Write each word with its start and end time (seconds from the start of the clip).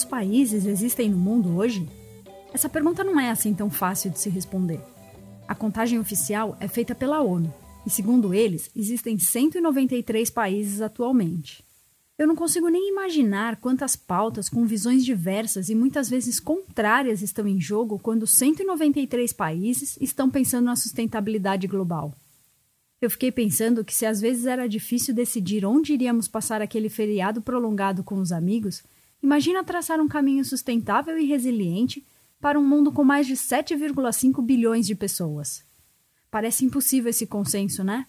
quantos 0.00 0.04
países 0.04 0.64
existem 0.64 1.10
no 1.10 1.18
mundo 1.18 1.56
hoje? 1.58 1.86
Essa 2.54 2.70
pergunta 2.70 3.04
não 3.04 3.20
é 3.20 3.30
assim 3.30 3.52
tão 3.52 3.68
fácil 3.68 4.10
de 4.10 4.18
se 4.18 4.30
responder. 4.30 4.80
A 5.46 5.54
contagem 5.54 5.98
oficial 5.98 6.56
é 6.58 6.66
feita 6.66 6.94
pela 6.94 7.20
ONU, 7.20 7.52
e 7.86 7.90
segundo 7.90 8.32
eles, 8.32 8.70
existem 8.74 9.18
193 9.18 10.30
países 10.30 10.80
atualmente. 10.80 11.62
Eu 12.16 12.26
não 12.26 12.34
consigo 12.34 12.68
nem 12.68 12.88
imaginar 12.88 13.56
quantas 13.56 13.94
pautas 13.94 14.48
com 14.48 14.64
visões 14.64 15.04
diversas 15.04 15.68
e 15.68 15.74
muitas 15.74 16.08
vezes 16.08 16.40
contrárias 16.40 17.20
estão 17.20 17.46
em 17.46 17.60
jogo 17.60 17.98
quando 17.98 18.26
193 18.26 19.34
países 19.34 19.98
estão 20.00 20.30
pensando 20.30 20.64
na 20.64 20.76
sustentabilidade 20.76 21.66
global. 21.66 22.14
Eu 23.02 23.10
fiquei 23.10 23.30
pensando 23.30 23.84
que 23.84 23.94
se 23.94 24.06
às 24.06 24.18
vezes 24.18 24.46
era 24.46 24.66
difícil 24.66 25.14
decidir 25.14 25.66
onde 25.66 25.92
iríamos 25.92 26.26
passar 26.26 26.62
aquele 26.62 26.88
feriado 26.88 27.42
prolongado 27.42 28.02
com 28.02 28.14
os 28.18 28.32
amigos, 28.32 28.82
imagina 29.22 29.64
traçar 29.64 30.00
um 30.00 30.08
caminho 30.08 30.44
sustentável 30.44 31.18
e 31.18 31.26
resiliente 31.26 32.06
para 32.40 32.58
um 32.58 32.66
mundo 32.66 32.90
com 32.90 33.04
mais 33.04 33.26
de 33.26 33.34
7,5 33.34 34.42
bilhões 34.42 34.86
de 34.86 34.94
pessoas. 34.94 35.62
Parece 36.30 36.64
impossível 36.64 37.10
esse 37.10 37.26
consenso, 37.26 37.84
né? 37.84 38.06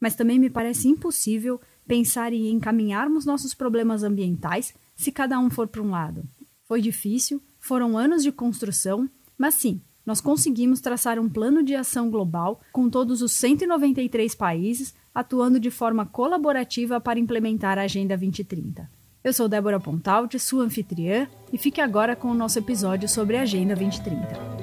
Mas 0.00 0.14
também 0.14 0.38
me 0.38 0.50
parece 0.50 0.88
impossível 0.88 1.60
pensar 1.86 2.32
em 2.32 2.50
encaminharmos 2.50 3.24
nossos 3.24 3.54
problemas 3.54 4.02
ambientais 4.02 4.74
se 4.96 5.12
cada 5.12 5.38
um 5.38 5.50
for 5.50 5.68
para 5.68 5.82
um 5.82 5.90
lado. 5.90 6.24
Foi 6.64 6.80
difícil, 6.80 7.40
foram 7.60 7.96
anos 7.96 8.22
de 8.22 8.32
construção, 8.32 9.08
mas 9.38 9.54
sim, 9.54 9.80
nós 10.04 10.20
conseguimos 10.20 10.80
traçar 10.80 11.18
um 11.18 11.28
plano 11.28 11.62
de 11.62 11.74
ação 11.74 12.10
global 12.10 12.60
com 12.72 12.90
todos 12.90 13.22
os 13.22 13.32
193 13.32 14.34
países 14.34 14.94
atuando 15.14 15.60
de 15.60 15.70
forma 15.70 16.04
colaborativa 16.04 17.00
para 17.00 17.18
implementar 17.18 17.78
a 17.78 17.82
Agenda 17.82 18.16
2030. 18.16 18.90
Eu 19.24 19.32
sou 19.32 19.48
Débora 19.48 19.80
Pontalti, 19.80 20.38
sua 20.38 20.64
anfitriã, 20.64 21.26
e 21.50 21.56
fique 21.56 21.80
agora 21.80 22.14
com 22.14 22.28
o 22.28 22.34
nosso 22.34 22.58
episódio 22.58 23.08
sobre 23.08 23.38
a 23.38 23.40
Agenda 23.40 23.74
2030. 23.74 24.54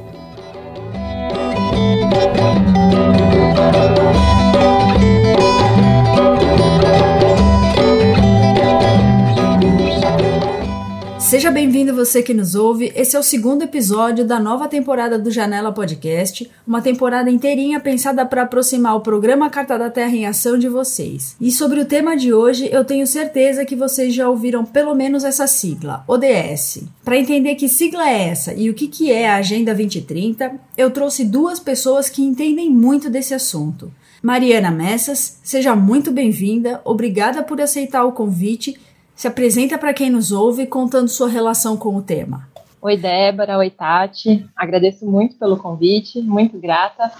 Seja 11.32 11.50
bem-vindo 11.50 11.96
você 11.96 12.22
que 12.22 12.34
nos 12.34 12.56
ouve. 12.56 12.92
Esse 12.94 13.16
é 13.16 13.20
o 13.20 13.24
segundo 13.24 13.64
episódio 13.64 14.26
da 14.26 14.38
nova 14.38 14.68
temporada 14.68 15.18
do 15.18 15.32
Janela 15.32 15.72
Podcast, 15.72 16.52
uma 16.68 16.82
temporada 16.82 17.32
inteirinha 17.32 17.80
pensada 17.80 18.26
para 18.26 18.42
aproximar 18.42 18.98
o 18.98 19.00
programa 19.00 19.50
Carta 19.50 19.80
da 19.80 19.90
Terra 19.90 20.14
em 20.14 20.26
Ação 20.26 20.60
de 20.60 20.68
vocês. 20.68 21.38
E 21.40 21.50
sobre 21.50 21.80
o 21.80 21.86
tema 21.86 22.18
de 22.18 22.34
hoje, 22.34 22.68
eu 22.70 22.84
tenho 22.84 23.08
certeza 23.08 23.64
que 23.64 23.78
vocês 23.78 24.14
já 24.14 24.28
ouviram 24.28 24.66
pelo 24.66 24.94
menos 24.94 25.24
essa 25.24 25.48
sigla, 25.48 26.04
ODS. 26.06 26.84
Para 27.02 27.18
entender 27.18 27.56
que 27.56 27.70
sigla 27.70 28.10
é 28.10 28.28
essa 28.28 28.54
e 28.54 28.70
o 28.70 28.74
que, 28.74 28.90
que 28.90 29.10
é 29.10 29.30
a 29.30 29.38
Agenda 29.38 29.74
2030, 29.74 30.52
eu 30.78 30.92
trouxe 30.92 31.24
duas 31.24 31.62
pessoas 31.62 32.10
que 32.10 32.22
entendem 32.22 32.70
muito 32.70 33.10
desse 33.10 33.34
assunto. 33.34 33.90
Mariana 34.22 34.70
Messas, 34.70 35.40
seja 35.42 35.78
muito 35.78 36.12
bem-vinda, 36.12 36.82
obrigada 36.84 37.42
por 37.42 37.62
aceitar 37.62 38.04
o 38.04 38.12
convite 38.12 38.78
se 39.16 39.28
apresenta 39.28 39.78
para 39.78 39.94
quem 39.94 40.10
nos 40.10 40.32
ouve 40.32 40.66
contando 40.66 41.08
sua 41.08 41.30
relação 41.30 41.78
com 41.78 41.96
o 41.96 42.02
tema. 42.02 42.50
Oi, 42.82 42.98
Débora. 42.98 43.60
Oi, 43.60 43.70
Tati. 43.70 44.44
Agradeço 44.56 45.06
muito 45.06 45.38
pelo 45.38 45.56
convite, 45.56 46.20
muito 46.20 46.60
grata. 46.60 47.12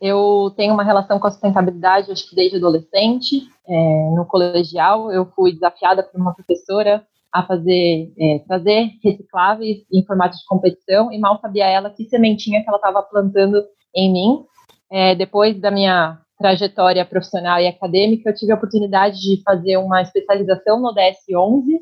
Eu 0.00 0.52
tenho 0.56 0.74
uma 0.74 0.82
relação 0.82 1.20
com 1.20 1.26
a 1.28 1.30
sustentabilidade, 1.30 2.10
acho 2.10 2.28
que 2.28 2.34
desde 2.34 2.56
adolescente. 2.56 3.48
É, 3.66 4.10
no 4.14 4.26
colegial, 4.26 5.12
eu 5.12 5.24
fui 5.34 5.52
desafiada 5.52 6.02
por 6.02 6.20
uma 6.20 6.34
professora 6.34 7.06
a 7.32 7.44
fazer, 7.44 8.12
é, 8.18 8.40
trazer 8.46 8.90
recicláveis 9.02 9.78
em 9.92 10.04
formato 10.04 10.36
de 10.36 10.44
competição 10.46 11.12
e 11.12 11.18
mal 11.18 11.40
sabia 11.40 11.66
ela 11.66 11.90
que 11.90 12.04
sementinha 12.04 12.62
que 12.62 12.68
ela 12.68 12.78
estava 12.78 13.02
plantando 13.02 13.64
em 13.94 14.12
mim. 14.12 14.44
É, 14.90 15.14
depois 15.14 15.60
da 15.60 15.70
minha 15.70 16.18
trajetória 16.38 17.04
profissional 17.04 17.60
e 17.60 17.66
acadêmica, 17.66 18.30
eu 18.30 18.34
tive 18.34 18.52
a 18.52 18.56
oportunidade 18.56 19.20
de 19.20 19.42
fazer 19.42 19.76
uma 19.76 20.02
especialização 20.02 20.80
no 20.80 20.94
DS11 20.94 21.78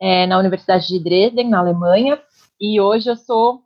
é, 0.00 0.26
na 0.26 0.38
Universidade 0.38 0.88
de 0.88 0.98
Dresden, 0.98 1.48
na 1.48 1.60
Alemanha, 1.60 2.20
e 2.60 2.80
hoje 2.80 3.08
eu 3.08 3.16
sou 3.16 3.60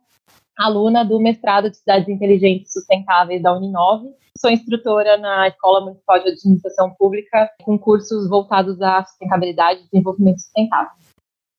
aluna 0.57 1.03
do 1.03 1.19
mestrado 1.19 1.69
de 1.69 1.77
Cidades 1.77 2.07
Inteligentes 2.07 2.71
Sustentáveis 2.71 3.41
da 3.41 3.55
Uninove. 3.55 4.09
Sou 4.39 4.51
instrutora 4.51 5.17
na 5.17 5.47
Escola 5.47 5.81
Municipal 5.81 6.21
de 6.21 6.29
Administração 6.29 6.93
Pública, 6.97 7.49
com 7.63 7.77
cursos 7.77 8.29
voltados 8.29 8.81
à 8.81 9.03
sustentabilidade 9.03 9.81
e 9.81 9.83
desenvolvimento 9.83 10.39
sustentável. 10.39 10.91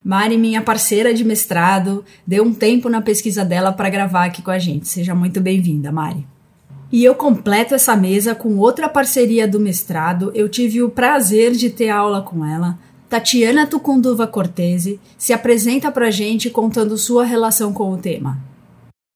Mari, 0.05 0.39
minha 0.39 0.63
parceira 0.63 1.13
de 1.13 1.25
mestrado, 1.25 2.05
deu 2.25 2.45
um 2.45 2.55
tempo 2.55 2.89
na 2.89 3.03
pesquisa 3.03 3.45
dela 3.45 3.73
para 3.73 3.91
gravar 3.91 4.27
aqui 4.27 4.43
com 4.43 4.51
a 4.51 4.59
gente. 4.59 4.87
Seja 4.87 5.15
muito 5.15 5.41
bem-vinda, 5.41 5.91
Mari. 5.91 6.25
E 6.91 7.05
eu 7.05 7.15
completo 7.15 7.75
essa 7.75 7.95
mesa 7.95 8.35
com 8.35 8.57
outra 8.57 8.89
parceria 8.89 9.47
do 9.47 9.61
mestrado. 9.61 10.33
Eu 10.35 10.49
tive 10.49 10.83
o 10.83 10.91
prazer 10.91 11.53
de 11.53 11.69
ter 11.69 11.91
aula 11.91 12.23
com 12.23 12.43
ela. 12.43 12.79
Tatiana 13.11 13.67
Tucunduva 13.67 14.27
Cortese 14.27 14.99
se 15.19 15.35
apresenta 15.35 15.93
para 15.93 16.11
gente 16.11 16.49
contando 16.49 16.97
sua 16.97 17.25
relação 17.25 17.75
com 17.75 17.91
o 17.91 18.01
tema. 18.01 18.39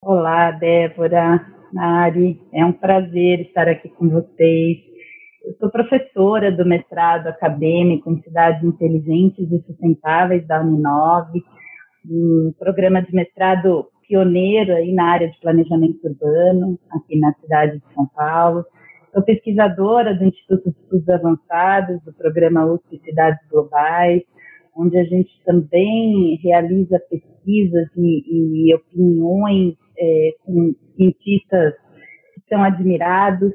Olá, 0.02 0.50
Débora, 0.50 1.46
Mari, 1.72 2.38
é 2.52 2.62
um 2.62 2.72
prazer 2.72 3.40
estar 3.40 3.66
aqui 3.66 3.88
com 3.88 4.06
vocês. 4.06 4.78
Eu 5.42 5.54
sou 5.58 5.70
professora 5.70 6.52
do 6.52 6.66
mestrado 6.66 7.28
acadêmico 7.28 8.10
em 8.10 8.20
cidades 8.20 8.62
inteligentes 8.62 9.50
e 9.50 9.62
sustentáveis 9.66 10.46
da 10.46 10.60
Uninove, 10.60 11.42
um 12.04 12.52
programa 12.58 13.00
de 13.00 13.14
mestrado 13.14 13.86
pioneiro 14.12 14.74
aí 14.74 14.92
na 14.92 15.10
área 15.10 15.30
de 15.30 15.40
planejamento 15.40 15.98
urbano, 16.04 16.78
aqui 16.90 17.18
na 17.18 17.32
cidade 17.40 17.78
de 17.78 17.94
São 17.94 18.06
Paulo. 18.08 18.62
Sou 19.10 19.22
pesquisadora 19.22 20.14
do 20.14 20.24
Instituto 20.24 20.70
de 20.70 20.76
Estudos 20.76 21.08
Avançados, 21.08 22.02
do 22.04 22.12
programa 22.12 22.66
USP 22.66 23.00
Cidades 23.02 23.40
Globais, 23.50 24.22
onde 24.76 24.98
a 24.98 25.04
gente 25.04 25.30
também 25.46 26.38
realiza 26.42 27.00
pesquisas 27.10 27.88
e, 27.96 28.68
e 28.68 28.74
opiniões 28.74 29.76
é, 29.98 30.30
com 30.44 30.74
cientistas 30.94 31.74
que 32.34 32.42
são 32.50 32.62
admirados. 32.62 33.54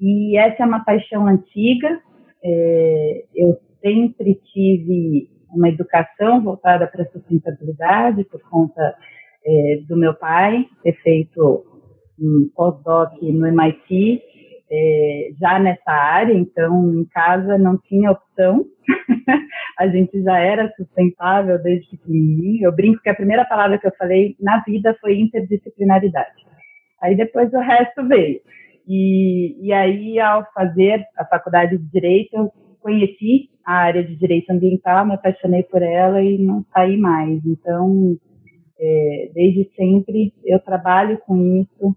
E 0.00 0.38
essa 0.38 0.62
é 0.62 0.66
uma 0.66 0.84
paixão 0.84 1.26
antiga. 1.26 2.00
É, 2.42 3.24
eu 3.34 3.58
sempre 3.82 4.36
tive 4.52 5.28
uma 5.50 5.68
educação 5.68 6.42
voltada 6.42 6.86
para 6.86 7.02
a 7.02 7.08
sustentabilidade 7.10 8.24
por 8.24 8.40
conta 8.48 8.94
é, 9.48 9.80
do 9.88 9.96
meu 9.96 10.12
pai, 10.14 10.66
ter 10.82 10.92
feito 11.02 11.64
um 12.20 12.50
pós-doc 12.54 13.12
no 13.22 13.46
MIT, 13.46 14.20
é, 14.70 15.30
já 15.40 15.58
nessa 15.58 15.90
área, 15.90 16.34
então 16.34 16.94
em 16.94 17.04
casa 17.06 17.56
não 17.56 17.78
tinha 17.78 18.10
opção, 18.10 18.66
a 19.78 19.88
gente 19.88 20.22
já 20.22 20.38
era 20.38 20.70
sustentável 20.76 21.62
desde 21.62 21.88
pequenininho. 21.96 22.66
Eu 22.66 22.74
brinco 22.74 23.00
que 23.00 23.08
a 23.08 23.14
primeira 23.14 23.46
palavra 23.46 23.78
que 23.78 23.86
eu 23.86 23.92
falei 23.98 24.36
na 24.38 24.62
vida 24.64 24.94
foi 25.00 25.18
interdisciplinaridade. 25.18 26.46
Aí 27.00 27.16
depois 27.16 27.50
o 27.54 27.58
resto 27.58 28.06
veio. 28.06 28.40
E, 28.86 29.56
e 29.66 29.72
aí, 29.72 30.18
ao 30.18 30.46
fazer 30.52 31.04
a 31.16 31.24
faculdade 31.24 31.76
de 31.76 31.90
Direito, 31.90 32.34
eu 32.34 32.52
conheci 32.80 33.50
a 33.64 33.74
área 33.74 34.02
de 34.02 34.16
Direito 34.16 34.50
Ambiental, 34.50 35.06
me 35.06 35.14
apaixonei 35.14 35.62
por 35.62 35.82
ela 35.82 36.22
e 36.22 36.38
não 36.38 36.64
saí 36.72 36.96
mais. 36.96 37.44
Então, 37.44 38.16
é, 38.78 39.30
desde 39.34 39.70
sempre 39.74 40.32
eu 40.44 40.58
trabalho 40.60 41.18
com 41.26 41.36
isso, 41.56 41.96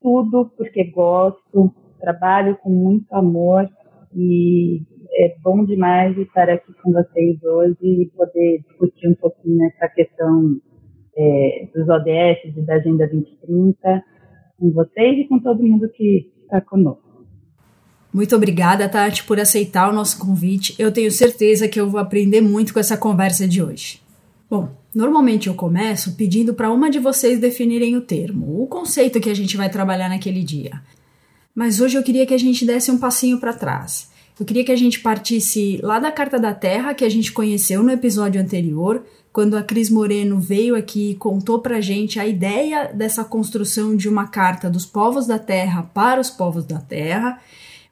tudo 0.00 0.50
porque 0.56 0.84
gosto, 0.84 1.74
trabalho 2.00 2.56
com 2.56 2.70
muito 2.70 3.12
amor 3.12 3.68
e 4.14 4.82
é 5.14 5.34
bom 5.42 5.64
demais 5.64 6.16
estar 6.18 6.48
aqui 6.48 6.72
com 6.82 6.92
vocês 6.92 7.42
hoje 7.42 7.76
e 7.82 8.10
poder 8.16 8.62
discutir 8.68 9.08
um 9.08 9.14
pouquinho 9.14 9.64
essa 9.66 9.88
questão 9.88 10.56
é, 11.16 11.68
dos 11.74 11.88
ODS 11.88 12.56
e 12.56 12.62
da 12.62 12.74
Agenda 12.74 13.06
2030 13.06 14.04
com 14.58 14.70
vocês 14.70 15.18
e 15.18 15.28
com 15.28 15.38
todo 15.38 15.62
mundo 15.62 15.88
que 15.88 16.30
está 16.42 16.60
conosco. 16.60 17.02
Muito 18.12 18.36
obrigada, 18.36 18.88
Tati, 18.88 19.24
por 19.24 19.40
aceitar 19.40 19.90
o 19.90 19.94
nosso 19.94 20.18
convite. 20.18 20.74
Eu 20.78 20.92
tenho 20.92 21.10
certeza 21.10 21.66
que 21.66 21.80
eu 21.80 21.88
vou 21.88 21.98
aprender 21.98 22.42
muito 22.42 22.74
com 22.74 22.80
essa 22.80 22.96
conversa 22.96 23.48
de 23.48 23.62
hoje. 23.62 24.00
Bom, 24.50 24.68
normalmente 24.94 25.48
eu 25.48 25.54
começo 25.54 26.14
pedindo 26.14 26.54
para 26.54 26.70
uma 26.72 26.90
de 26.90 26.98
vocês 26.98 27.38
definirem 27.38 27.96
o 27.96 28.00
termo, 28.00 28.62
o 28.62 28.66
conceito 28.66 29.20
que 29.20 29.30
a 29.30 29.34
gente 29.34 29.56
vai 29.56 29.70
trabalhar 29.70 30.08
naquele 30.08 30.42
dia. 30.42 30.82
Mas 31.54 31.80
hoje 31.80 31.98
eu 31.98 32.02
queria 32.02 32.26
que 32.26 32.34
a 32.34 32.38
gente 32.38 32.64
desse 32.64 32.90
um 32.90 32.98
passinho 32.98 33.38
para 33.38 33.52
trás. 33.52 34.10
Eu 34.40 34.46
queria 34.46 34.64
que 34.64 34.72
a 34.72 34.76
gente 34.76 35.00
partisse 35.00 35.78
lá 35.82 35.98
da 35.98 36.10
Carta 36.10 36.38
da 36.38 36.54
Terra 36.54 36.94
que 36.94 37.04
a 37.04 37.08
gente 37.08 37.32
conheceu 37.32 37.82
no 37.82 37.90
episódio 37.90 38.40
anterior, 38.40 39.04
quando 39.32 39.56
a 39.56 39.62
Cris 39.62 39.88
Moreno 39.88 40.38
veio 40.38 40.74
aqui 40.74 41.10
e 41.10 41.14
contou 41.14 41.60
pra 41.60 41.80
gente 41.80 42.18
a 42.20 42.26
ideia 42.26 42.92
dessa 42.92 43.24
construção 43.24 43.96
de 43.96 44.08
uma 44.08 44.26
carta 44.28 44.68
dos 44.68 44.84
povos 44.84 45.26
da 45.26 45.38
Terra 45.38 45.82
para 45.94 46.20
os 46.20 46.28
povos 46.28 46.64
da 46.64 46.78
Terra, 46.78 47.40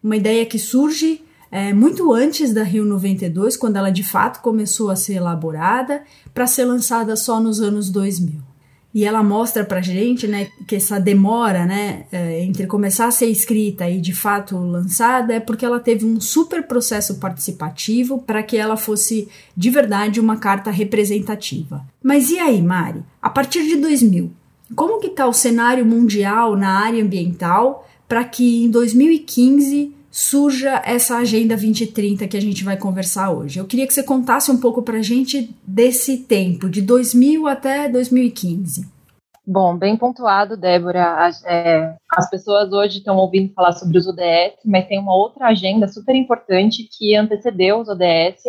uma 0.02 0.16
ideia 0.16 0.44
que 0.44 0.58
surge 0.58 1.22
é, 1.50 1.72
muito 1.72 2.12
antes 2.12 2.52
da 2.54 2.62
Rio 2.62 2.84
92, 2.84 3.56
quando 3.56 3.76
ela 3.76 3.90
de 3.90 4.04
fato 4.04 4.40
começou 4.40 4.90
a 4.90 4.96
ser 4.96 5.14
elaborada, 5.14 6.02
para 6.32 6.46
ser 6.46 6.64
lançada 6.64 7.16
só 7.16 7.40
nos 7.40 7.60
anos 7.60 7.90
2000. 7.90 8.50
E 8.92 9.04
ela 9.04 9.22
mostra 9.22 9.64
pra 9.64 9.80
gente, 9.80 10.26
né, 10.26 10.48
que 10.66 10.74
essa 10.74 10.98
demora, 10.98 11.64
né, 11.64 12.06
é, 12.10 12.40
entre 12.42 12.66
começar 12.66 13.06
a 13.06 13.10
ser 13.12 13.26
escrita 13.26 13.88
e 13.88 14.00
de 14.00 14.12
fato 14.12 14.58
lançada 14.58 15.32
é 15.32 15.38
porque 15.38 15.64
ela 15.64 15.78
teve 15.78 16.04
um 16.04 16.20
super 16.20 16.64
processo 16.64 17.20
participativo 17.20 18.18
para 18.18 18.42
que 18.42 18.56
ela 18.56 18.76
fosse 18.76 19.28
de 19.56 19.70
verdade 19.70 20.18
uma 20.18 20.36
carta 20.36 20.72
representativa. 20.72 21.86
Mas 22.02 22.30
e 22.30 22.38
aí, 22.38 22.60
Mari? 22.60 23.04
A 23.22 23.30
partir 23.30 23.64
de 23.64 23.76
2000, 23.76 24.32
como 24.74 25.00
que 25.00 25.10
tá 25.10 25.26
o 25.26 25.32
cenário 25.32 25.86
mundial 25.86 26.56
na 26.56 26.80
área 26.80 27.02
ambiental 27.02 27.88
para 28.08 28.24
que 28.24 28.64
em 28.64 28.70
2015 28.70 29.94
surja 30.10 30.82
essa 30.84 31.18
Agenda 31.18 31.54
2030 31.54 32.26
que 32.26 32.36
a 32.36 32.40
gente 32.40 32.64
vai 32.64 32.76
conversar 32.76 33.30
hoje. 33.30 33.58
Eu 33.58 33.66
queria 33.66 33.86
que 33.86 33.94
você 33.94 34.02
contasse 34.02 34.50
um 34.50 34.60
pouco 34.60 34.82
para 34.82 34.98
a 34.98 35.02
gente 35.02 35.54
desse 35.66 36.18
tempo, 36.24 36.68
de 36.68 36.82
2000 36.82 37.46
até 37.46 37.88
2015. 37.88 39.00
Bom, 39.46 39.76
bem 39.76 39.96
pontuado, 39.96 40.56
Débora. 40.56 41.30
É, 41.46 41.96
as 42.10 42.28
pessoas 42.28 42.72
hoje 42.72 42.98
estão 42.98 43.16
ouvindo 43.16 43.52
falar 43.52 43.72
sobre 43.72 43.98
os 43.98 44.06
ODS, 44.06 44.58
mas 44.64 44.86
tem 44.86 44.98
uma 44.98 45.14
outra 45.14 45.46
agenda 45.46 45.88
super 45.88 46.14
importante 46.14 46.84
que 46.84 47.16
antecedeu 47.16 47.80
os 47.80 47.88
ODS 47.88 48.42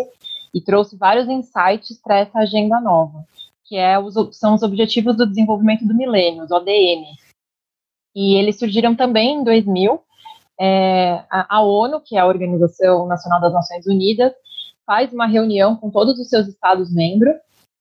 e 0.53 0.61
trouxe 0.61 0.97
vários 0.97 1.27
insights 1.29 1.99
para 2.03 2.19
essa 2.19 2.39
agenda 2.39 2.79
nova, 2.79 3.23
que 3.65 3.77
é 3.77 3.97
os, 3.97 4.13
são 4.37 4.53
os 4.53 4.63
Objetivos 4.63 5.15
do 5.15 5.25
Desenvolvimento 5.25 5.87
do 5.87 5.95
Milênio, 5.95 6.43
os 6.43 6.51
ODM. 6.51 7.05
E 8.13 8.35
eles 8.35 8.59
surgiram 8.59 8.93
também 8.93 9.35
em 9.35 9.43
2000 9.43 10.01
é, 10.59 11.23
a, 11.29 11.57
a 11.57 11.61
ONU, 11.61 12.01
que 12.01 12.15
é 12.15 12.19
a 12.19 12.27
Organização 12.27 13.07
Nacional 13.07 13.41
das 13.41 13.53
Nações 13.53 13.85
Unidas, 13.87 14.33
faz 14.85 15.13
uma 15.13 15.25
reunião 15.25 15.75
com 15.75 15.89
todos 15.89 16.19
os 16.19 16.29
seus 16.29 16.47
Estados-membros 16.47 17.35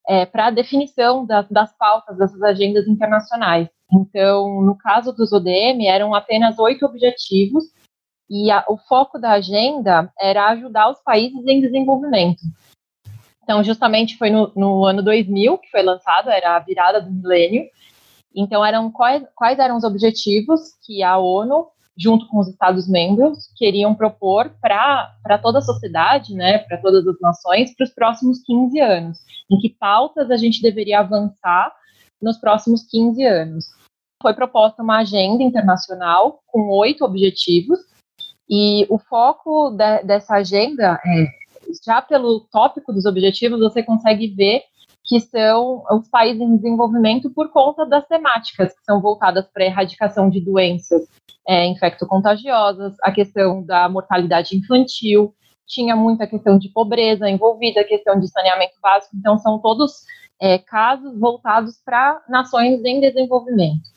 é, 0.09 0.27
para 0.27 0.47
a 0.47 0.51
definição 0.51 1.25
das, 1.25 1.49
das 1.49 1.77
pautas 1.77 2.19
dessas 2.19 2.43
agendas 2.43 2.87
internacionais. 2.87 3.69
Então, 3.93 4.63
no 4.63 4.77
caso 4.77 5.13
dos 5.13 5.33
ODM, 5.33 5.87
eram 5.87 6.15
apenas 6.15 6.59
oito 6.59 6.87
objetivos 6.87 7.65
e 8.29 8.51
a, 8.51 8.65
o 8.69 8.77
foco 8.77 9.19
da 9.19 9.33
agenda 9.33 10.13
era 10.19 10.49
ajudar 10.51 10.91
os 10.91 11.01
países 11.03 11.45
em 11.47 11.61
desenvolvimento. 11.61 12.43
Então, 13.43 13.65
justamente 13.65 14.17
foi 14.17 14.31
no, 14.31 14.53
no 14.55 14.85
ano 14.85 15.03
2000 15.03 15.59
que 15.59 15.71
foi 15.71 15.83
lançado, 15.83 16.31
era 16.31 16.55
a 16.55 16.61
virada 16.61 17.01
do 17.01 17.11
milênio. 17.11 17.65
Então, 18.33 18.65
eram 18.65 18.93
quais, 18.93 19.25
quais 19.35 19.59
eram 19.59 19.77
os 19.77 19.83
objetivos 19.83 20.61
que 20.87 21.03
a 21.03 21.19
ONU 21.19 21.67
junto 22.01 22.27
com 22.29 22.39
os 22.39 22.49
Estados-membros, 22.49 23.51
queriam 23.57 23.95
propor 23.95 24.51
para 24.61 25.39
toda 25.43 25.59
a 25.59 25.63
sociedade, 25.63 26.35
né, 26.35 26.59
para 26.59 26.79
todas 26.79 27.07
as 27.07 27.21
nações, 27.21 27.75
para 27.77 27.85
os 27.85 27.91
próximos 27.91 28.43
15 28.45 28.81
anos. 28.81 29.19
Em 29.51 29.59
que 29.59 29.69
pautas 29.69 30.31
a 30.31 30.37
gente 30.37 30.63
deveria 30.63 31.01
avançar 31.01 31.73
nos 32.21 32.39
próximos 32.39 32.83
15 32.91 33.23
anos. 33.25 33.67
Foi 34.23 34.35
proposta 34.35 34.83
uma 34.83 34.99
agenda 34.99 35.43
internacional 35.43 36.41
com 36.47 36.69
oito 36.71 37.05
objetivos, 37.05 37.79
e 38.51 38.85
o 38.91 38.99
foco 38.99 39.71
de, 39.71 40.03
dessa 40.03 40.35
agenda, 40.35 41.01
é, 41.07 41.27
já 41.87 42.03
pelo 42.03 42.41
tópico 42.51 42.93
dos 42.93 43.07
objetivos, 43.07 43.61
você 43.61 43.81
consegue 43.81 44.27
ver 44.27 44.63
que 45.11 45.19
são 45.19 45.83
os 45.91 46.09
países 46.09 46.41
em 46.41 46.55
desenvolvimento 46.55 47.31
por 47.31 47.51
conta 47.51 47.85
das 47.85 48.07
temáticas 48.07 48.73
que 48.73 48.85
são 48.85 49.01
voltadas 49.01 49.45
para 49.53 49.65
a 49.65 49.67
erradicação 49.67 50.31
de 50.31 50.41
doenças 50.41 51.03
é, 51.49 51.67
infecto-contagiosas, 51.67 52.95
a 53.03 53.11
questão 53.11 53.61
da 53.61 53.89
mortalidade 53.89 54.57
infantil, 54.57 55.35
tinha 55.67 55.97
muita 55.97 56.29
questão 56.29 56.57
de 56.57 56.69
pobreza 56.69 57.29
envolvida, 57.29 57.83
questão 57.83 58.21
de 58.21 58.29
saneamento 58.29 58.75
básico, 58.81 59.17
então 59.17 59.37
são 59.37 59.59
todos 59.59 60.05
é, 60.41 60.59
casos 60.59 61.19
voltados 61.19 61.75
para 61.85 62.23
nações 62.29 62.81
em 62.85 63.01
desenvolvimento. 63.01 63.91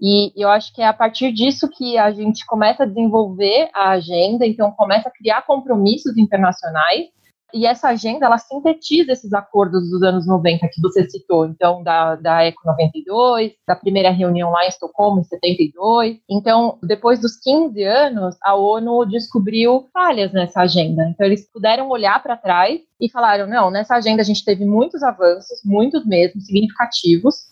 E 0.00 0.32
eu 0.42 0.48
acho 0.48 0.72
que 0.74 0.80
é 0.80 0.86
a 0.86 0.94
partir 0.94 1.32
disso 1.32 1.68
que 1.68 1.98
a 1.98 2.10
gente 2.10 2.46
começa 2.46 2.84
a 2.84 2.86
desenvolver 2.86 3.68
a 3.74 3.90
agenda, 3.90 4.46
então 4.46 4.72
começa 4.72 5.10
a 5.10 5.12
criar 5.12 5.42
compromissos 5.42 6.16
internacionais 6.16 7.08
e 7.54 7.64
essa 7.64 7.88
agenda, 7.88 8.26
ela 8.26 8.38
sintetiza 8.38 9.12
esses 9.12 9.32
acordos 9.32 9.88
dos 9.88 10.02
anos 10.02 10.26
90 10.26 10.68
que 10.68 10.80
você 10.80 11.08
citou, 11.08 11.46
então, 11.46 11.82
da, 11.82 12.16
da 12.16 12.44
ECO 12.44 12.60
92, 12.66 13.52
da 13.66 13.76
primeira 13.76 14.10
reunião 14.10 14.50
lá 14.50 14.64
em 14.64 14.68
Estocolmo, 14.68 15.20
em 15.20 15.24
72. 15.24 16.18
Então, 16.28 16.78
depois 16.82 17.20
dos 17.20 17.36
15 17.36 17.82
anos, 17.84 18.36
a 18.42 18.56
ONU 18.56 19.06
descobriu 19.06 19.88
falhas 19.92 20.32
nessa 20.32 20.62
agenda. 20.62 21.08
Então, 21.08 21.24
eles 21.24 21.48
puderam 21.50 21.88
olhar 21.88 22.20
para 22.20 22.36
trás 22.36 22.80
e 23.00 23.08
falaram: 23.10 23.46
não, 23.46 23.70
nessa 23.70 23.94
agenda 23.94 24.22
a 24.22 24.24
gente 24.24 24.44
teve 24.44 24.64
muitos 24.64 25.02
avanços, 25.02 25.60
muitos 25.64 26.04
mesmo, 26.04 26.40
significativos, 26.40 27.50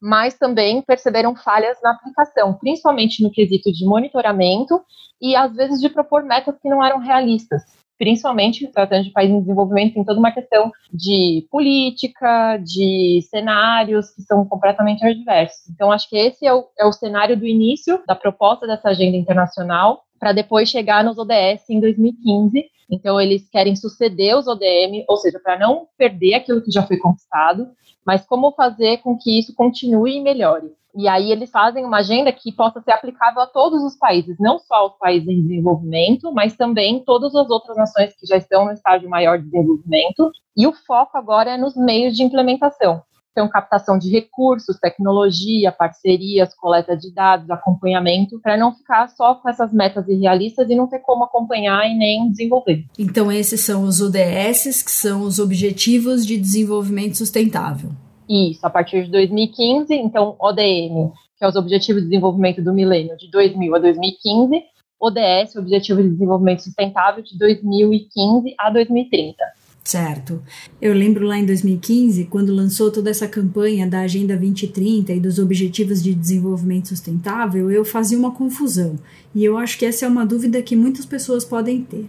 mas 0.00 0.34
também 0.34 0.82
perceberam 0.82 1.34
falhas 1.34 1.78
na 1.82 1.90
aplicação, 1.90 2.54
principalmente 2.54 3.22
no 3.22 3.30
quesito 3.30 3.72
de 3.72 3.84
monitoramento 3.84 4.80
e, 5.20 5.34
às 5.34 5.52
vezes, 5.54 5.80
de 5.80 5.88
propor 5.88 6.22
metas 6.22 6.56
que 6.60 6.68
não 6.68 6.82
eram 6.82 6.98
realistas 6.98 7.81
principalmente 8.02 8.66
tratando 8.66 9.04
de 9.04 9.10
países 9.10 9.32
em 9.32 9.40
desenvolvimento, 9.40 9.94
tem 9.94 10.02
toda 10.02 10.18
uma 10.18 10.32
questão 10.32 10.72
de 10.92 11.46
política, 11.48 12.56
de 12.56 13.24
cenários 13.30 14.10
que 14.10 14.22
são 14.22 14.44
completamente 14.44 15.06
adversos. 15.06 15.70
Então, 15.70 15.92
acho 15.92 16.10
que 16.10 16.16
esse 16.16 16.44
é 16.44 16.52
o, 16.52 16.64
é 16.76 16.84
o 16.84 16.90
cenário 16.90 17.36
do 17.36 17.46
início 17.46 18.02
da 18.04 18.16
proposta 18.16 18.66
dessa 18.66 18.88
agenda 18.88 19.16
internacional, 19.16 20.02
para 20.18 20.32
depois 20.32 20.68
chegar 20.68 21.04
nos 21.04 21.16
ODS 21.16 21.70
em 21.70 21.78
2015. 21.78 22.64
Então, 22.92 23.18
eles 23.18 23.48
querem 23.48 23.74
suceder 23.74 24.36
os 24.36 24.46
ODM, 24.46 25.04
ou 25.08 25.16
seja, 25.16 25.40
para 25.42 25.58
não 25.58 25.88
perder 25.96 26.34
aquilo 26.34 26.60
que 26.60 26.70
já 26.70 26.86
foi 26.86 26.98
conquistado, 26.98 27.66
mas 28.04 28.26
como 28.26 28.52
fazer 28.52 28.98
com 28.98 29.16
que 29.16 29.38
isso 29.38 29.54
continue 29.54 30.16
e 30.16 30.20
melhore. 30.20 30.70
E 30.94 31.08
aí 31.08 31.32
eles 31.32 31.50
fazem 31.50 31.86
uma 31.86 31.98
agenda 31.98 32.30
que 32.30 32.52
possa 32.52 32.82
ser 32.82 32.90
aplicável 32.90 33.40
a 33.40 33.46
todos 33.46 33.82
os 33.82 33.96
países, 33.96 34.36
não 34.38 34.58
só 34.58 34.74
aos 34.74 34.98
países 34.98 35.26
em 35.26 35.40
desenvolvimento, 35.40 36.30
mas 36.32 36.54
também 36.54 37.02
todas 37.02 37.34
as 37.34 37.48
outras 37.48 37.78
nações 37.78 38.14
que 38.14 38.26
já 38.26 38.36
estão 38.36 38.66
no 38.66 38.72
estágio 38.72 39.08
maior 39.08 39.38
de 39.38 39.46
desenvolvimento. 39.46 40.30
E 40.54 40.66
o 40.66 40.72
foco 40.74 41.16
agora 41.16 41.52
é 41.52 41.56
nos 41.56 41.74
meios 41.74 42.14
de 42.14 42.22
implementação. 42.22 43.02
Então, 43.32 43.48
captação 43.48 43.98
de 43.98 44.10
recursos, 44.10 44.78
tecnologia, 44.78 45.72
parcerias, 45.72 46.54
coleta 46.54 46.94
de 46.94 47.10
dados, 47.14 47.50
acompanhamento, 47.50 48.38
para 48.40 48.58
não 48.58 48.74
ficar 48.74 49.08
só 49.08 49.34
com 49.34 49.48
essas 49.48 49.72
metas 49.72 50.06
irrealistas 50.06 50.68
e 50.68 50.74
não 50.74 50.86
ter 50.86 50.98
como 50.98 51.24
acompanhar 51.24 51.90
e 51.90 51.96
nem 51.96 52.30
desenvolver. 52.30 52.84
Então, 52.98 53.32
esses 53.32 53.62
são 53.62 53.84
os 53.84 54.02
ODS, 54.02 54.82
que 54.82 54.90
são 54.90 55.22
os 55.22 55.38
Objetivos 55.38 56.26
de 56.26 56.36
Desenvolvimento 56.36 57.16
Sustentável. 57.16 57.90
Isso, 58.28 58.66
a 58.66 58.70
partir 58.70 59.04
de 59.04 59.10
2015, 59.10 59.94
então 59.94 60.36
ODM, 60.38 61.10
que 61.38 61.44
é 61.44 61.48
os 61.48 61.56
Objetivos 61.56 62.02
de 62.02 62.08
Desenvolvimento 62.08 62.62
do 62.62 62.72
Milênio, 62.72 63.16
de 63.16 63.30
2000 63.30 63.74
a 63.74 63.78
2015, 63.78 64.62
ODS, 65.00 65.56
Objetivo 65.56 66.02
de 66.02 66.10
Desenvolvimento 66.10 66.62
Sustentável, 66.62 67.24
de 67.24 67.36
2015 67.36 68.54
a 68.58 68.70
2030. 68.70 69.42
Certo. 69.84 70.40
Eu 70.80 70.94
lembro 70.94 71.26
lá 71.26 71.36
em 71.36 71.44
2015, 71.44 72.26
quando 72.26 72.54
lançou 72.54 72.92
toda 72.92 73.10
essa 73.10 73.26
campanha 73.26 73.86
da 73.86 74.00
Agenda 74.00 74.36
2030 74.36 75.12
e 75.12 75.20
dos 75.20 75.40
Objetivos 75.40 76.02
de 76.02 76.14
Desenvolvimento 76.14 76.88
Sustentável, 76.88 77.70
eu 77.70 77.84
fazia 77.84 78.16
uma 78.16 78.32
confusão. 78.32 78.96
E 79.34 79.44
eu 79.44 79.58
acho 79.58 79.76
que 79.78 79.84
essa 79.84 80.06
é 80.06 80.08
uma 80.08 80.24
dúvida 80.24 80.62
que 80.62 80.76
muitas 80.76 81.04
pessoas 81.04 81.44
podem 81.44 81.82
ter. 81.82 82.06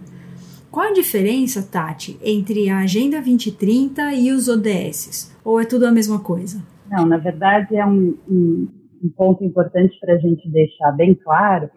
Qual 0.70 0.86
a 0.86 0.92
diferença, 0.92 1.62
Tati, 1.62 2.16
entre 2.22 2.68
a 2.68 2.78
Agenda 2.78 3.16
2030 3.16 4.14
e 4.14 4.30
os 4.30 4.48
ODS? 4.48 5.36
Ou 5.44 5.60
é 5.60 5.64
tudo 5.64 5.86
a 5.86 5.92
mesma 5.92 6.20
coisa? 6.20 6.62
Não, 6.90 7.06
na 7.06 7.16
verdade 7.16 7.76
é 7.76 7.84
um, 7.84 8.16
um, 8.28 8.68
um 9.02 9.08
ponto 9.16 9.44
importante 9.44 9.98
para 10.00 10.14
a 10.14 10.18
gente 10.18 10.48
deixar 10.48 10.92
bem 10.92 11.14
claro. 11.14 11.68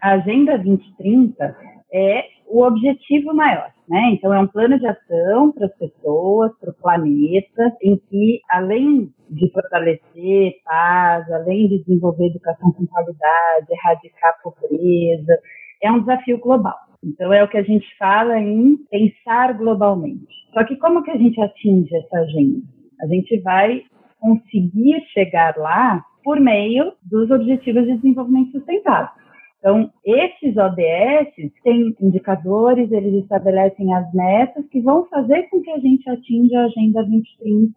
A 0.00 0.12
Agenda 0.12 0.56
2030 0.58 1.56
é 1.92 2.24
o 2.48 2.64
objetivo 2.64 3.34
maior, 3.34 3.70
né? 3.90 4.12
Então 4.12 4.32
é 4.32 4.38
um 4.38 4.46
plano 4.46 4.78
de 4.78 4.86
ação 4.86 5.50
para 5.50 5.66
as 5.66 5.76
pessoas, 5.76 6.52
para 6.60 6.70
o 6.70 6.74
planeta, 6.74 7.76
em 7.82 7.96
que 7.96 8.40
além 8.48 9.12
de 9.28 9.50
fortalecer 9.52 10.52
paz, 10.64 11.28
além 11.32 11.66
de 11.68 11.78
desenvolver 11.80 12.28
educação 12.28 12.70
com 12.72 12.86
qualidade, 12.86 13.66
erradicar 13.68 14.30
a 14.30 14.42
pobreza, 14.44 15.36
é 15.82 15.90
um 15.90 15.98
desafio 15.98 16.38
global. 16.38 16.76
Então 17.02 17.32
é 17.32 17.42
o 17.42 17.48
que 17.48 17.58
a 17.58 17.64
gente 17.64 17.86
fala 17.98 18.38
em 18.38 18.76
pensar 18.88 19.54
globalmente. 19.54 20.28
Só 20.54 20.62
que 20.64 20.76
como 20.76 21.02
que 21.02 21.10
a 21.10 21.16
gente 21.16 21.40
atinge 21.40 21.92
essa 21.96 22.18
agenda? 22.18 22.62
A 23.02 23.06
gente 23.08 23.40
vai 23.40 23.82
conseguir 24.20 25.00
chegar 25.12 25.56
lá 25.56 26.04
por 26.22 26.38
meio 26.38 26.92
dos 27.02 27.28
Objetivos 27.30 27.86
de 27.86 27.96
Desenvolvimento 27.96 28.52
Sustentável. 28.52 29.19
Então, 29.60 29.90
esses 30.04 30.56
ODS 30.56 31.52
têm 31.62 31.94
indicadores, 32.00 32.90
eles 32.90 33.22
estabelecem 33.22 33.94
as 33.94 34.12
metas 34.14 34.66
que 34.70 34.80
vão 34.80 35.06
fazer 35.06 35.42
com 35.50 35.60
que 35.60 35.70
a 35.70 35.78
gente 35.78 36.08
atinja 36.08 36.60
a 36.60 36.64
Agenda 36.64 37.02
2030 37.02 37.72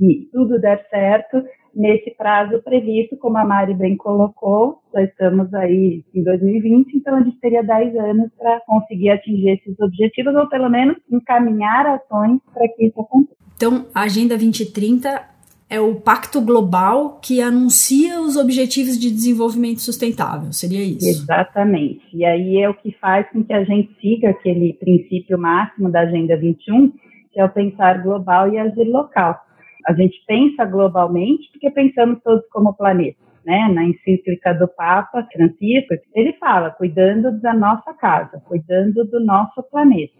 e 0.00 0.28
tudo 0.32 0.60
der 0.60 0.84
certo, 0.90 1.42
nesse 1.74 2.10
prazo 2.16 2.60
previsto, 2.62 3.16
como 3.16 3.38
a 3.38 3.44
Mari 3.44 3.74
bem 3.74 3.96
colocou, 3.96 4.80
já 4.92 5.02
estamos 5.02 5.52
aí 5.54 6.04
em 6.12 6.22
2020, 6.24 6.96
então 6.96 7.16
a 7.16 7.22
gente 7.22 7.38
teria 7.38 7.62
10 7.62 7.96
anos 7.96 8.30
para 8.36 8.60
conseguir 8.66 9.10
atingir 9.10 9.50
esses 9.50 9.78
objetivos, 9.78 10.34
ou 10.34 10.48
pelo 10.48 10.68
menos 10.68 10.96
encaminhar 11.10 11.86
ações 11.86 12.40
para 12.52 12.66
que 12.68 12.86
isso 12.86 13.00
aconteça. 13.00 13.38
Então, 13.56 13.86
a 13.94 14.02
Agenda 14.02 14.36
2030 14.36 15.37
é 15.70 15.78
o 15.78 15.96
pacto 15.96 16.40
global 16.40 17.20
que 17.20 17.42
anuncia 17.42 18.20
os 18.22 18.36
objetivos 18.36 18.98
de 18.98 19.10
desenvolvimento 19.10 19.80
sustentável, 19.80 20.50
seria 20.50 20.82
isso? 20.82 21.06
Exatamente. 21.06 22.00
E 22.14 22.24
aí 22.24 22.56
é 22.56 22.68
o 22.68 22.74
que 22.74 22.92
faz 22.92 23.28
com 23.30 23.44
que 23.44 23.52
a 23.52 23.64
gente 23.64 23.94
siga 24.00 24.30
aquele 24.30 24.72
princípio 24.74 25.38
máximo 25.38 25.90
da 25.90 26.00
Agenda 26.00 26.36
21, 26.38 26.90
que 27.30 27.38
é 27.38 27.44
o 27.44 27.50
pensar 27.50 28.02
global 28.02 28.50
e 28.50 28.58
agir 28.58 28.84
local. 28.84 29.38
A 29.86 29.92
gente 29.92 30.16
pensa 30.26 30.64
globalmente 30.64 31.50
porque 31.52 31.70
pensamos 31.70 32.20
todos 32.22 32.46
como 32.50 32.74
planeta. 32.74 33.18
Né, 33.46 33.66
na 33.72 33.82
encíclica 33.82 34.52
do 34.52 34.68
Papa 34.68 35.26
Francisco, 35.32 35.94
ele 36.14 36.34
fala 36.34 36.70
cuidando 36.72 37.40
da 37.40 37.54
nossa 37.54 37.94
casa, 37.94 38.42
cuidando 38.44 39.06
do 39.06 39.24
nosso 39.24 39.62
planeta. 39.70 40.12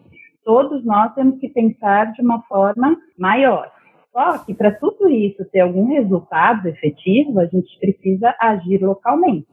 Todos 0.42 0.82
nós 0.82 1.12
temos 1.12 1.38
que 1.38 1.50
pensar 1.50 2.10
de 2.12 2.22
uma 2.22 2.40
forma 2.44 2.96
maior. 3.18 3.70
Só 4.18 4.36
que 4.38 4.52
para 4.52 4.72
tudo 4.72 5.08
isso 5.08 5.44
ter 5.52 5.60
algum 5.60 5.86
resultado 5.86 6.66
efetivo, 6.66 7.38
a 7.38 7.46
gente 7.46 7.78
precisa 7.78 8.34
agir 8.40 8.82
localmente. 8.82 9.46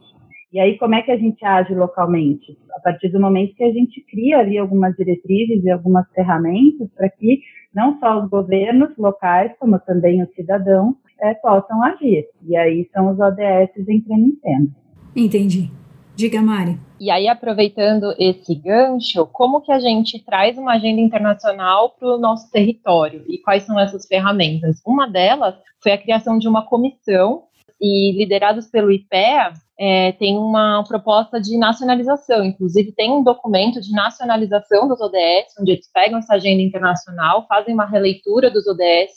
E 0.52 0.60
aí, 0.60 0.76
como 0.80 0.96
é 0.96 1.04
que 1.04 1.12
a 1.12 1.18
gente 1.18 1.46
age 1.46 1.76
localmente? 1.76 2.58
A 2.76 2.80
partir 2.80 3.10
do 3.10 3.22
momento 3.22 3.54
que 3.54 3.64
a 3.64 3.72
gente 3.72 4.04
cria 4.10 4.40
ali 4.40 4.58
algumas 4.58 4.96
diretrizes 4.96 5.64
e 5.64 5.70
algumas 5.70 6.10
ferramentas 6.14 6.90
para 6.98 7.10
que 7.10 7.42
não 7.76 8.00
só 8.00 8.24
os 8.24 8.28
governos 8.28 8.90
locais, 8.98 9.52
como 9.60 9.78
também 9.82 10.24
os 10.24 10.34
cidadãos, 10.34 10.96
é, 11.22 11.36
possam 11.36 11.84
agir. 11.84 12.26
E 12.48 12.58
aí 12.58 12.90
são 12.92 13.12
os 13.12 13.20
ODS 13.20 13.88
entrando 13.88 14.26
em 14.26 14.36
cena. 14.42 14.68
Entendi. 15.16 15.70
Diga, 16.16 16.42
Mari. 16.42 16.80
E 16.98 17.12
aí, 17.12 17.28
aproveitando 17.28 18.16
esse 18.18 18.56
gancho, 18.56 19.28
como 19.28 19.62
que 19.62 19.72
a 19.72 19.80
gente 19.80 20.24
traz 20.24 20.58
uma 20.58 20.74
agenda 20.74 21.02
internacional 21.02 21.90
para 21.90 22.16
o 22.16 22.18
nosso 22.18 22.50
território 22.50 23.26
e 23.28 23.38
quais 23.40 23.64
são 23.64 23.78
essas 23.78 24.08
ferramentas? 24.08 24.82
Uma 24.86 25.08
delas 25.08 25.56
foi 25.84 25.92
a 25.92 25.98
criação 25.98 26.38
de 26.38 26.48
uma 26.48 26.66
comissão 26.66 27.44
e 27.82 28.14
liderados 28.18 28.68
pelo 28.68 28.92
IPEA, 28.92 29.52
é, 29.78 30.14
tem 30.14 30.38
uma 30.38 30.84
proposta 30.88 31.40
de 31.40 31.58
nacionalização, 31.58 32.46
inclusive 32.46 32.94
tem 32.94 33.12
um 33.12 33.22
documento 33.22 33.82
de 33.82 33.92
nacionalização 33.92 34.88
dos 34.88 35.02
ODS, 35.02 35.54
onde 35.60 35.74
eles 35.74 35.92
pegam 35.94 36.20
essa 36.20 36.36
agenda 36.36 36.62
internacional, 36.62 37.46
fazem 37.48 37.74
uma 37.74 37.86
releitura 37.86 38.50
dos 38.50 38.66
ODS, 38.66 39.16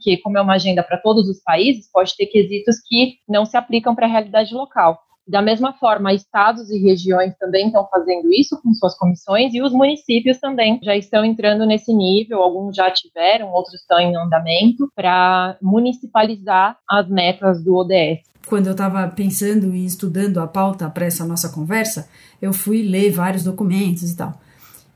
que 0.00 0.16
como 0.16 0.36
é 0.36 0.40
uma 0.40 0.54
agenda 0.54 0.82
para 0.82 0.98
todos 0.98 1.28
os 1.28 1.40
países, 1.44 1.88
pode 1.92 2.16
ter 2.16 2.26
quesitos 2.26 2.80
que 2.80 3.18
não 3.28 3.46
se 3.46 3.56
aplicam 3.56 3.94
para 3.94 4.06
a 4.06 4.10
realidade 4.10 4.52
local. 4.52 4.98
Da 5.30 5.40
mesma 5.40 5.72
forma, 5.72 6.12
estados 6.12 6.70
e 6.70 6.78
regiões 6.80 7.36
também 7.38 7.66
estão 7.66 7.86
fazendo 7.88 8.32
isso 8.32 8.60
com 8.60 8.74
suas 8.74 8.98
comissões 8.98 9.54
e 9.54 9.62
os 9.62 9.72
municípios 9.72 10.40
também 10.40 10.80
já 10.82 10.96
estão 10.96 11.24
entrando 11.24 11.64
nesse 11.64 11.94
nível, 11.94 12.42
alguns 12.42 12.74
já 12.74 12.90
tiveram, 12.90 13.52
outros 13.52 13.80
estão 13.80 14.00
em 14.00 14.16
andamento, 14.16 14.90
para 14.92 15.56
municipalizar 15.62 16.76
as 16.90 17.08
metas 17.08 17.62
do 17.62 17.76
ODS. 17.76 18.18
Quando 18.48 18.66
eu 18.66 18.72
estava 18.72 19.06
pensando 19.06 19.72
e 19.72 19.86
estudando 19.86 20.38
a 20.38 20.48
pauta 20.48 20.90
para 20.90 21.06
essa 21.06 21.24
nossa 21.24 21.48
conversa, 21.48 22.08
eu 22.42 22.52
fui 22.52 22.82
ler 22.82 23.12
vários 23.12 23.44
documentos 23.44 24.10
e 24.10 24.16
tal. 24.16 24.34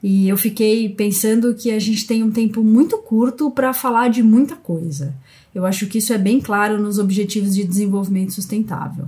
E 0.03 0.29
eu 0.29 0.37
fiquei 0.37 0.89
pensando 0.89 1.55
que 1.55 1.71
a 1.71 1.79
gente 1.79 2.09
tem 2.09 2.25
um 2.25 2.33
tempo 2.33 2.61
muito 2.65 2.99
curto 2.99 3.53
para 3.53 3.73
falar 3.73 4.09
de 4.09 4.21
muita 4.21 4.57
coisa. 4.57 5.15
Eu 5.55 5.65
acho 5.65 5.87
que 5.87 5.99
isso 5.99 6.13
é 6.13 6.19
bem 6.19 6.41
claro 6.41 6.83
nos 6.83 6.99
Objetivos 6.99 7.55
de 7.55 7.63
Desenvolvimento 7.63 8.33
Sustentável. 8.33 9.07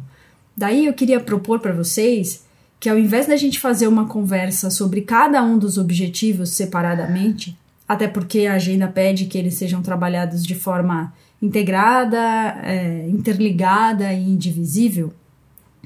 Daí 0.57 0.87
eu 0.87 0.93
queria 0.95 1.21
propor 1.21 1.61
para 1.61 1.73
vocês 1.73 2.45
que 2.79 2.89
ao 2.89 2.99
invés 2.99 3.27
da 3.27 3.37
gente 3.37 3.59
fazer 3.59 3.89
uma 3.89 4.07
conversa 4.07 4.71
sobre 4.71 5.01
cada 5.01 5.43
um 5.43 5.59
dos 5.59 5.79
objetivos 5.79 6.51
separadamente, 6.51 7.57
até 7.89 8.07
porque 8.07 8.47
a 8.47 8.55
agenda 8.55 8.87
pede 8.89 9.27
que 9.27 9.39
eles 9.39 9.55
sejam 9.55 9.83
trabalhados 9.83 10.45
de 10.45 10.55
forma 10.55 11.13
integrada, 11.41 12.59
é, 12.63 13.09
interligada 13.09 14.13
e 14.13 14.23
indivisível, 14.23 15.13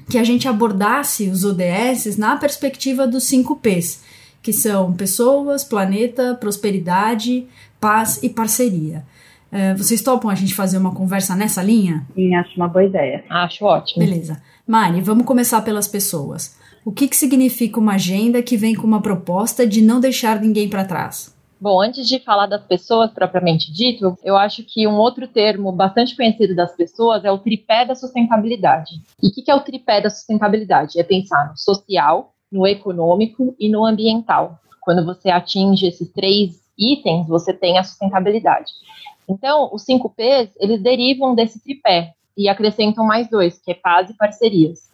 que 0.09 0.17
a 0.17 0.23
gente 0.23 0.47
abordasse 0.47 1.29
os 1.29 1.43
ODS 1.43 2.17
na 2.17 2.35
perspectiva 2.35 3.07
dos 3.07 3.23
cinco 3.23 3.55
P's, 3.55 4.03
que 4.41 4.51
são 4.51 4.93
pessoas, 4.93 5.63
planeta, 5.63 6.35
prosperidade, 6.35 7.45
paz 7.79 8.21
e 8.23 8.29
parceria. 8.29 9.03
É, 9.51 9.73
vocês 9.75 10.01
topam 10.01 10.29
a 10.29 10.35
gente 10.35 10.55
fazer 10.55 10.77
uma 10.77 10.95
conversa 10.95 11.35
nessa 11.35 11.61
linha? 11.61 12.05
Sim, 12.15 12.33
acho 12.35 12.55
uma 12.55 12.67
boa 12.67 12.85
ideia. 12.85 13.23
Acho 13.29 13.65
ótimo. 13.65 14.03
Beleza. 14.03 14.41
Mari, 14.71 15.01
vamos 15.01 15.25
começar 15.25 15.61
pelas 15.63 15.85
pessoas. 15.85 16.57
O 16.85 16.93
que, 16.93 17.05
que 17.05 17.15
significa 17.17 17.77
uma 17.77 17.95
agenda 17.95 18.41
que 18.41 18.55
vem 18.55 18.73
com 18.73 18.87
uma 18.87 19.01
proposta 19.01 19.67
de 19.67 19.81
não 19.81 19.99
deixar 19.99 20.39
ninguém 20.39 20.69
para 20.69 20.85
trás? 20.85 21.35
Bom, 21.59 21.81
antes 21.81 22.07
de 22.07 22.19
falar 22.19 22.45
das 22.45 22.63
pessoas 22.63 23.11
propriamente 23.11 23.69
dito, 23.69 24.17
eu 24.23 24.37
acho 24.37 24.63
que 24.63 24.87
um 24.87 24.95
outro 24.95 25.27
termo 25.27 25.73
bastante 25.73 26.15
conhecido 26.15 26.55
das 26.55 26.73
pessoas 26.73 27.25
é 27.25 27.31
o 27.33 27.37
tripé 27.37 27.85
da 27.85 27.95
sustentabilidade. 27.95 28.91
E 29.21 29.27
o 29.27 29.33
que, 29.33 29.41
que 29.41 29.51
é 29.51 29.55
o 29.55 29.59
tripé 29.59 29.99
da 29.99 30.09
sustentabilidade? 30.09 30.97
É 30.97 31.03
pensar 31.03 31.49
no 31.49 31.57
social, 31.57 32.33
no 32.49 32.65
econômico 32.65 33.53
e 33.59 33.67
no 33.67 33.85
ambiental. 33.85 34.57
Quando 34.79 35.03
você 35.03 35.29
atinge 35.29 35.85
esses 35.85 36.09
três 36.13 36.61
itens, 36.79 37.27
você 37.27 37.51
tem 37.51 37.77
a 37.77 37.83
sustentabilidade. 37.83 38.71
Então, 39.27 39.69
os 39.73 39.83
cinco 39.83 40.09
P's, 40.09 40.49
eles 40.61 40.81
derivam 40.81 41.35
desse 41.35 41.61
tripé 41.61 42.13
e 42.37 42.49
acrescentam 42.49 43.05
mais 43.05 43.29
dois, 43.29 43.59
que 43.59 43.71
é 43.71 43.75
paz 43.75 44.09
e 44.09 44.13
parcerias. 44.13 44.91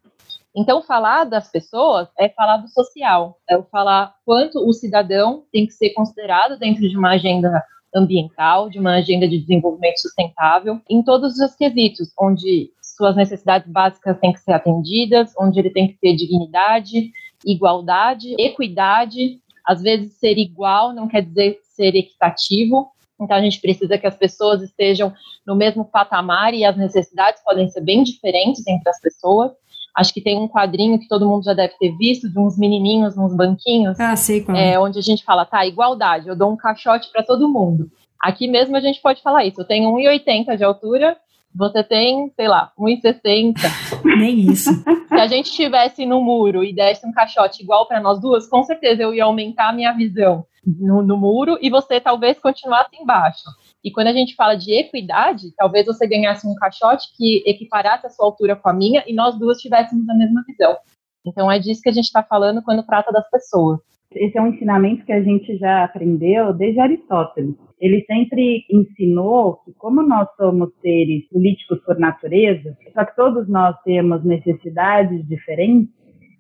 Então, 0.56 0.82
falar 0.82 1.26
das 1.26 1.52
pessoas 1.52 2.08
é 2.18 2.30
falar 2.30 2.58
do 2.58 2.68
social, 2.68 3.38
é 3.48 3.62
falar 3.64 4.16
quanto 4.26 4.68
o 4.68 4.74
cidadão 4.74 5.44
tem 5.52 5.68
que 5.68 5.74
ser 5.74 5.92
considerado 5.92 6.58
dentro 6.58 6.88
de 6.88 6.98
uma 6.98 7.12
agenda 7.12 7.64
ambiental, 7.94 8.70
de 8.70 8.80
uma 8.80 8.96
agenda 8.96 9.28
de 9.28 9.40
desenvolvimento 9.40 10.00
sustentável, 10.00 10.82
em 10.90 11.04
todos 11.04 11.38
os 11.40 11.56
quesitos, 11.56 12.12
onde 12.20 12.72
suas 12.82 13.16
necessidades 13.16 13.72
básicas 13.72 14.20
têm 14.20 14.34
que 14.34 14.40
ser 14.40 14.54
atendidas, 14.54 15.34
onde 15.40 15.60
ele 15.60 15.70
tem 15.70 15.88
que 15.88 15.98
ter 16.00 16.16
dignidade, 16.16 17.12
igualdade, 17.46 18.36
equidade. 18.40 19.40
Às 19.64 19.82
vezes, 19.82 20.14
ser 20.14 20.38
igual 20.38 20.94
não 20.94 21.08
quer 21.08 21.22
dizer 21.22 21.60
ser 21.62 21.96
equitativo, 21.96 22.90
então, 23.20 23.36
a 23.36 23.42
gente 23.42 23.60
precisa 23.60 23.98
que 23.98 24.06
as 24.06 24.16
pessoas 24.16 24.62
estejam 24.62 25.12
no 25.46 25.56
mesmo 25.56 25.84
patamar 25.84 26.54
e 26.54 26.64
as 26.64 26.78
necessidades 26.78 27.44
podem 27.44 27.68
ser 27.70 27.82
bem 27.82 28.04
diferentes 28.04 28.66
entre 28.68 28.90
as 28.90 29.00
pessoas. 29.00 29.52
Acho 29.96 30.14
que 30.14 30.22
tem 30.22 30.38
um 30.38 30.48
quadrinho 30.48 31.00
que 31.00 31.08
todo 31.08 31.28
mundo 31.28 31.44
já 31.44 31.54
deve 31.54 31.74
ter 31.80 31.98
visto, 31.98 32.30
de 32.30 32.38
uns 32.38 32.58
menininhos 32.58 33.16
nos 33.16 33.36
banquinhos. 33.36 34.00
Ah, 34.00 34.16
sei 34.16 34.44
qual. 34.44 34.56
É, 34.56 34.80
onde 34.80 35.00
a 35.00 35.02
gente 35.02 35.24
fala, 35.24 35.44
tá, 35.44 35.66
igualdade, 35.66 36.28
eu 36.28 36.36
dou 36.36 36.52
um 36.52 36.58
caixote 36.58 37.12
para 37.12 37.24
todo 37.24 37.50
mundo. 37.50 37.90
Aqui 38.22 38.48
mesmo 38.48 38.76
a 38.76 38.80
gente 38.80 39.02
pode 39.02 39.22
falar 39.24 39.46
isso. 39.46 39.62
Eu 39.62 39.66
tenho 39.66 39.92
1,80 39.92 40.56
de 40.56 40.64
altura, 40.64 41.18
você 41.58 41.84
tem, 41.84 42.32
sei 42.36 42.48
lá, 42.48 42.72
1,60. 42.78 43.56
Nem 44.06 44.40
isso. 44.40 44.70
Se 45.08 45.16
a 45.16 45.28
gente 45.28 45.48
estivesse 45.48 46.06
no 46.06 46.22
muro 46.22 46.64
e 46.64 46.72
desse 46.72 47.06
um 47.06 47.12
caixote 47.12 47.64
igual 47.64 47.88
para 47.88 48.00
nós 48.00 48.20
duas, 48.22 48.48
com 48.48 48.64
certeza 48.64 49.02
eu 49.02 49.14
ia 49.14 49.24
aumentar 49.24 49.70
a 49.70 49.74
minha 49.74 49.92
visão 49.92 50.46
no, 50.64 51.02
no 51.02 51.18
muro 51.18 51.58
e 51.60 51.70
você 51.70 52.00
talvez 52.00 52.38
continuasse 52.40 52.96
embaixo. 52.96 53.44
E 53.84 53.92
quando 53.92 54.08
a 54.08 54.14
gente 54.14 54.36
fala 54.36 54.56
de 54.56 54.72
equidade, 54.72 55.52
talvez 55.56 55.86
você 55.88 56.06
ganhasse 56.06 56.46
um 56.48 56.54
caixote 56.56 57.08
que 57.16 57.44
equiparasse 57.46 58.06
a 58.06 58.10
sua 58.10 58.26
altura 58.26 58.56
com 58.56 58.70
a 58.70 58.74
minha 58.74 59.04
e 59.08 59.14
nós 59.14 59.38
duas 59.40 59.58
tivéssemos 59.58 60.08
a 60.08 60.14
mesma 60.14 60.44
visão. 60.46 60.78
Então 61.26 61.52
é 61.52 61.58
disso 61.58 61.82
que 61.82 61.90
a 61.90 61.94
gente 61.94 62.06
está 62.06 62.22
falando 62.22 62.62
quando 62.62 62.86
trata 62.86 63.12
das 63.12 63.28
pessoas. 63.30 63.80
Esse 64.14 64.38
é 64.38 64.42
um 64.42 64.48
ensinamento 64.48 65.06
que 65.06 65.12
a 65.12 65.22
gente 65.22 65.58
já 65.58 65.84
aprendeu 65.84 66.54
desde 66.54 66.80
Aristóteles. 66.80 67.56
Ele 67.80 68.04
sempre 68.06 68.66
ensinou 68.72 69.58
que, 69.58 69.74
como 69.74 70.02
nós 70.02 70.28
somos 70.36 70.70
seres 70.82 71.28
políticos 71.30 71.80
por 71.86 72.00
natureza, 72.00 72.76
só 72.94 73.06
que 73.06 73.16
todos 73.16 73.48
nós 73.50 73.76
temos 73.84 74.24
necessidades 74.24 75.28
diferentes, 75.28 75.96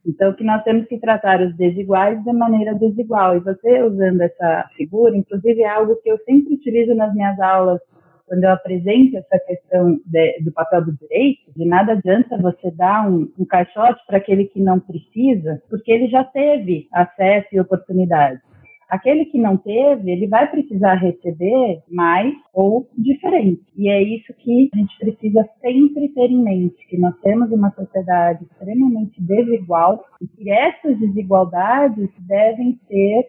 então, 0.05 0.33
que 0.33 0.43
nós 0.43 0.63
temos 0.63 0.87
que 0.87 0.97
tratar 0.97 1.41
os 1.41 1.53
desiguais 1.57 2.23
de 2.23 2.31
maneira 2.31 2.73
desigual. 2.73 3.35
E 3.35 3.41
você, 3.41 3.83
usando 3.83 4.21
essa 4.21 4.69
figura, 4.77 5.17
inclusive 5.17 5.61
é 5.61 5.69
algo 5.69 5.97
que 5.97 6.09
eu 6.09 6.17
sempre 6.19 6.53
utilizo 6.53 6.95
nas 6.95 7.13
minhas 7.13 7.37
aulas, 7.41 7.81
quando 8.27 8.43
eu 8.43 8.51
apresento 8.51 9.17
essa 9.17 9.39
questão 9.39 9.97
de, 10.05 10.39
do 10.41 10.51
papel 10.51 10.85
do 10.85 10.97
direito, 10.97 11.51
de 11.55 11.65
nada 11.65 11.93
adianta 11.93 12.37
você 12.37 12.69
dar 12.71 13.09
um, 13.09 13.31
um 13.39 13.45
caixote 13.45 14.05
para 14.05 14.17
aquele 14.17 14.45
que 14.45 14.59
não 14.59 14.79
precisa, 14.79 15.61
porque 15.69 15.91
ele 15.91 16.07
já 16.07 16.23
teve 16.25 16.87
acesso 16.91 17.47
e 17.53 17.59
oportunidade. 17.59 18.41
Aquele 18.89 19.25
que 19.25 19.37
não 19.37 19.57
teve, 19.57 20.11
ele 20.11 20.27
vai 20.27 20.49
precisar 20.49 20.95
receber 20.95 21.81
mais 21.89 22.33
ou 22.53 22.87
diferente. 22.97 23.61
E 23.75 23.89
é 23.89 24.01
isso 24.01 24.33
que 24.37 24.69
a 24.73 24.77
gente 24.77 24.97
precisa 24.97 25.45
sempre 25.59 26.07
ter 26.09 26.31
em 26.31 26.41
mente, 26.41 26.87
que 26.87 26.97
nós 26.97 27.13
temos 27.21 27.51
uma 27.51 27.69
sociedade 27.71 28.45
extremamente 28.45 29.21
desigual 29.21 30.05
e 30.21 30.27
que 30.27 30.49
essas 30.49 30.97
desigualdades 30.99 32.09
devem 32.19 32.79
ser 32.87 33.27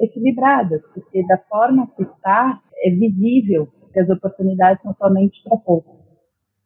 equilibradas, 0.00 0.80
porque 0.94 1.26
da 1.26 1.38
forma 1.38 1.88
que 1.96 2.02
está, 2.02 2.60
é 2.84 2.90
visível 2.90 3.68
que 3.92 4.00
as 4.00 4.08
oportunidades 4.08 4.82
são 4.82 4.94
somente 4.94 5.42
para 5.42 5.56
poucos. 5.56 5.98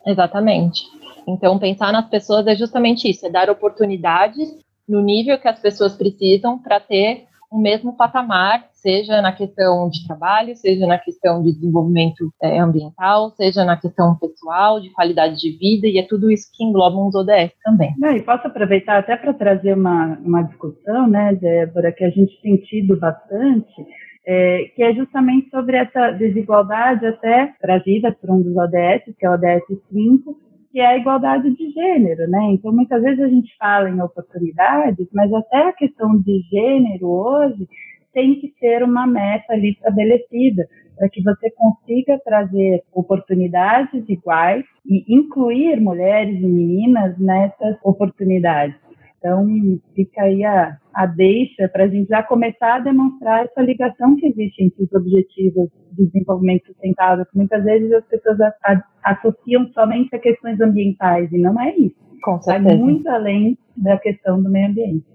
Exatamente. 0.06 0.82
Então, 1.26 1.58
pensar 1.58 1.92
nas 1.92 2.08
pessoas 2.08 2.46
é 2.46 2.54
justamente 2.54 3.08
isso: 3.08 3.26
é 3.26 3.30
dar 3.30 3.48
oportunidades 3.48 4.48
no 4.88 5.00
nível 5.00 5.38
que 5.38 5.48
as 5.48 5.58
pessoas 5.58 5.96
precisam 5.96 6.58
para 6.58 6.78
ter 6.78 7.26
o 7.50 7.58
mesmo 7.58 7.96
patamar, 7.96 8.64
seja 8.72 9.22
na 9.22 9.32
questão 9.32 9.88
de 9.88 10.04
trabalho, 10.06 10.56
seja 10.56 10.88
na 10.88 10.98
questão 10.98 11.40
de 11.40 11.52
desenvolvimento 11.52 12.28
é, 12.42 12.58
ambiental, 12.58 13.30
seja 13.30 13.64
na 13.64 13.76
questão 13.76 14.16
pessoal, 14.16 14.80
de 14.80 14.90
qualidade 14.90 15.36
de 15.38 15.56
vida, 15.56 15.86
e 15.86 15.96
é 15.96 16.02
tudo 16.02 16.32
isso 16.32 16.50
que 16.52 16.64
engloba 16.64 16.98
os 16.98 17.14
ODS 17.14 17.52
também. 17.62 17.94
e 18.16 18.22
posso 18.22 18.48
aproveitar 18.48 18.98
até 18.98 19.16
para 19.16 19.32
trazer 19.32 19.74
uma, 19.74 20.18
uma 20.18 20.42
discussão, 20.42 21.06
né, 21.06 21.32
Débora, 21.34 21.92
que 21.92 22.04
a 22.04 22.10
gente 22.10 22.36
tem 22.42 22.56
tido 22.56 22.98
bastante, 22.98 23.86
é, 24.26 24.70
que 24.74 24.82
é 24.82 24.94
justamente 24.94 25.50
sobre 25.50 25.76
essa 25.76 26.10
desigualdade 26.12 27.06
até 27.06 27.52
trazida 27.60 28.12
por 28.12 28.30
um 28.30 28.42
dos 28.42 28.56
ODS, 28.56 29.14
que 29.18 29.26
é 29.26 29.30
o 29.30 29.34
ODS 29.34 29.82
5, 29.92 30.36
que 30.72 30.80
é 30.80 30.86
a 30.86 30.96
igualdade 30.96 31.50
de 31.54 31.70
gênero, 31.70 32.28
né? 32.28 32.52
Então, 32.52 32.72
muitas 32.72 33.02
vezes 33.02 33.22
a 33.22 33.28
gente 33.28 33.54
fala 33.56 33.88
em 33.88 34.00
oportunidades, 34.00 35.06
mas 35.12 35.32
até 35.32 35.68
a 35.68 35.72
questão 35.72 36.18
de 36.18 36.40
gênero 36.50 37.06
hoje 37.06 37.68
tem 38.12 38.40
que 38.40 38.52
ser 38.58 38.82
uma 38.82 39.06
meta 39.06 39.52
ali 39.52 39.70
estabelecida, 39.70 40.66
para 40.96 41.08
que 41.08 41.22
você 41.22 41.50
consiga 41.50 42.18
trazer 42.24 42.82
oportunidades 42.92 44.08
iguais 44.08 44.64
e 44.86 45.04
incluir 45.08 45.80
mulheres 45.80 46.36
e 46.40 46.46
meninas 46.46 47.18
nessas 47.18 47.76
oportunidades. 47.82 48.76
Então, 49.24 49.46
fica 49.94 50.20
aí 50.20 50.44
a, 50.44 50.76
a 50.92 51.06
deixa 51.06 51.66
para 51.66 51.84
a 51.84 51.88
gente 51.88 52.08
já 52.08 52.22
começar 52.22 52.74
a 52.74 52.80
demonstrar 52.80 53.46
essa 53.46 53.62
ligação 53.62 54.16
que 54.16 54.26
existe 54.26 54.62
entre 54.62 54.84
os 54.84 54.92
objetivos 54.92 55.70
de 55.92 56.04
desenvolvimento 56.04 56.66
sustentável, 56.66 57.24
que 57.24 57.34
muitas 57.34 57.64
vezes 57.64 57.90
as 57.90 58.04
pessoas 58.04 58.38
a, 58.38 58.52
a, 58.66 58.82
associam 59.12 59.66
somente 59.72 60.14
a 60.14 60.18
questões 60.18 60.60
ambientais, 60.60 61.32
e 61.32 61.38
não 61.38 61.58
é 61.58 61.74
isso. 61.74 61.96
Vai 62.44 62.58
muito 62.76 63.08
além 63.08 63.56
da 63.74 63.96
questão 63.96 64.42
do 64.42 64.50
meio 64.50 64.68
ambiente. 64.68 65.06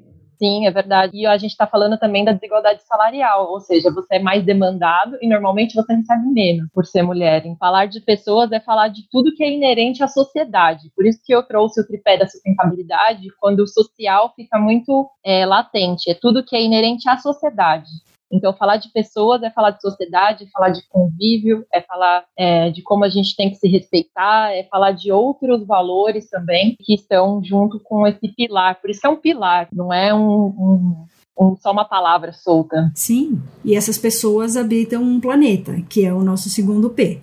Sim, 0.41 0.65
é 0.65 0.71
verdade. 0.71 1.17
E 1.17 1.25
a 1.25 1.37
gente 1.37 1.51
está 1.51 1.67
falando 1.67 1.97
também 1.97 2.23
da 2.23 2.31
desigualdade 2.31 2.81
salarial, 2.83 3.51
ou 3.51 3.59
seja, 3.59 3.91
você 3.91 4.15
é 4.15 4.19
mais 4.19 4.41
demandado 4.45 5.17
e 5.21 5.27
normalmente 5.27 5.75
você 5.75 5.93
recebe 5.93 6.25
menos 6.27 6.69
por 6.73 6.85
ser 6.85 7.03
mulher. 7.03 7.45
Em 7.45 7.57
falar 7.57 7.87
de 7.87 7.99
pessoas 7.99 8.49
é 8.53 8.59
falar 8.61 8.87
de 8.87 9.05
tudo 9.11 9.35
que 9.35 9.43
é 9.43 9.51
inerente 9.51 10.01
à 10.01 10.07
sociedade. 10.07 10.91
Por 10.95 11.05
isso 11.05 11.19
que 11.25 11.35
eu 11.35 11.43
trouxe 11.43 11.81
o 11.81 11.85
tripé 11.85 12.17
da 12.17 12.25
sustentabilidade, 12.25 13.27
quando 13.37 13.59
o 13.59 13.67
social 13.67 14.31
fica 14.33 14.57
muito 14.57 15.09
é, 15.25 15.45
latente. 15.45 16.09
É 16.09 16.13
tudo 16.13 16.43
que 16.43 16.55
é 16.55 16.63
inerente 16.63 17.09
à 17.09 17.17
sociedade. 17.17 17.89
Então, 18.31 18.53
falar 18.53 18.77
de 18.77 18.89
pessoas 18.91 19.41
é 19.43 19.49
falar 19.49 19.71
de 19.71 19.81
sociedade, 19.81 20.43
é 20.43 20.47
falar 20.47 20.69
de 20.69 20.87
convívio, 20.87 21.65
é 21.73 21.81
falar 21.81 22.25
é, 22.37 22.69
de 22.69 22.81
como 22.81 23.03
a 23.03 23.09
gente 23.09 23.35
tem 23.35 23.49
que 23.49 23.55
se 23.55 23.67
respeitar, 23.67 24.51
é 24.51 24.63
falar 24.63 24.91
de 24.91 25.11
outros 25.11 25.65
valores 25.65 26.29
também 26.29 26.75
que 26.79 26.93
estão 26.93 27.43
junto 27.43 27.79
com 27.79 28.05
esse 28.05 28.27
pilar. 28.29 28.79
Por 28.79 28.89
isso 28.89 29.05
é 29.05 29.09
um 29.09 29.17
pilar, 29.17 29.67
não 29.73 29.91
é 29.91 30.13
um, 30.13 30.45
um 30.45 31.05
um, 31.39 31.55
só 31.55 31.71
uma 31.71 31.85
palavra 31.85 32.33
solta. 32.33 32.91
Sim, 32.93 33.41
e 33.63 33.73
essas 33.73 33.97
pessoas 33.97 34.57
habitam 34.57 35.01
um 35.01 35.21
planeta, 35.21 35.81
que 35.87 36.05
é 36.05 36.13
o 36.13 36.21
nosso 36.21 36.49
segundo 36.49 36.89
P. 36.89 37.21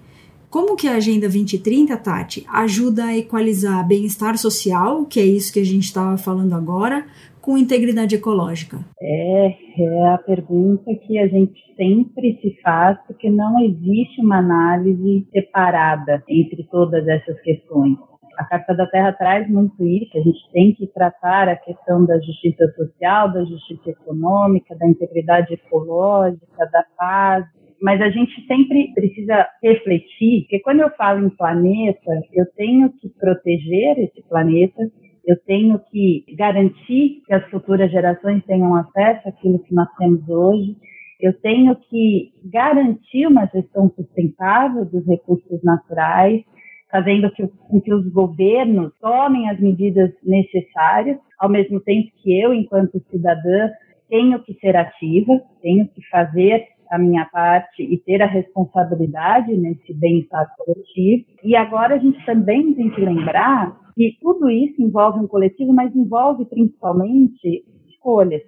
Como 0.49 0.75
que 0.75 0.89
a 0.89 0.95
Agenda 0.95 1.29
2030, 1.29 1.95
Tati, 1.99 2.47
ajuda 2.49 3.05
a 3.05 3.17
equalizar 3.17 3.87
bem-estar 3.87 4.39
social, 4.39 5.05
que 5.05 5.21
é 5.21 5.25
isso 5.25 5.53
que 5.53 5.61
a 5.61 5.65
gente 5.65 5.85
estava 5.85 6.17
falando 6.17 6.55
agora, 6.55 7.07
com 7.47 7.57
integridade 7.57 8.17
ecológica? 8.17 8.79
É, 9.01 9.55
é 9.79 10.09
a 10.09 10.19
pergunta 10.19 10.93
que 11.07 11.17
a 11.17 11.29
gente 11.29 11.63
sempre 11.77 12.37
se 12.43 12.61
faz, 12.61 12.99
porque 13.07 13.31
não 13.31 13.61
existe 13.61 14.21
uma 14.21 14.39
análise 14.39 15.25
separada 15.31 16.25
entre 16.29 16.65
todas 16.65 17.07
essas 17.07 17.41
questões. 17.43 17.97
A 18.37 18.45
Carta 18.45 18.75
da 18.75 18.87
Terra 18.89 19.13
traz 19.13 19.49
muito 19.49 19.81
isso, 19.87 20.19
a 20.19 20.21
gente 20.21 20.41
tem 20.53 20.75
que 20.75 20.89
tratar 20.89 21.49
a 21.49 21.55
questão 21.55 22.05
da 22.05 22.19
justiça 22.19 22.67
social, 22.75 23.33
da 23.33 23.45
justiça 23.45 23.91
econômica, 23.91 24.77
da 24.77 24.89
integridade 24.89 25.55
ecológica, 25.55 26.69
da 26.73 26.85
paz, 26.99 27.47
mas 27.81 28.01
a 28.01 28.11
gente 28.11 28.45
sempre 28.47 28.93
precisa 28.93 29.47
refletir, 29.63 30.43
porque 30.43 30.61
quando 30.61 30.81
eu 30.81 30.91
falo 30.97 31.25
em 31.25 31.31
planeta, 31.31 32.11
eu 32.33 32.45
tenho 32.57 32.91
que 32.95 33.09
proteger 33.11 33.99
esse 34.01 34.23
planeta, 34.29 34.83
eu 35.27 35.37
tenho 35.45 35.79
que 35.91 36.25
garantir 36.37 37.23
que 37.27 37.35
as 37.35 37.45
futuras 37.51 37.91
gerações 37.91 38.45
tenham 38.45 38.75
acesso 38.77 39.29
àquilo 39.29 39.59
que 39.59 39.75
nós 39.75 39.89
temos 39.99 40.27
hoje, 40.29 40.77
eu 41.21 41.33
tenho 41.41 41.75
que 41.75 42.33
garantir 42.45 43.27
uma 43.27 43.47
gestão 43.47 43.91
sustentável 43.97 44.85
dos 44.85 45.05
recursos 45.07 45.63
naturais, 45.65 46.45
fazendo 46.91 47.31
com 47.69 47.81
que 47.81 47.93
os 47.93 48.07
governos 48.13 48.93
tomem 49.01 49.51
as 49.51 49.59
medidas 49.59 50.13
necessárias, 50.23 51.19
ao 51.39 51.49
mesmo 51.49 51.81
tempo 51.81 52.11
que 52.23 52.41
eu, 52.41 52.55
enquanto 52.55 53.03
cidadã, 53.11 53.71
tenho 54.09 54.39
que 54.41 54.55
ser 54.55 54.77
ativa, 54.77 55.41
tenho 55.61 55.89
que 55.89 56.07
fazer 56.09 56.65
a 56.91 56.99
minha 56.99 57.25
parte 57.25 57.83
e 57.83 57.99
ter 57.99 58.23
a 58.23 58.27
responsabilidade 58.27 59.57
nesse 59.57 59.93
bem-estar 59.93 60.47
coletivo. 60.57 61.25
E 61.43 61.57
agora 61.57 61.97
a 61.97 61.99
gente 61.99 62.25
também 62.25 62.73
tem 62.75 62.91
que 62.91 63.01
lembrar 63.01 63.77
que 63.97 64.19
tudo 64.21 64.51
isso 64.51 64.81
envolve 64.81 65.21
um 65.21 65.27
coletivo, 65.27 65.73
mas 65.73 65.97
envolve 65.97 66.45
principalmente 66.45 67.65
escolhas, 67.89 68.43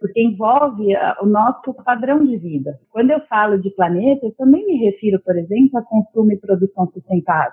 porque 0.00 0.20
envolve 0.20 0.94
ah, 0.96 1.16
o 1.22 1.26
nosso 1.26 1.72
padrão 1.84 2.24
de 2.26 2.36
vida. 2.36 2.76
Quando 2.90 3.12
eu 3.12 3.20
falo 3.28 3.60
de 3.60 3.70
planeta, 3.70 4.26
eu 4.26 4.34
também 4.34 4.66
me 4.66 4.84
refiro, 4.84 5.20
por 5.24 5.38
exemplo, 5.38 5.78
a 5.78 5.82
consumo 5.82 6.32
e 6.32 6.36
produção 6.36 6.90
sustentável. 6.92 7.52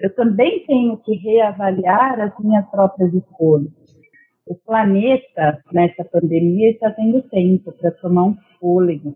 Eu 0.00 0.14
também 0.14 0.64
tenho 0.66 0.96
que 0.98 1.14
reavaliar 1.16 2.20
as 2.20 2.32
minhas 2.38 2.66
próprias 2.70 3.12
escolhas. 3.12 3.70
O 4.46 4.54
planeta, 4.54 5.62
nessa 5.72 6.04
pandemia, 6.04 6.70
está 6.70 6.90
tendo 6.90 7.20
tempo 7.22 7.72
para 7.72 7.90
tomar 7.90 8.24
um 8.24 8.36
fôlego, 8.58 9.14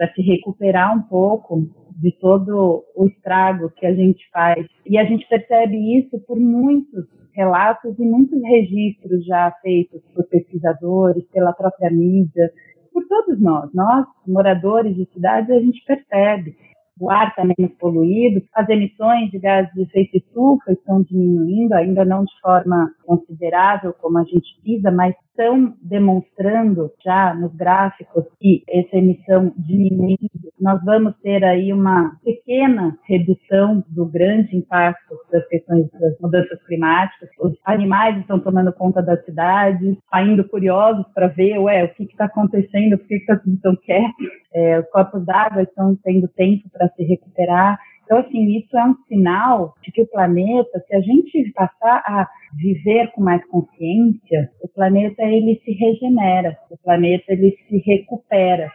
para 0.00 0.10
se 0.14 0.22
recuperar 0.22 0.96
um 0.96 1.02
pouco 1.02 1.68
de 2.00 2.10
todo 2.18 2.82
o 2.96 3.06
estrago 3.06 3.68
que 3.76 3.84
a 3.84 3.94
gente 3.94 4.26
faz. 4.32 4.66
E 4.86 4.96
a 4.96 5.04
gente 5.04 5.28
percebe 5.28 5.76
isso 5.98 6.18
por 6.20 6.40
muitos 6.40 7.04
relatos 7.34 7.98
e 7.98 8.02
muitos 8.02 8.40
registros 8.42 9.26
já 9.26 9.52
feitos 9.60 10.00
por 10.14 10.24
pesquisadores, 10.24 11.22
pela 11.30 11.52
própria 11.52 11.90
mídia, 11.90 12.50
por 12.90 13.06
todos 13.06 13.38
nós. 13.42 13.70
Nós, 13.74 14.06
moradores 14.26 14.96
de 14.96 15.04
cidades, 15.12 15.50
a 15.50 15.60
gente 15.60 15.84
percebe 15.84 16.56
o 16.98 17.10
ar 17.10 17.28
está 17.28 17.42
menos 17.44 17.74
poluído, 17.78 18.42
as 18.54 18.68
emissões 18.68 19.30
de 19.30 19.38
gases 19.38 19.72
de 19.72 19.82
efeito 19.82 20.18
estufa 20.18 20.72
estão 20.72 21.02
diminuindo, 21.02 21.72
ainda 21.72 22.04
não 22.04 22.24
de 22.24 22.40
forma 22.42 22.90
considerável 23.06 23.94
como 23.94 24.18
a 24.18 24.24
gente 24.24 24.54
precisa, 24.60 24.90
mas 24.90 25.14
estão 25.40 25.74
demonstrando 25.80 26.92
já 27.02 27.34
nos 27.34 27.54
gráficos 27.56 28.24
que 28.38 28.62
essa 28.68 28.96
emissão 28.96 29.52
diminuindo, 29.56 30.28
nós 30.60 30.84
vamos 30.84 31.14
ter 31.22 31.42
aí 31.42 31.72
uma 31.72 32.12
pequena 32.22 32.94
redução 33.08 33.82
do 33.88 34.04
grande 34.04 34.54
impacto 34.54 35.16
das 35.32 35.46
questões 35.48 35.90
das 35.92 36.20
mudanças 36.20 36.62
climáticas. 36.66 37.30
Os 37.40 37.54
animais 37.64 38.18
estão 38.18 38.38
tomando 38.38 38.70
conta 38.74 39.02
das 39.02 39.24
cidades, 39.24 39.96
saindo 40.10 40.46
curiosos 40.46 41.06
para 41.14 41.28
ver, 41.28 41.58
ué, 41.58 41.84
o 41.84 41.94
que 41.94 42.02
está 42.04 42.26
acontecendo, 42.26 42.98
por 42.98 43.06
que 43.08 43.14
está 43.14 43.36
tudo 43.36 43.58
tão 43.62 43.74
quieto? 43.76 44.14
É, 44.52 44.80
os 44.80 44.90
corpos 44.90 45.24
d'água 45.24 45.62
estão 45.62 45.96
tendo 46.04 46.28
tempo 46.28 46.68
para 46.70 46.88
se 46.88 47.02
recuperar. 47.02 47.78
Então, 48.10 48.22
assim, 48.22 48.58
isso 48.58 48.76
é 48.76 48.84
um 48.84 48.96
sinal 49.06 49.72
de 49.84 49.92
que 49.92 50.02
o 50.02 50.06
planeta, 50.08 50.82
se 50.84 50.96
a 50.96 51.00
gente 51.00 51.52
passar 51.52 52.02
a 52.04 52.28
viver 52.60 53.06
com 53.12 53.22
mais 53.22 53.40
consciência, 53.46 54.50
o 54.60 54.66
planeta 54.66 55.22
ele 55.22 55.62
se 55.64 55.70
regenera, 55.70 56.58
o 56.68 56.76
planeta 56.76 57.26
ele 57.28 57.56
se 57.68 57.78
recupera. 57.78 58.68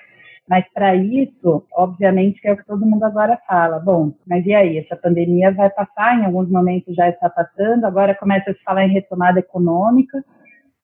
Mas 0.47 0.63
para 0.73 0.95
isso, 0.95 1.65
obviamente, 1.73 2.39
que 2.39 2.47
é 2.47 2.53
o 2.53 2.57
que 2.57 2.65
todo 2.65 2.85
mundo 2.85 3.03
agora 3.03 3.37
fala. 3.45 3.77
Bom, 3.77 4.13
mas 4.25 4.45
e 4.45 4.53
aí? 4.53 4.77
Essa 4.77 4.95
pandemia 4.95 5.51
vai 5.51 5.69
passar, 5.69 6.17
em 6.17 6.23
alguns 6.23 6.49
momentos 6.49 6.95
já 6.95 7.09
está 7.09 7.29
passando, 7.29 7.83
agora 7.83 8.15
começa 8.15 8.51
a 8.51 8.53
se 8.53 8.63
falar 8.63 8.85
em 8.85 8.93
retomada 8.93 9.41
econômica 9.41 10.23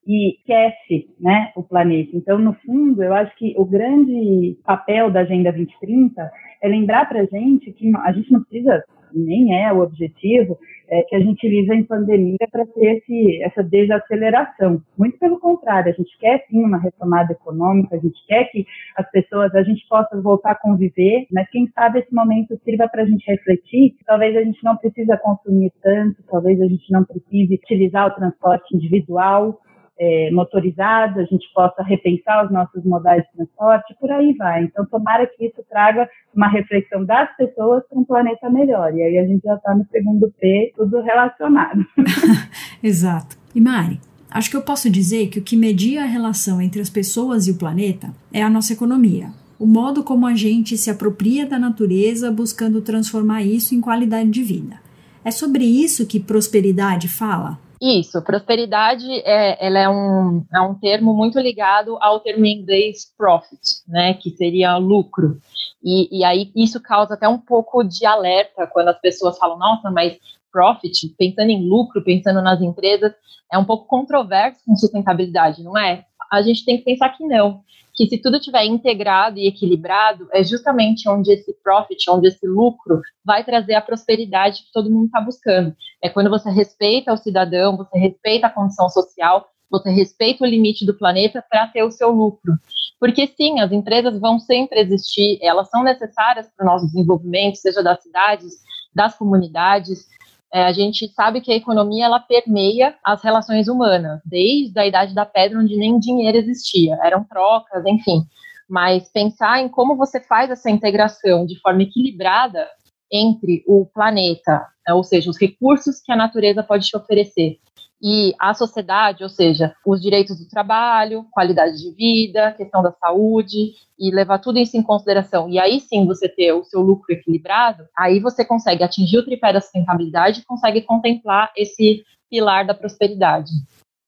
e 0.06 0.36
esquece 0.36 1.10
né, 1.20 1.52
o 1.56 1.64
planeta. 1.64 2.12
Então, 2.14 2.38
no 2.40 2.54
fundo, 2.54 3.04
eu 3.04 3.14
acho 3.14 3.36
que 3.36 3.54
o 3.58 3.66
grande 3.66 4.58
papel 4.66 5.12
da 5.12 5.22
Agenda 5.22 5.52
2030 5.52 6.32
é 6.62 6.68
lembrar 6.68 7.08
para 7.08 7.22
a 7.22 7.26
gente 7.26 7.72
que 7.72 7.92
a 7.96 8.12
gente 8.12 8.32
não 8.32 8.44
precisa, 8.44 8.84
nem 9.14 9.64
é 9.64 9.72
o 9.72 9.82
objetivo, 9.82 10.58
é, 10.90 11.04
que 11.04 11.16
a 11.16 11.20
gente 11.20 11.48
viva 11.48 11.74
em 11.74 11.84
pandemia 11.84 12.38
para 12.52 12.66
ter 12.66 12.98
esse, 12.98 13.42
essa 13.44 13.64
desaceleração. 13.64 14.82
Muito 14.98 15.18
pelo 15.18 15.40
contrário, 15.40 15.92
a 15.92 15.96
gente 15.96 16.18
quer 16.20 16.46
sim 16.50 16.64
uma 16.64 16.78
retomada 16.78 17.32
econômica, 17.32 17.96
a 17.96 18.00
gente 18.00 18.20
quer 18.28 18.46
que 18.52 18.66
as 18.98 19.10
pessoas, 19.10 19.56
a 19.56 19.64
gente 19.64 19.88
possa 19.88 20.20
voltar 20.22 20.52
a 20.52 20.56
conviver, 20.60 21.28
mas 21.32 21.50
quem 21.50 21.68
sabe 21.74 22.00
esse 22.00 22.14
momento 22.14 22.60
sirva 22.64 22.90
para 22.90 23.04
a 23.04 23.06
gente 23.06 23.26
refletir. 23.26 23.96
Talvez 24.06 24.36
a 24.36 24.44
gente 24.44 24.62
não 24.64 24.76
precisa 24.76 25.18
consumir 25.18 25.72
tanto, 25.82 26.22
talvez 26.30 26.60
a 26.62 26.68
gente 26.68 26.92
não 26.92 27.06
precise 27.06 27.56
utilizar 27.56 28.08
o 28.08 28.16
transporte 28.16 28.76
individual, 28.76 29.62
é, 30.00 30.32
motorizado, 30.32 31.20
a 31.20 31.24
gente 31.26 31.46
possa 31.54 31.84
repensar 31.84 32.46
os 32.46 32.52
nossos 32.52 32.84
modais 32.84 33.24
de 33.24 33.32
transporte, 33.34 33.96
por 34.00 34.12
aí 34.12 34.34
vai. 34.34 34.64
Então, 34.64 34.86
tomara 34.86 35.28
que 35.28 35.46
isso 35.46 35.64
traga 35.70 36.10
uma 36.34 36.48
reflexão 36.48 37.06
das 37.06 37.36
pessoas 37.38 37.84
para 37.88 38.00
um 38.00 38.04
planeta 38.04 38.50
melhor. 38.50 38.94
E 38.96 39.04
aí 39.04 39.18
a 39.18 39.26
gente 39.28 39.44
já 39.44 39.56
está 39.56 39.76
no 39.76 39.86
segundo 39.92 40.34
P, 40.40 40.74
tudo 40.76 41.02
relacionado. 41.02 41.86
Exato. 42.82 43.38
E 43.54 43.62
Mari, 43.62 44.00
acho 44.30 44.50
que 44.50 44.58
eu 44.58 44.62
posso 44.62 44.90
dizer 44.90 45.28
que 45.28 45.40
o 45.40 45.44
que 45.44 45.56
media 45.56 46.04
a 46.04 46.08
relação 46.08 46.62
entre 46.62 46.82
as 46.82 46.90
pessoas 46.90 47.48
e 47.48 47.52
o 47.52 47.58
planeta 47.58 48.10
é 48.34 48.42
a 48.42 48.50
nossa 48.50 48.74
economia. 48.74 49.30
O 49.60 49.68
modo 49.68 50.04
como 50.04 50.26
a 50.26 50.34
gente 50.34 50.76
se 50.78 50.90
apropria 50.90 51.46
da 51.46 51.60
natureza 51.60 52.32
buscando 52.32 52.82
transformar 52.82 53.44
isso 53.44 53.76
em 53.76 53.82
qualidade 53.82 54.32
de 54.32 54.42
vida. 54.42 54.80
É 55.24 55.30
sobre 55.30 55.64
isso 55.64 56.08
que 56.08 56.20
prosperidade 56.20 57.08
fala? 57.08 57.60
Isso, 57.82 58.22
prosperidade 58.22 59.12
é, 59.26 59.66
ela 59.66 59.80
é, 59.80 59.90
um, 59.90 60.46
é 60.54 60.62
um 60.62 60.76
termo 60.76 61.16
muito 61.16 61.40
ligado 61.40 61.98
ao 62.00 62.20
termo 62.20 62.46
em 62.46 62.62
inglês 62.62 63.12
profit, 63.18 63.60
né, 63.88 64.14
que 64.14 64.30
seria 64.30 64.78
lucro. 64.78 65.40
E, 65.84 66.20
e 66.20 66.24
aí 66.24 66.52
isso 66.56 66.80
causa 66.80 67.16
até 67.16 67.28
um 67.28 67.40
pouco 67.40 67.84
de 67.84 68.06
alerta 68.06 68.68
quando 68.68 68.90
as 68.90 69.02
pessoas 69.02 69.36
falam, 69.40 69.58
nossa, 69.58 69.90
mas 69.90 70.16
profit, 70.52 71.10
pensando 71.18 71.50
em 71.50 71.68
lucro, 71.68 72.04
pensando 72.04 72.40
nas 72.40 72.62
empresas, 72.62 73.14
é 73.52 73.58
um 73.58 73.66
pouco 73.66 73.88
controverso 73.88 74.60
com 74.64 74.76
sustentabilidade, 74.76 75.64
não 75.64 75.76
é? 75.76 76.06
A 76.32 76.42
gente 76.42 76.64
tem 76.64 76.78
que 76.78 76.84
pensar 76.84 77.10
que 77.10 77.26
não, 77.26 77.62
que 77.94 78.08
se 78.08 78.18
tudo 78.18 78.38
estiver 78.38 78.66
integrado 78.66 79.38
e 79.38 79.48
equilibrado, 79.48 80.28
é 80.32 80.44
justamente 80.44 81.10
onde 81.10 81.32
esse 81.32 81.54
profit, 81.62 82.10
onde 82.10 82.28
esse 82.28 82.48
lucro 82.48 83.02
vai 83.24 83.44
trazer 83.44 83.74
a 83.74 83.82
prosperidade 83.82 84.64
que 84.64 84.72
todo 84.72 84.90
mundo 84.90 85.08
está 85.08 85.20
buscando. 85.20 85.76
É 86.02 86.10
quando 86.10 86.30
você 86.30 86.50
respeita 86.50 87.14
o 87.14 87.18
cidadão, 87.18 87.78
você 87.78 87.98
respeita 87.98 88.48
a 88.48 88.50
condição 88.50 88.90
social, 88.90 89.46
você 89.70 89.90
respeita 89.90 90.44
o 90.44 90.48
limite 90.48 90.86
do 90.86 90.98
planeta 90.98 91.44
para 91.50 91.68
ter 91.68 91.84
o 91.84 91.92
seu 91.92 92.12
lucro. 92.12 92.54
Porque 93.00 93.28
sim, 93.28 93.60
as 93.60 93.72
empresas 93.72 94.20
vão 94.20 94.40
sempre 94.40 94.80
existir, 94.80 95.40
elas 95.42 95.70
são 95.70 95.84
necessárias 95.84 96.50
para 96.56 96.66
o 96.66 96.70
nosso 96.70 96.86
desenvolvimento, 96.86 97.56
seja 97.56 97.82
das 97.82 98.02
cidades, 98.04 98.54
das 98.94 99.18
comunidades, 99.18 100.08
é, 100.54 100.64
a 100.64 100.72
gente 100.74 101.08
sabe 101.14 101.40
que 101.40 101.52
a 101.52 101.56
economia 101.56 102.06
ela 102.06 102.20
permeia 102.20 102.96
as 103.04 103.24
relações 103.24 103.68
humanas, 103.68 104.20
desde 104.26 104.78
a 104.78 104.86
idade 104.86 105.16
da 105.16 105.26
pedra, 105.26 105.60
onde 105.60 105.78
nem 105.78 105.98
dinheiro 105.98 106.38
existia, 106.38 106.98
eram 107.02 107.24
trocas, 107.24 107.86
enfim. 107.86 108.24
Mas 108.70 109.10
pensar 109.10 109.62
em 109.62 109.70
como 109.70 109.96
você 109.96 110.20
faz 110.20 110.52
essa 110.52 110.70
integração 110.70 111.46
de 111.46 111.60
forma 111.60 111.84
equilibrada 111.84 112.68
entre 113.12 113.64
o 113.66 113.86
planeta, 113.86 114.66
né, 114.88 114.94
ou 114.94 115.04
seja, 115.04 115.30
os 115.30 115.40
recursos 115.40 116.02
que 116.02 116.12
a 116.12 116.16
natureza 116.16 116.64
pode 116.64 116.88
te 116.88 116.98
oferecer, 116.98 117.58
e 118.02 118.34
a 118.40 118.54
sociedade, 118.54 119.24
ou 119.24 119.30
seja, 119.30 119.76
os 119.86 120.02
direitos 120.02 120.40
do 120.40 120.48
trabalho, 120.48 121.26
qualidade 121.32 121.78
de 121.78 121.92
vida, 121.92 122.54
questão 122.54 122.82
da 122.82 122.92
saúde, 122.92 123.74
e 124.00 124.10
levar 124.10 124.40
tudo 124.40 124.58
isso 124.58 124.76
em 124.76 124.82
consideração, 124.82 125.48
e 125.48 125.60
aí 125.60 125.80
sim 125.80 126.08
você 126.08 126.28
ter 126.28 126.52
o 126.54 126.64
seu 126.64 126.82
lucro 126.82 127.14
equilibrado, 127.14 127.84
aí 127.96 128.20
você 128.20 128.44
consegue 128.44 128.84
atingir 128.84 129.20
o 129.20 129.26
tripé 129.26 129.54
da 129.54 129.62
sustentabilidade 129.62 130.40
e 130.40 130.46
consegue 130.46 130.82
contemplar 130.82 131.52
esse 131.56 132.04
pilar 132.28 132.66
da 132.66 132.74
prosperidade. 132.74 133.52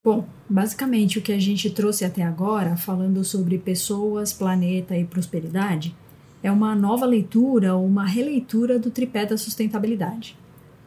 Bom, 0.04 0.26
basicamente 0.50 1.20
o 1.20 1.22
que 1.22 1.32
a 1.32 1.40
gente 1.40 1.70
trouxe 1.70 2.04
até 2.04 2.24
agora, 2.24 2.76
falando 2.76 3.24
sobre 3.24 3.58
pessoas, 3.58 4.34
planeta 4.34 4.98
e 4.98 5.06
prosperidade, 5.06 5.96
é 6.42 6.52
uma 6.52 6.76
nova 6.76 7.06
leitura 7.06 7.76
ou 7.76 7.86
uma 7.86 8.06
releitura 8.06 8.78
do 8.78 8.92
tripé 8.92 9.26
da 9.26 9.38
sustentabilidade. 9.38 10.36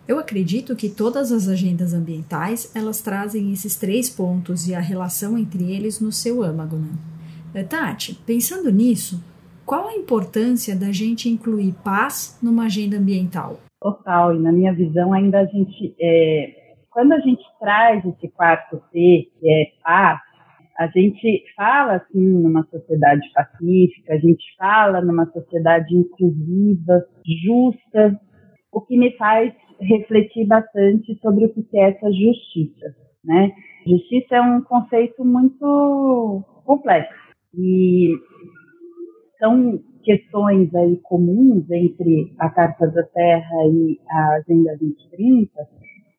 Eu 0.08 0.20
acredito 0.20 0.76
que 0.76 0.88
todas 0.88 1.32
as 1.32 1.48
agendas 1.48 1.92
ambientais 1.92 2.72
elas 2.76 3.02
trazem 3.02 3.52
esses 3.52 3.76
três 3.76 4.08
pontos 4.08 4.68
e 4.68 4.74
a 4.74 4.78
relação 4.80 5.36
entre 5.36 5.74
eles 5.74 6.00
no 6.00 6.12
seu 6.12 6.44
âmago. 6.44 6.76
Né? 6.76 6.92
Eh, 7.52 7.64
Tati, 7.64 8.14
pensando 8.24 8.70
nisso, 8.70 9.20
qual 9.64 9.88
a 9.88 9.96
importância 9.96 10.76
da 10.76 10.92
gente 10.92 11.28
incluir 11.28 11.74
paz 11.82 12.38
numa 12.40 12.66
agenda 12.66 12.98
ambiental? 12.98 13.58
Total, 13.80 14.36
e 14.36 14.38
na 14.38 14.52
minha 14.52 14.72
visão 14.72 15.12
ainda 15.12 15.40
a 15.40 15.44
gente, 15.44 15.96
é, 16.00 16.74
quando 16.88 17.12
a 17.12 17.18
gente 17.18 17.42
traz 17.58 18.04
esse 18.04 18.28
quarto 18.28 18.80
P, 18.92 19.28
que 19.40 19.50
é 19.50 19.64
paz, 19.82 20.20
a 20.78 20.86
gente 20.86 21.42
fala 21.56 21.94
assim 21.94 22.20
numa 22.20 22.62
sociedade 22.70 23.28
pacífica, 23.34 24.14
a 24.14 24.18
gente 24.18 24.44
fala 24.56 25.00
numa 25.00 25.26
sociedade 25.32 25.96
inclusiva, 25.96 27.04
justa, 27.44 28.20
o 28.70 28.80
que 28.82 28.96
me 28.96 29.16
faz 29.16 29.52
refletir 29.80 30.46
bastante 30.46 31.18
sobre 31.20 31.46
o 31.46 31.52
que 31.52 31.78
é 31.78 31.90
essa 31.90 32.10
justiça, 32.10 32.94
né? 33.24 33.52
Justiça 33.86 34.36
é 34.36 34.40
um 34.40 34.60
conceito 34.62 35.24
muito 35.24 36.44
complexo 36.64 37.14
e 37.54 38.12
são 39.38 39.80
questões 40.02 40.74
aí 40.74 40.96
comuns 40.98 41.68
entre 41.70 42.32
a 42.38 42.48
Carta 42.48 42.86
da 42.88 43.02
Terra 43.02 43.66
e 43.66 43.98
a 44.08 44.28
Agenda 44.34 44.76
2030, 44.78 45.50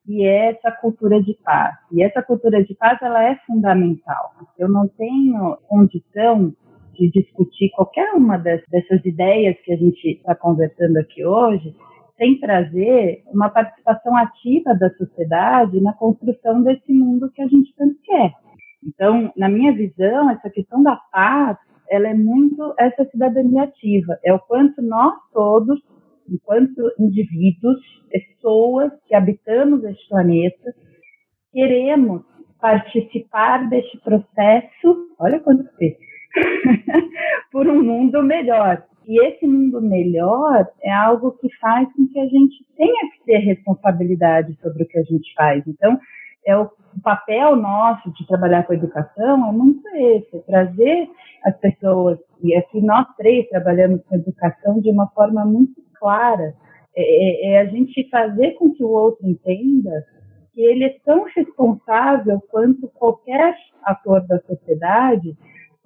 e 0.08 0.24
é 0.26 0.52
essa 0.52 0.72
cultura 0.72 1.22
de 1.22 1.34
paz. 1.44 1.76
E 1.92 2.02
essa 2.02 2.22
cultura 2.22 2.64
de 2.64 2.74
paz 2.76 2.98
ela 3.02 3.24
é 3.24 3.36
fundamental. 3.46 4.32
Eu 4.58 4.70
não 4.70 4.88
tenho 4.88 5.58
condição 5.68 6.54
de 6.94 7.12
discutir 7.12 7.70
qualquer 7.76 8.14
uma 8.14 8.38
dessas 8.38 9.06
ideias 9.06 9.56
que 9.64 9.72
a 9.72 9.78
gente 9.78 10.10
está 10.10 10.34
conversando 10.36 10.98
aqui 10.98 11.24
hoje 11.26 11.76
sem 12.18 12.40
trazer 12.40 13.24
uma 13.28 13.50
participação 13.50 14.16
ativa 14.18 14.74
da 14.74 14.90
sociedade 14.92 15.80
na 15.80 15.94
construção 15.94 16.64
desse 16.64 16.92
mundo 16.92 17.32
que 17.32 17.42
a 17.42 17.48
gente 17.48 17.74
tanto 17.76 17.96
quer. 18.04 18.32
Então, 18.86 19.32
na 19.36 19.48
minha 19.50 19.74
visão, 19.74 20.30
essa 20.30 20.50
questão 20.50 20.82
da 20.82 20.96
paz, 21.12 21.58
ela 21.90 22.10
é 22.10 22.14
muito 22.14 22.74
essa 22.80 23.06
cidadania 23.06 23.64
ativa, 23.64 24.18
é 24.24 24.34
o 24.34 24.40
quanto 24.40 24.82
nós 24.82 25.14
todos, 25.32 25.80
enquanto 26.30 26.92
indivíduos, 27.00 27.78
pessoas 28.10 28.92
que 29.08 29.16
habitamos 29.16 29.84
este 29.84 30.08
planeta, 30.10 30.74
queremos 31.54 32.24
participar 32.60 33.70
deste 33.70 33.98
processo, 34.00 35.16
olha 35.20 35.40
quanto 35.40 35.64
P, 35.78 35.98
por 37.52 37.68
um 37.68 37.84
mundo 37.84 38.22
melhor. 38.24 38.84
E 39.08 39.26
esse 39.26 39.48
mundo 39.48 39.82
melhor 39.82 40.68
é 40.84 40.92
algo 40.92 41.32
que 41.32 41.48
faz 41.60 41.88
com 41.94 42.08
que 42.08 42.20
a 42.20 42.26
gente 42.26 42.66
tenha 42.76 43.12
que 43.12 43.24
ter 43.26 43.38
responsabilidade 43.38 44.58
sobre 44.62 44.84
o 44.84 44.88
que 44.88 45.00
a 45.00 45.04
gente 45.04 45.34
faz. 45.34 45.64
Então, 45.66 45.98
é 46.46 46.58
o, 46.58 46.70
papel 47.04 47.56
nosso 47.56 48.12
de 48.14 48.26
trabalhar 48.26 48.64
com 48.64 48.74
a 48.74 48.76
educação 48.76 49.48
é 49.48 49.52
muito 49.52 49.88
esse, 49.96 50.38
é 50.38 50.40
trazer 50.40 51.10
as 51.44 51.56
pessoas, 51.58 52.18
e 52.42 52.56
aqui 52.56 52.82
nós 52.82 53.06
três 53.16 53.48
trabalhamos 53.50 54.02
com 54.06 54.16
educação 54.16 54.82
de 54.82 54.90
uma 54.90 55.08
forma 55.12 55.46
muito 55.46 55.80
clara, 56.00 56.56
é, 56.96 57.02
é, 57.02 57.52
é 57.52 57.60
a 57.60 57.66
gente 57.66 58.10
fazer 58.10 58.54
com 58.54 58.74
que 58.74 58.84
o 58.84 58.90
outro 58.90 59.28
entenda 59.28 60.06
que 60.54 60.62
ele 60.62 60.86
é 60.86 60.96
tão 61.06 61.26
responsável 61.36 62.42
quanto 62.50 62.88
qualquer 62.88 63.56
ator 63.84 64.26
da 64.26 64.40
sociedade 64.40 65.38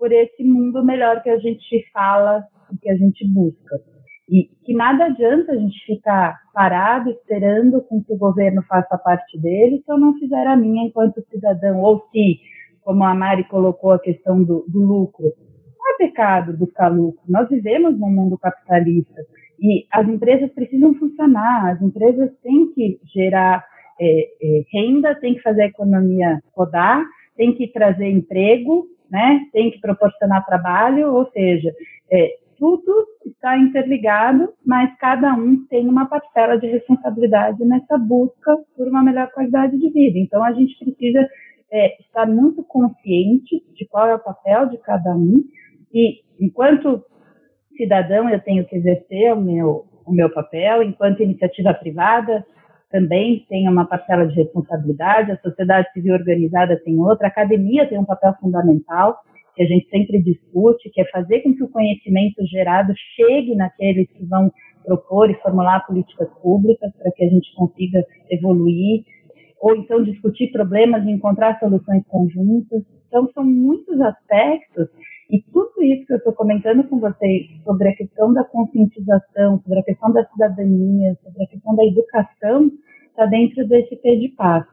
por 0.01 0.11
esse 0.11 0.43
mundo 0.43 0.83
melhor 0.83 1.21
que 1.21 1.29
a 1.29 1.37
gente 1.37 1.85
fala 1.93 2.43
e 2.73 2.77
que 2.79 2.89
a 2.89 2.95
gente 2.97 3.23
busca. 3.27 3.75
E 4.27 4.49
que 4.65 4.73
nada 4.73 5.05
adianta 5.05 5.51
a 5.51 5.55
gente 5.55 5.77
ficar 5.85 6.39
parado 6.51 7.11
esperando 7.11 7.83
com 7.83 8.03
que 8.03 8.11
o 8.11 8.17
governo 8.17 8.63
faça 8.63 8.97
parte 8.97 9.39
dele 9.39 9.83
se 9.85 9.91
eu 9.91 9.99
não 9.99 10.17
fizer 10.17 10.47
a 10.47 10.55
minha 10.55 10.87
enquanto 10.87 11.23
cidadão, 11.29 11.81
ou 11.81 12.03
se, 12.11 12.39
como 12.81 13.03
a 13.03 13.13
Mari 13.13 13.43
colocou 13.43 13.91
a 13.91 13.99
questão 13.99 14.43
do, 14.43 14.65
do 14.67 14.79
lucro, 14.79 15.25
não 15.77 15.93
é 15.93 15.97
pecado 15.99 16.57
buscar 16.57 16.87
lucro. 16.87 17.21
Nós 17.29 17.47
vivemos 17.47 17.99
num 17.99 18.09
mundo 18.09 18.39
capitalista 18.39 19.21
e 19.59 19.85
as 19.91 20.07
empresas 20.07 20.51
precisam 20.53 20.95
funcionar, 20.95 21.73
as 21.73 21.81
empresas 21.83 22.31
têm 22.41 22.73
que 22.73 22.99
gerar 23.13 23.63
é, 23.99 24.23
é, 24.41 24.63
renda, 24.73 25.13
têm 25.13 25.35
que 25.35 25.43
fazer 25.43 25.61
a 25.61 25.67
economia 25.67 26.41
rodar, 26.55 27.05
têm 27.37 27.53
que 27.53 27.67
trazer 27.67 28.09
emprego, 28.09 28.87
né? 29.11 29.41
Tem 29.51 29.69
que 29.69 29.79
proporcionar 29.79 30.45
trabalho, 30.45 31.13
ou 31.13 31.29
seja, 31.31 31.71
é, 32.09 32.29
tudo 32.57 33.07
está 33.25 33.57
interligado, 33.57 34.53
mas 34.65 34.95
cada 34.97 35.33
um 35.33 35.65
tem 35.67 35.87
uma 35.87 36.05
parcela 36.05 36.57
de 36.57 36.67
responsabilidade 36.67 37.63
nessa 37.65 37.97
busca 37.97 38.57
por 38.77 38.87
uma 38.87 39.03
melhor 39.03 39.29
qualidade 39.31 39.77
de 39.77 39.89
vida. 39.89 40.17
Então, 40.17 40.43
a 40.43 40.53
gente 40.53 40.77
precisa 40.77 41.27
é, 41.71 41.99
estar 42.01 42.25
muito 42.25 42.63
consciente 42.63 43.63
de 43.73 43.85
qual 43.87 44.07
é 44.07 44.15
o 44.15 44.23
papel 44.23 44.69
de 44.69 44.77
cada 44.77 45.15
um 45.15 45.43
e, 45.93 46.21
enquanto 46.39 47.03
cidadão, 47.75 48.29
eu 48.29 48.39
tenho 48.39 48.65
que 48.65 48.75
exercer 48.75 49.33
o 49.33 49.41
meu, 49.41 49.85
o 50.05 50.11
meu 50.11 50.29
papel, 50.29 50.83
enquanto 50.83 51.23
iniciativa 51.23 51.73
privada, 51.73 52.45
também 52.91 53.45
tem 53.49 53.67
uma 53.67 53.85
parcela 53.85 54.27
de 54.27 54.35
responsabilidade, 54.35 55.31
a 55.31 55.37
sociedade 55.37 55.91
civil 55.93 56.13
organizada 56.13 56.79
tem 56.83 56.99
outra, 56.99 57.27
a 57.27 57.29
academia 57.29 57.87
tem 57.87 57.97
um 57.97 58.05
papel 58.05 58.33
fundamental, 58.39 59.17
que 59.55 59.63
a 59.63 59.65
gente 59.65 59.89
sempre 59.89 60.21
discute, 60.21 60.89
que 60.89 61.01
é 61.01 61.05
fazer 61.05 61.41
com 61.41 61.53
que 61.53 61.63
o 61.63 61.69
conhecimento 61.69 62.45
gerado 62.45 62.93
chegue 63.15 63.55
naqueles 63.55 64.07
que 64.11 64.25
vão 64.25 64.51
propor 64.83 65.29
e 65.29 65.35
formular 65.35 65.85
políticas 65.85 66.29
públicas 66.41 66.91
para 66.97 67.11
que 67.11 67.23
a 67.23 67.29
gente 67.29 67.53
consiga 67.55 68.03
evoluir. 68.29 69.03
ou 69.61 69.75
então 69.75 70.03
discutir 70.03 70.51
problemas 70.51 71.05
e 71.05 71.11
encontrar 71.11 71.59
soluções 71.59 72.03
conjuntas. 72.07 72.81
Então, 73.07 73.29
são 73.31 73.43
muitos 73.43 74.01
aspectos 74.01 74.87
e 75.31 75.41
tudo 75.43 75.81
isso 75.81 76.05
que 76.05 76.13
eu 76.13 76.17
estou 76.17 76.33
comentando 76.33 76.83
com 76.89 76.99
vocês 76.99 77.47
sobre 77.63 77.87
a 77.87 77.95
questão 77.95 78.33
da 78.33 78.43
conscientização, 78.43 79.61
sobre 79.63 79.79
a 79.79 79.83
questão 79.83 80.11
da 80.11 80.25
cidadania, 80.25 81.17
sobre 81.23 81.43
a 81.43 81.47
questão 81.47 81.73
da 81.73 81.85
educação, 81.85 82.69
está 83.07 83.25
dentro 83.27 83.65
desse 83.65 83.95
P 83.95 84.17
de 84.17 84.27
paz. 84.29 84.65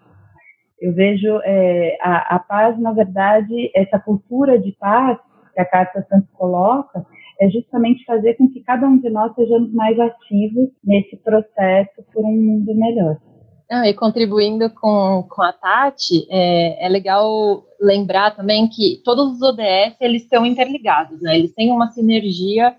Eu 0.80 0.92
vejo 0.92 1.40
é, 1.44 1.96
a, 2.00 2.36
a, 2.36 2.38
paz, 2.40 2.76
na 2.80 2.92
verdade, 2.92 3.70
essa 3.72 4.00
cultura 4.00 4.58
de 4.58 4.72
paz 4.72 5.16
que 5.54 5.60
a 5.60 5.64
Carta 5.64 6.04
Santos 6.08 6.30
coloca, 6.32 7.06
é 7.40 7.48
justamente 7.50 8.04
fazer 8.04 8.34
com 8.34 8.48
que 8.48 8.60
cada 8.62 8.86
um 8.88 8.98
de 8.98 9.10
nós 9.10 9.32
sejamos 9.36 9.72
mais 9.72 9.98
ativos 9.98 10.70
nesse 10.84 11.16
processo 11.18 12.02
por 12.12 12.24
um 12.24 12.36
mundo 12.36 12.74
melhor. 12.74 13.16
Não, 13.70 13.85
e 13.85 13.92
contribuindo 13.92 14.70
com, 14.70 15.26
com 15.28 15.42
a 15.42 15.52
Tati, 15.52 16.26
é, 16.31 16.87
é 16.87 16.88
legal 16.88 17.66
lembrar 17.78 18.35
também 18.35 18.66
que 18.66 19.02
todos 19.04 19.35
os 19.35 19.42
ODS 19.42 19.96
eles 20.00 20.22
estão 20.22 20.46
interligados, 20.46 21.20
né? 21.20 21.38
Eles 21.38 21.52
têm 21.52 21.70
uma 21.70 21.90
sinergia 21.90 22.74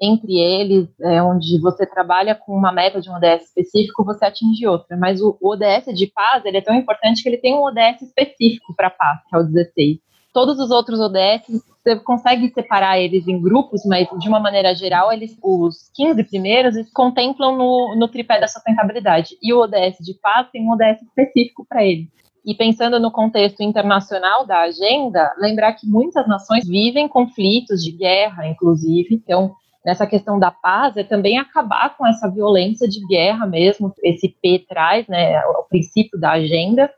entre 0.00 0.38
eles, 0.38 0.88
é, 1.00 1.22
onde 1.22 1.58
você 1.60 1.86
trabalha 1.86 2.34
com 2.34 2.54
uma 2.54 2.72
meta 2.72 3.00
de 3.00 3.08
um 3.08 3.14
ODS 3.14 3.44
específico, 3.44 4.04
você 4.04 4.26
atinge 4.26 4.66
outra. 4.66 4.96
Mas 4.98 5.22
o, 5.22 5.36
o 5.40 5.52
ODS 5.52 5.94
de 5.94 6.06
paz 6.08 6.44
ele 6.44 6.58
é 6.58 6.62
tão 6.62 6.74
importante 6.74 7.22
que 7.22 7.28
ele 7.28 7.38
tem 7.38 7.54
um 7.54 7.62
ODS 7.62 8.02
específico 8.02 8.74
para 8.76 8.90
paz, 8.90 9.20
que 9.26 9.34
é 9.34 9.38
o 9.38 9.44
16. 9.44 9.98
Todos 10.34 10.58
os 10.58 10.72
outros 10.72 10.98
ODS 10.98 11.62
você 11.78 11.94
consegue 12.00 12.52
separar 12.52 12.98
eles 12.98 13.28
em 13.28 13.40
grupos, 13.40 13.84
mas 13.86 14.08
de 14.18 14.28
uma 14.28 14.40
maneira 14.40 14.74
geral, 14.74 15.12
eles, 15.12 15.38
os 15.40 15.90
15 15.94 16.24
primeiros 16.24 16.74
eles 16.74 16.90
contemplam 16.92 17.56
no, 17.56 17.94
no 17.96 18.08
tripé 18.08 18.40
da 18.40 18.48
sustentabilidade. 18.48 19.36
E 19.40 19.52
o 19.52 19.60
ODS 19.60 19.98
de 20.00 20.14
paz 20.14 20.48
tem 20.50 20.66
um 20.66 20.72
ODS 20.72 21.02
específico 21.02 21.64
para 21.68 21.84
ele. 21.84 22.08
E 22.44 22.52
pensando 22.52 22.98
no 22.98 23.12
contexto 23.12 23.62
internacional 23.62 24.44
da 24.44 24.62
agenda, 24.62 25.32
lembrar 25.38 25.74
que 25.74 25.86
muitas 25.86 26.26
nações 26.26 26.66
vivem 26.66 27.06
conflitos 27.06 27.80
de 27.80 27.92
guerra, 27.92 28.48
inclusive. 28.48 29.14
Então, 29.14 29.54
nessa 29.86 30.04
questão 30.04 30.36
da 30.36 30.50
paz 30.50 30.96
é 30.96 31.04
também 31.04 31.38
acabar 31.38 31.96
com 31.96 32.04
essa 32.04 32.28
violência 32.28 32.88
de 32.88 33.06
guerra 33.06 33.46
mesmo. 33.46 33.94
Esse 34.02 34.28
P 34.42 34.64
traz, 34.68 35.06
né, 35.06 35.38
o 35.46 35.62
princípio 35.68 36.18
da 36.18 36.32
agenda 36.32 36.90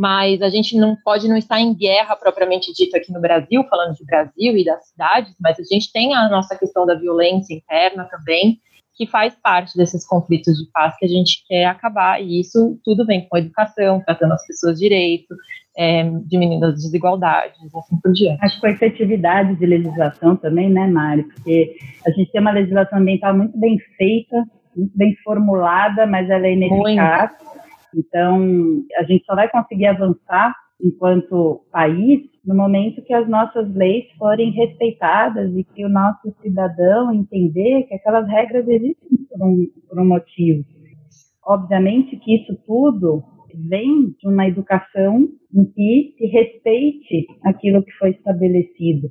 mas 0.00 0.40
a 0.40 0.48
gente 0.48 0.78
não 0.78 0.96
pode 1.04 1.28
não 1.28 1.36
estar 1.36 1.60
em 1.60 1.74
guerra 1.74 2.16
propriamente 2.16 2.72
dito 2.72 2.96
aqui 2.96 3.12
no 3.12 3.20
Brasil, 3.20 3.62
falando 3.68 3.94
de 3.94 4.02
Brasil 4.06 4.56
e 4.56 4.64
das 4.64 4.88
cidades, 4.88 5.36
mas 5.38 5.60
a 5.60 5.62
gente 5.62 5.92
tem 5.92 6.14
a 6.14 6.26
nossa 6.26 6.56
questão 6.56 6.86
da 6.86 6.94
violência 6.94 7.52
interna 7.52 8.08
também, 8.10 8.58
que 8.94 9.06
faz 9.06 9.36
parte 9.42 9.76
desses 9.76 10.06
conflitos 10.06 10.56
de 10.56 10.70
paz 10.72 10.96
que 10.96 11.04
a 11.04 11.08
gente 11.08 11.44
quer 11.46 11.66
acabar, 11.66 12.18
e 12.18 12.40
isso 12.40 12.80
tudo 12.82 13.04
vem 13.04 13.28
com 13.28 13.36
a 13.36 13.40
educação, 13.40 14.00
tratando 14.00 14.32
as 14.32 14.46
pessoas 14.46 14.78
direito, 14.78 15.34
é, 15.76 16.02
diminuindo 16.24 16.64
as 16.64 16.76
desigualdades, 16.76 17.58
assim 17.74 18.00
por 18.02 18.12
diante. 18.14 18.42
Acho 18.42 18.58
que 18.58 18.66
a 18.68 18.70
efetividade 18.70 19.54
de 19.56 19.66
legislação 19.66 20.34
também, 20.34 20.70
né, 20.70 20.86
Mari? 20.86 21.24
Porque 21.24 21.76
a 22.06 22.10
gente 22.10 22.32
tem 22.32 22.40
uma 22.40 22.52
legislação 22.52 23.00
ambiental 23.00 23.36
muito 23.36 23.58
bem 23.58 23.78
feita, 23.98 24.46
muito 24.74 24.96
bem 24.96 25.14
formulada, 25.22 26.06
mas 26.06 26.30
ela 26.30 26.46
é 26.46 26.54
ineficaz. 26.54 27.32
Muito 27.32 27.69
então, 27.94 28.84
a 28.98 29.04
gente 29.04 29.24
só 29.24 29.34
vai 29.34 29.48
conseguir 29.50 29.86
avançar 29.86 30.54
enquanto 30.82 31.62
país 31.70 32.20
no 32.44 32.54
momento 32.54 33.02
que 33.02 33.12
as 33.12 33.28
nossas 33.28 33.72
leis 33.74 34.04
forem 34.18 34.50
respeitadas 34.50 35.54
e 35.54 35.62
que 35.62 35.84
o 35.84 35.88
nosso 35.88 36.34
cidadão 36.40 37.12
entender 37.12 37.84
que 37.84 37.94
aquelas 37.94 38.26
regras 38.28 38.66
existem 38.66 39.18
por 39.28 39.46
um, 39.46 39.66
por 39.88 40.00
um 40.00 40.06
motivo. 40.06 40.64
Obviamente 41.44 42.16
que 42.16 42.36
isso 42.36 42.56
tudo 42.66 43.22
vem 43.54 44.14
de 44.18 44.28
uma 44.28 44.46
educação 44.46 45.28
em 45.54 45.64
que 45.64 46.14
se 46.16 46.26
respeite 46.26 47.26
aquilo 47.44 47.82
que 47.82 47.92
foi 47.92 48.10
estabelecido. 48.10 49.10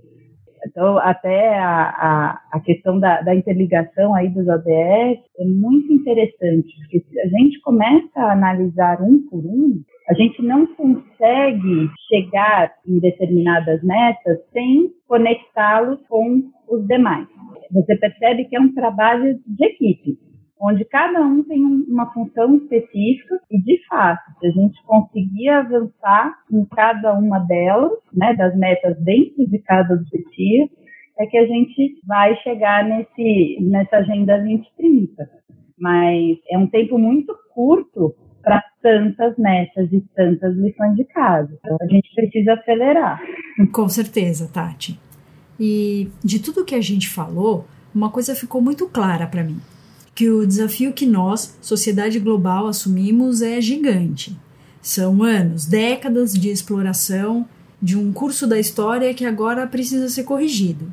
Então, 0.66 0.98
até 1.00 1.58
a, 1.58 1.90
a, 1.90 2.42
a 2.52 2.60
questão 2.60 3.00
da, 3.00 3.22
da, 3.22 3.34
interligação 3.34 4.14
aí 4.14 4.30
dos 4.30 4.48
ODS 4.48 5.20
é 5.40 5.46
muito 5.46 5.92
interessante, 5.92 6.68
porque 6.82 7.00
se 7.00 7.20
a 7.20 7.28
gente 7.28 7.60
começa 7.62 8.20
a 8.20 8.34
analisar 8.34 9.02
um 9.02 9.28
por 9.30 9.40
um, 9.40 9.82
a 10.10 10.14
gente 10.14 10.42
não 10.42 10.66
consegue 10.68 11.90
chegar 12.08 12.74
em 12.88 13.00
determinadas 13.00 13.82
metas 13.84 14.40
sem 14.52 14.92
conectá-los 15.08 16.00
com 16.08 16.44
os 16.68 16.86
demais. 16.88 17.28
Você 17.72 17.96
percebe 17.96 18.46
que 18.46 18.56
é 18.56 18.60
um 18.60 18.74
trabalho 18.74 19.40
de 19.46 19.66
equipe 19.66 20.29
onde 20.60 20.84
cada 20.86 21.22
um 21.22 21.42
tem 21.44 21.64
uma 21.64 22.12
função 22.12 22.56
específica 22.58 23.40
e, 23.50 23.62
de 23.62 23.80
fato, 23.88 24.22
se 24.40 24.48
a 24.48 24.52
gente 24.52 24.84
conseguir 24.84 25.50
avançar 25.50 26.36
em 26.52 26.66
cada 26.66 27.14
uma 27.18 27.40
delas, 27.40 27.94
né, 28.14 28.36
das 28.36 28.56
metas 28.58 29.00
dentro 29.02 29.48
de 29.48 29.60
cada 29.60 29.94
objetivo, 29.94 30.70
é 31.18 31.26
que 31.26 31.38
a 31.38 31.46
gente 31.46 32.00
vai 32.06 32.36
chegar 32.38 32.84
nesse, 32.84 33.58
nessa 33.62 33.98
Agenda 33.98 34.38
2030. 34.38 35.30
Mas 35.80 36.38
é 36.50 36.58
um 36.58 36.68
tempo 36.68 36.98
muito 36.98 37.34
curto 37.54 38.14
para 38.42 38.62
tantas 38.82 39.38
metas 39.38 39.92
e 39.94 40.02
tantas 40.14 40.56
lições 40.56 40.96
de 40.96 41.06
casa. 41.06 41.58
Então, 41.60 41.78
a 41.82 41.88
gente 41.88 42.10
precisa 42.14 42.54
acelerar. 42.54 43.22
Com 43.72 43.88
certeza, 43.88 44.50
Tati. 44.52 45.00
E 45.58 46.10
de 46.24 46.42
tudo 46.42 46.66
que 46.66 46.76
a 46.76 46.82
gente 46.82 47.10
falou, 47.10 47.66
uma 47.94 48.10
coisa 48.10 48.36
ficou 48.36 48.62
muito 48.62 48.88
clara 48.90 49.28
para 49.28 49.44
mim 49.44 49.58
que 50.14 50.30
o 50.30 50.46
desafio 50.46 50.94
que 50.94 51.06
nós, 51.06 51.58
sociedade 51.62 52.20
global, 52.20 52.68
assumimos 52.68 53.42
é 53.42 53.62
gigante. 53.62 54.38
São 54.82 55.24
anos, 55.24 55.66
décadas 55.66 56.34
de 56.34 56.50
exploração 56.50 57.48
de 57.82 57.98
um 57.98 58.12
curso 58.12 58.46
da 58.46 58.60
história 58.60 59.14
que 59.14 59.26
agora 59.26 59.66
precisa 59.68 60.10
ser 60.10 60.24
corrigido. 60.24 60.92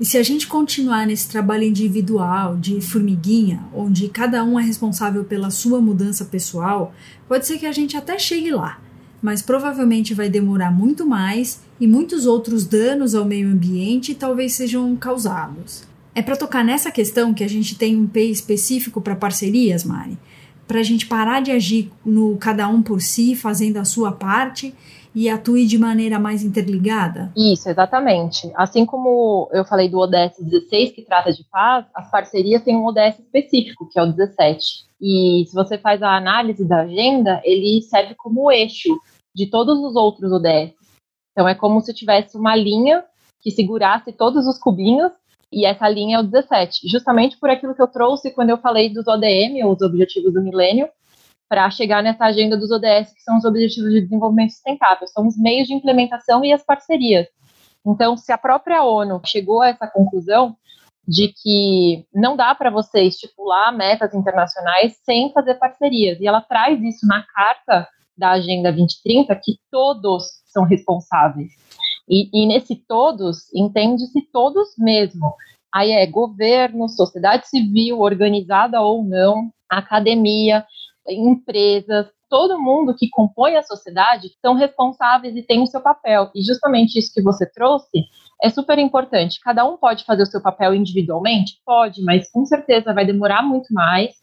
E 0.00 0.04
se 0.04 0.16
a 0.16 0.22
gente 0.22 0.46
continuar 0.46 1.06
nesse 1.06 1.28
trabalho 1.28 1.64
individual, 1.64 2.56
de 2.56 2.80
formiguinha, 2.80 3.64
onde 3.74 4.08
cada 4.08 4.44
um 4.44 4.58
é 4.58 4.62
responsável 4.62 5.24
pela 5.24 5.50
sua 5.50 5.80
mudança 5.80 6.24
pessoal, 6.24 6.94
pode 7.26 7.46
ser 7.46 7.58
que 7.58 7.66
a 7.66 7.72
gente 7.72 7.96
até 7.96 8.16
chegue 8.16 8.52
lá, 8.52 8.80
mas 9.20 9.42
provavelmente 9.42 10.14
vai 10.14 10.28
demorar 10.28 10.70
muito 10.70 11.04
mais 11.04 11.62
e 11.80 11.86
muitos 11.88 12.26
outros 12.26 12.64
danos 12.64 13.16
ao 13.16 13.24
meio 13.24 13.48
ambiente 13.48 14.14
talvez 14.14 14.52
sejam 14.52 14.94
causados. 14.94 15.87
É 16.18 16.22
para 16.22 16.36
tocar 16.36 16.64
nessa 16.64 16.90
questão 16.90 17.32
que 17.32 17.44
a 17.44 17.48
gente 17.48 17.78
tem 17.78 17.96
um 17.96 18.04
P 18.04 18.24
específico 18.24 19.00
para 19.00 19.14
parcerias, 19.14 19.84
Mari? 19.84 20.18
Para 20.66 20.80
a 20.80 20.82
gente 20.82 21.06
parar 21.06 21.40
de 21.40 21.52
agir 21.52 21.92
no 22.04 22.36
cada 22.38 22.66
um 22.66 22.82
por 22.82 23.00
si, 23.00 23.36
fazendo 23.36 23.76
a 23.76 23.84
sua 23.84 24.10
parte 24.10 24.74
e 25.14 25.28
atue 25.28 25.64
de 25.64 25.78
maneira 25.78 26.18
mais 26.18 26.42
interligada? 26.42 27.32
Isso, 27.36 27.68
exatamente. 27.68 28.50
Assim 28.56 28.84
como 28.84 29.48
eu 29.52 29.64
falei 29.64 29.88
do 29.88 29.98
ODS 29.98 30.40
16, 30.40 30.90
que 30.90 31.02
trata 31.02 31.32
de 31.32 31.44
paz, 31.44 31.86
as 31.94 32.10
parcerias 32.10 32.64
têm 32.64 32.74
um 32.76 32.86
ODS 32.86 33.20
específico, 33.20 33.88
que 33.88 33.96
é 33.96 34.02
o 34.02 34.10
17. 34.10 34.88
E 35.00 35.44
se 35.46 35.54
você 35.54 35.78
faz 35.78 36.02
a 36.02 36.16
análise 36.16 36.64
da 36.64 36.80
agenda, 36.80 37.40
ele 37.44 37.80
serve 37.82 38.16
como 38.16 38.50
eixo 38.50 38.92
de 39.32 39.46
todos 39.46 39.78
os 39.78 39.94
outros 39.94 40.32
ODS. 40.32 40.74
Então 41.30 41.46
é 41.46 41.54
como 41.54 41.80
se 41.80 41.94
tivesse 41.94 42.36
uma 42.36 42.56
linha 42.56 43.04
que 43.40 43.52
segurasse 43.52 44.12
todos 44.12 44.48
os 44.48 44.58
cubinhos 44.58 45.12
e 45.52 45.64
essa 45.64 45.88
linha 45.88 46.16
é 46.16 46.20
o 46.20 46.22
17, 46.22 46.88
justamente 46.88 47.38
por 47.38 47.48
aquilo 47.48 47.74
que 47.74 47.82
eu 47.82 47.88
trouxe 47.88 48.30
quando 48.30 48.50
eu 48.50 48.58
falei 48.58 48.92
dos 48.92 49.06
ODM, 49.06 49.64
os 49.66 49.80
Objetivos 49.80 50.32
do 50.32 50.42
Milênio, 50.42 50.88
para 51.48 51.70
chegar 51.70 52.02
nessa 52.02 52.26
agenda 52.26 52.56
dos 52.56 52.70
ODS, 52.70 53.12
que 53.14 53.22
são 53.22 53.38
os 53.38 53.44
Objetivos 53.44 53.90
de 53.90 54.02
Desenvolvimento 54.02 54.50
Sustentável, 54.50 55.06
são 55.06 55.26
os 55.26 55.38
meios 55.38 55.66
de 55.66 55.74
implementação 55.74 56.44
e 56.44 56.52
as 56.52 56.62
parcerias. 56.62 57.26
Então, 57.86 58.16
se 58.16 58.30
a 58.30 58.36
própria 58.36 58.84
ONU 58.84 59.20
chegou 59.24 59.62
a 59.62 59.68
essa 59.68 59.86
conclusão 59.86 60.54
de 61.06 61.28
que 61.28 62.04
não 62.12 62.36
dá 62.36 62.54
para 62.54 62.68
você 62.68 63.00
estipular 63.00 63.74
metas 63.74 64.12
internacionais 64.12 64.98
sem 65.04 65.32
fazer 65.32 65.54
parcerias, 65.54 66.20
e 66.20 66.26
ela 66.26 66.42
traz 66.42 66.82
isso 66.82 67.06
na 67.06 67.24
carta 67.34 67.88
da 68.14 68.32
Agenda 68.32 68.70
2030, 68.70 69.34
que 69.36 69.58
todos 69.70 70.24
são 70.44 70.64
responsáveis. 70.64 71.52
E, 72.08 72.28
e 72.32 72.46
nesse 72.46 72.76
todos, 72.76 73.52
entende-se 73.54 74.22
todos 74.32 74.68
mesmo. 74.78 75.34
Aí 75.72 75.90
é 75.90 76.06
governo, 76.06 76.88
sociedade 76.88 77.48
civil, 77.48 78.00
organizada 78.00 78.80
ou 78.80 79.04
não, 79.04 79.50
academia, 79.68 80.64
empresas, 81.06 82.06
todo 82.28 82.60
mundo 82.60 82.94
que 82.94 83.08
compõe 83.08 83.56
a 83.56 83.62
sociedade 83.62 84.28
são 84.40 84.54
responsáveis 84.54 85.34
e 85.36 85.42
tem 85.42 85.62
o 85.62 85.66
seu 85.66 85.80
papel. 85.80 86.30
E 86.34 86.42
justamente 86.42 86.98
isso 86.98 87.12
que 87.12 87.22
você 87.22 87.50
trouxe 87.50 88.04
é 88.42 88.50
super 88.50 88.78
importante. 88.78 89.40
Cada 89.40 89.64
um 89.64 89.76
pode 89.76 90.04
fazer 90.04 90.22
o 90.22 90.26
seu 90.26 90.40
papel 90.40 90.74
individualmente? 90.74 91.60
Pode, 91.64 92.02
mas 92.02 92.30
com 92.30 92.44
certeza 92.44 92.92
vai 92.92 93.04
demorar 93.04 93.42
muito 93.42 93.72
mais. 93.72 94.16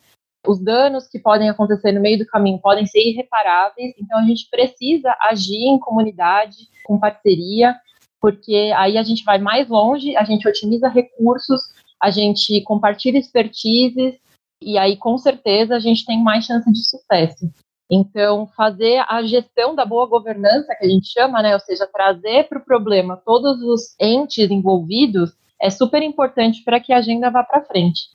Os 0.48 0.60
danos 0.60 1.08
que 1.08 1.20
podem 1.20 1.50
acontecer 1.50 1.92
no 1.92 2.02
meio 2.02 2.20
do 2.20 2.26
caminho 2.26 2.60
podem 2.60 2.86
ser 2.86 3.00
irreparáveis, 3.00 3.94
então 4.00 4.20
a 4.20 4.24
gente 4.24 4.48
precisa 4.50 5.16
agir 5.22 5.68
em 5.68 5.80
comunidade, 5.80 6.70
com 6.86 7.00
parceria, 7.00 7.76
porque 8.22 8.72
aí 8.76 8.98
a 8.98 9.04
gente 9.04 9.24
vai 9.24 9.38
mais 9.38 9.68
longe, 9.68 10.16
a 10.16 10.24
gente 10.24 10.48
otimiza 10.48 10.88
recursos, 10.88 11.62
a 12.02 12.10
gente 12.10 12.62
compartilha 12.62 13.18
expertises, 13.18 14.16
e 14.62 14.78
aí 14.78 14.98
com 14.98 15.18
certeza 15.18 15.76
a 15.76 15.80
gente 15.80 16.06
tem 16.06 16.22
mais 16.24 16.46
chance 16.46 16.72
de 16.72 16.84
sucesso. 16.88 17.52
Então, 17.90 18.48
fazer 18.58 19.06
a 19.08 19.22
gestão 19.24 19.76
da 19.76 19.86
boa 19.86 20.08
governança, 20.08 20.76
que 20.76 20.86
a 20.86 20.90
gente 20.90 21.08
chama, 21.08 21.42
né, 21.42 21.54
ou 21.54 21.60
seja, 21.60 21.86
trazer 21.86 22.48
para 22.50 22.58
o 22.58 22.66
problema 22.66 23.22
todos 23.24 23.62
os 23.62 23.96
entes 24.00 24.50
envolvidos, 24.50 25.34
é 25.62 25.70
super 25.70 26.02
importante 26.02 26.64
para 26.64 26.80
que 26.80 26.92
a 26.92 26.98
agenda 26.98 27.30
vá 27.30 27.44
para 27.44 27.64
frente. 27.64 28.15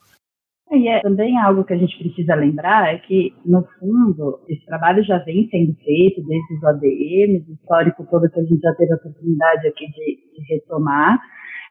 E 0.72 0.86
é 0.86 1.00
também 1.00 1.36
algo 1.36 1.64
que 1.64 1.72
a 1.72 1.76
gente 1.76 1.98
precisa 1.98 2.34
lembrar 2.36 2.94
é 2.94 2.98
que, 2.98 3.34
no 3.44 3.66
fundo, 3.78 4.40
esse 4.48 4.64
trabalho 4.66 5.02
já 5.02 5.18
vem 5.18 5.48
sendo 5.50 5.74
feito 5.74 6.22
desde 6.22 6.54
os 6.54 6.62
ODMs, 6.62 7.50
o 7.50 7.54
histórico 7.54 8.06
todo 8.08 8.30
que 8.30 8.38
a 8.38 8.42
gente 8.44 8.60
já 8.60 8.72
teve 8.76 8.92
a 8.92 8.96
oportunidade 8.96 9.66
aqui 9.66 9.86
de, 9.86 10.16
de 10.36 10.54
retomar, 10.54 11.18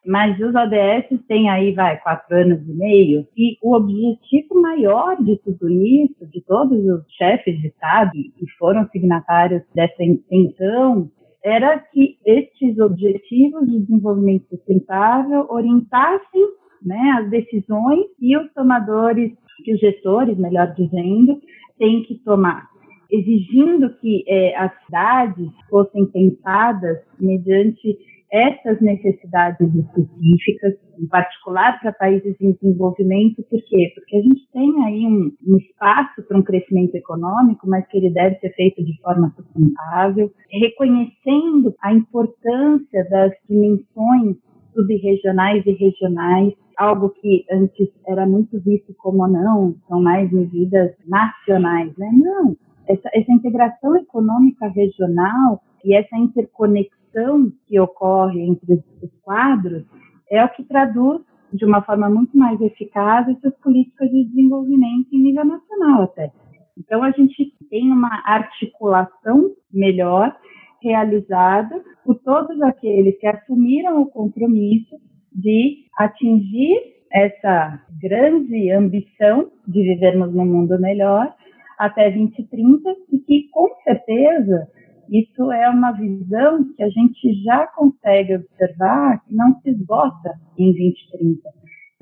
mas 0.06 0.38
os 0.40 0.54
ODS 0.54 1.26
têm 1.28 1.50
aí, 1.50 1.74
vai, 1.74 1.98
quatro 2.02 2.36
anos 2.36 2.62
e 2.68 2.74
meio, 2.74 3.26
e 3.38 3.58
o 3.64 3.74
objetivo 3.74 4.62
maior 4.62 5.16
de 5.24 5.38
tudo 5.44 5.70
isso, 5.70 6.26
de 6.30 6.42
todos 6.46 6.78
os 6.78 7.04
chefes 7.16 7.58
de 7.60 7.68
Estado 7.68 8.12
que 8.12 8.50
foram 8.58 8.86
signatários 8.90 9.62
dessa 9.74 10.04
intenção, 10.04 11.10
era 11.44 11.80
que 11.80 12.18
estes 12.26 12.78
objetivos 12.80 13.66
de 13.66 13.80
desenvolvimento 13.80 14.46
sustentável 14.50 15.48
orientassem 15.50 16.60
né, 16.84 17.18
as 17.20 17.30
decisões 17.30 18.06
e 18.20 18.38
os 18.38 18.52
tomadores, 18.54 19.32
que 19.64 19.74
os 19.74 19.80
gestores, 19.80 20.38
melhor 20.38 20.74
dizendo, 20.74 21.40
têm 21.78 22.04
que 22.04 22.16
tomar, 22.24 22.68
exigindo 23.12 23.94
que 24.00 24.24
é, 24.28 24.56
as 24.58 24.72
cidades 24.86 25.50
fossem 25.70 26.06
pensadas 26.06 27.00
mediante 27.20 27.98
essas 28.32 28.80
necessidades 28.80 29.68
específicas, 29.74 30.76
em 31.00 31.08
particular 31.08 31.80
para 31.80 31.92
países 31.92 32.36
em 32.40 32.52
desenvolvimento, 32.52 33.44
por 33.50 33.60
quê? 33.64 33.92
Porque 33.96 34.18
a 34.18 34.22
gente 34.22 34.48
tem 34.54 34.84
aí 34.86 35.06
um, 35.06 35.32
um 35.48 35.58
espaço 35.58 36.22
para 36.28 36.38
um 36.38 36.44
crescimento 36.44 36.94
econômico, 36.96 37.68
mas 37.68 37.88
que 37.88 37.98
ele 37.98 38.12
deve 38.12 38.36
ser 38.36 38.52
feito 38.52 38.84
de 38.84 39.02
forma 39.02 39.34
sustentável, 39.36 40.32
reconhecendo 40.52 41.74
a 41.82 41.94
importância 41.94 43.08
das 43.10 43.32
dimensões 43.50 44.38
subregionais 44.76 45.66
e 45.66 45.72
regionais, 45.72 46.54
algo 46.80 47.10
que 47.10 47.46
antes 47.52 47.90
era 48.08 48.26
muito 48.26 48.58
visto 48.62 48.94
como 48.98 49.28
não, 49.28 49.76
são 49.88 50.02
mais 50.02 50.32
medidas 50.32 50.96
nacionais, 51.06 51.96
né? 51.98 52.10
Não, 52.14 52.56
essa, 52.88 53.10
essa 53.14 53.32
integração 53.34 53.98
econômica 53.98 54.68
regional 54.70 55.62
e 55.84 55.94
essa 55.94 56.18
interconexão 56.18 57.52
que 57.68 57.78
ocorre 57.80 58.42
entre 58.42 58.76
os 59.04 59.12
quadros 59.22 59.84
é 60.32 60.44
o 60.44 60.50
que 60.50 60.64
traduz 60.64 61.22
de 61.52 61.66
uma 61.66 61.82
forma 61.82 62.10
muito 62.10 62.38
mais 62.38 62.60
eficaz 62.62 63.28
essas 63.28 63.54
políticas 63.60 64.10
de 64.10 64.24
desenvolvimento 64.26 65.08
em 65.12 65.22
nível 65.22 65.44
nacional 65.44 66.04
até. 66.04 66.32
Então 66.78 67.04
a 67.04 67.12
gente 67.12 67.54
tem 67.70 67.92
uma 67.92 68.22
articulação 68.26 69.52
melhor 69.72 70.34
realizada 70.82 71.84
por 72.06 72.16
todos 72.20 72.62
aqueles 72.62 73.20
que 73.20 73.28
assumiram 73.28 74.02
o 74.02 74.10
compromisso 74.10 74.96
de 75.40 75.86
atingir 75.98 76.78
essa 77.12 77.82
grande 78.02 78.72
ambição 78.72 79.52
de 79.68 79.82
vivermos 79.82 80.34
num 80.34 80.46
mundo 80.46 80.80
melhor 80.80 81.34
até 81.78 82.12
2030 82.12 82.96
e 83.12 83.20
que, 83.20 83.50
com 83.52 83.68
certeza, 83.84 84.68
isso 85.10 85.52
é 85.52 85.70
uma 85.70 85.92
visão 85.94 86.64
que 86.76 86.84
a 86.84 86.90
gente 86.90 87.44
já 87.44 87.66
consegue 87.68 88.36
observar 88.36 89.24
que 89.26 89.34
não 89.34 89.60
se 89.62 89.70
esgota 89.72 90.34
em 90.58 90.72
2030. 90.72 91.50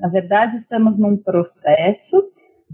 Na 0.00 0.08
verdade, 0.08 0.58
estamos 0.58 0.98
num 0.98 1.16
processo 1.16 2.32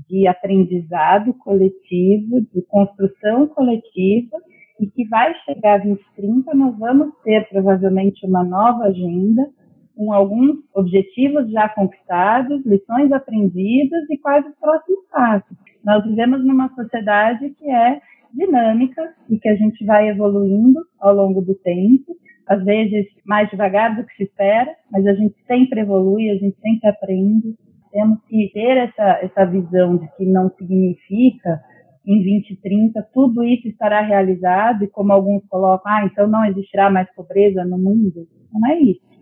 de 0.08 0.26
aprendizado 0.26 1.32
coletivo, 1.34 2.40
de 2.52 2.62
construção 2.62 3.46
coletiva, 3.46 4.36
e 4.80 4.86
que 4.88 5.06
vai 5.08 5.32
chegar 5.44 5.74
a 5.74 5.84
2030, 5.84 6.54
nós 6.54 6.78
vamos 6.78 7.14
ter 7.22 7.48
provavelmente 7.48 8.26
uma 8.26 8.42
nova 8.42 8.84
agenda, 8.84 9.48
com 9.96 10.12
alguns 10.12 10.56
objetivos 10.74 11.50
já 11.50 11.68
conquistados, 11.68 12.64
lições 12.66 13.12
aprendidas 13.12 14.08
e 14.10 14.18
quais 14.18 14.44
os 14.46 14.54
próximos 14.56 15.06
passos. 15.10 15.56
Nós 15.84 16.04
vivemos 16.04 16.44
numa 16.44 16.68
sociedade 16.74 17.50
que 17.50 17.70
é 17.70 18.00
dinâmica 18.32 19.14
e 19.28 19.38
que 19.38 19.48
a 19.48 19.54
gente 19.54 19.84
vai 19.84 20.08
evoluindo 20.08 20.80
ao 20.98 21.14
longo 21.14 21.40
do 21.40 21.54
tempo, 21.54 22.16
às 22.48 22.62
vezes 22.64 23.06
mais 23.24 23.48
devagar 23.48 23.94
do 23.94 24.04
que 24.04 24.16
se 24.16 24.24
espera, 24.24 24.74
mas 24.90 25.06
a 25.06 25.14
gente 25.14 25.34
sempre 25.46 25.80
evolui, 25.80 26.30
a 26.30 26.36
gente 26.36 26.56
sempre 26.60 26.88
aprende. 26.88 27.54
Temos 27.92 28.18
que 28.24 28.50
ter 28.52 28.76
essa, 28.76 29.20
essa 29.22 29.44
visão 29.46 29.96
de 29.96 30.08
que 30.16 30.26
não 30.26 30.50
significa 30.58 31.60
em 32.06 32.16
2030 32.16 33.08
tudo 33.14 33.44
isso 33.44 33.66
estará 33.68 34.02
realizado 34.02 34.84
e 34.84 34.88
como 34.88 35.12
alguns 35.12 35.42
colocam, 35.46 35.90
ah, 35.90 36.04
então 36.04 36.26
não 36.26 36.44
existirá 36.44 36.90
mais 36.90 37.08
pobreza 37.14 37.64
no 37.64 37.78
mundo. 37.78 38.26
Não 38.52 38.68
é 38.70 38.78
isso. 38.80 39.13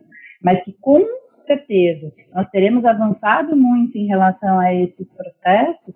Mas 0.42 0.62
que 0.64 0.72
com 0.81 1.02
certeza 1.46 2.12
nós 2.35 2.48
teremos 2.50 2.85
avançado 2.85 3.57
muito 3.57 3.96
em 3.96 4.07
relação 4.07 4.59
a 4.59 4.74
esses 4.74 5.07
processos 5.09 5.94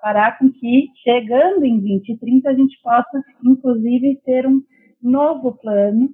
fará 0.00 0.30
com 0.32 0.50
que, 0.52 0.88
chegando 1.02 1.64
em 1.64 1.80
2030, 1.80 2.48
a 2.48 2.54
gente 2.54 2.78
possa, 2.80 3.24
inclusive, 3.44 4.20
ter 4.24 4.46
um 4.46 4.62
novo 5.02 5.52
plano 5.52 6.10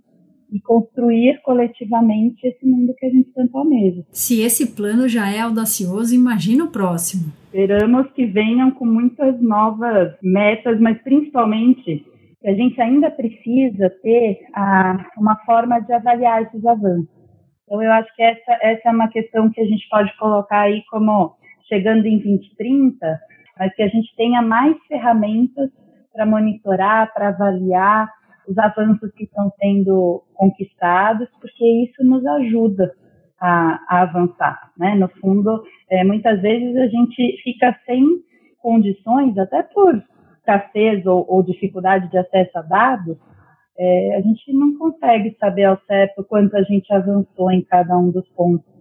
e 0.51 0.61
construir 0.61 1.41
coletivamente 1.43 2.47
esse 2.47 2.65
mundo 2.67 2.95
que 2.97 3.07
a 3.07 3.11
gente 3.11 3.31
tanto 3.35 3.57
almeja. 3.57 4.03
Se 4.11 4.43
esse 4.43 4.75
plano 4.75 5.09
já 5.09 5.31
é 5.31 5.41
audacioso, 5.41 6.15
imagina 6.15 6.65
o 6.65 6.71
próximo. 6.71 7.33
Esperamos 7.47 8.11
que 8.13 8.27
venham 8.27 8.71
com 8.71 8.87
muitas 8.87 9.41
novas 9.43 10.15
metas, 10.23 10.81
mas 10.81 11.01
principalmente 11.03 12.07
a 12.45 12.53
gente 12.53 12.81
ainda 12.81 13.11
precisa 13.11 13.91
ter 14.03 14.41
a, 14.55 15.07
uma 15.17 15.37
forma 15.45 15.81
de 15.81 15.93
avaliar 15.93 16.43
esses 16.43 16.65
avanços. 16.65 17.22
Então, 17.73 17.83
eu 17.83 17.91
acho 17.91 18.15
que 18.15 18.23
essa, 18.23 18.59
essa 18.61 18.91
é 18.91 18.93
uma 18.93 19.09
questão 19.09 19.51
que 19.51 19.59
a 19.59 19.65
gente 19.65 19.89
pode 19.89 20.15
colocar 20.19 20.61
aí 20.61 20.85
como 20.91 21.35
chegando 21.67 22.05
em 22.05 22.19
2030, 22.19 23.19
mas 23.59 23.75
que 23.75 23.83
a 23.83 23.89
gente 23.89 24.15
tenha 24.15 24.43
mais 24.43 24.77
ferramentas 24.87 25.71
para 26.13 26.27
monitorar, 26.27 27.11
para 27.15 27.29
avaliar, 27.29 28.13
os 28.47 28.59
avanços 28.59 29.11
que 29.13 29.25
estão 29.25 29.51
sendo 29.59 30.23
conquistados, 30.35 31.27
porque 31.41 31.65
isso 31.85 32.05
nos 32.05 32.27
ajuda 32.27 32.93
a, 33.41 33.81
a 33.89 34.03
avançar. 34.03 34.71
Né? 34.77 34.95
No 34.95 35.09
fundo, 35.09 35.65
é, 35.89 36.05
muitas 36.05 36.43
vezes 36.43 36.77
a 36.77 36.89
gente 36.89 37.41
fica 37.43 37.75
sem 37.87 38.05
condições, 38.61 39.39
até 39.39 39.63
por 39.63 39.95
escassez 40.37 41.07
ou, 41.07 41.25
ou 41.27 41.43
dificuldade 41.43 42.11
de 42.11 42.19
acesso 42.19 42.59
a 42.59 42.63
dados, 42.63 43.17
é, 43.79 44.17
a 44.17 44.21
gente 44.21 44.53
não 44.53 44.77
consegue 44.79 45.37
saber 45.39 45.65
ao 45.65 45.79
certo 45.87 46.25
quanto 46.25 46.57
a 46.57 46.63
gente 46.63 46.93
avançou 46.93 47.51
em 47.51 47.63
cada 47.63 47.97
um 47.99 48.11
dos 48.11 48.29
pontos 48.31 48.73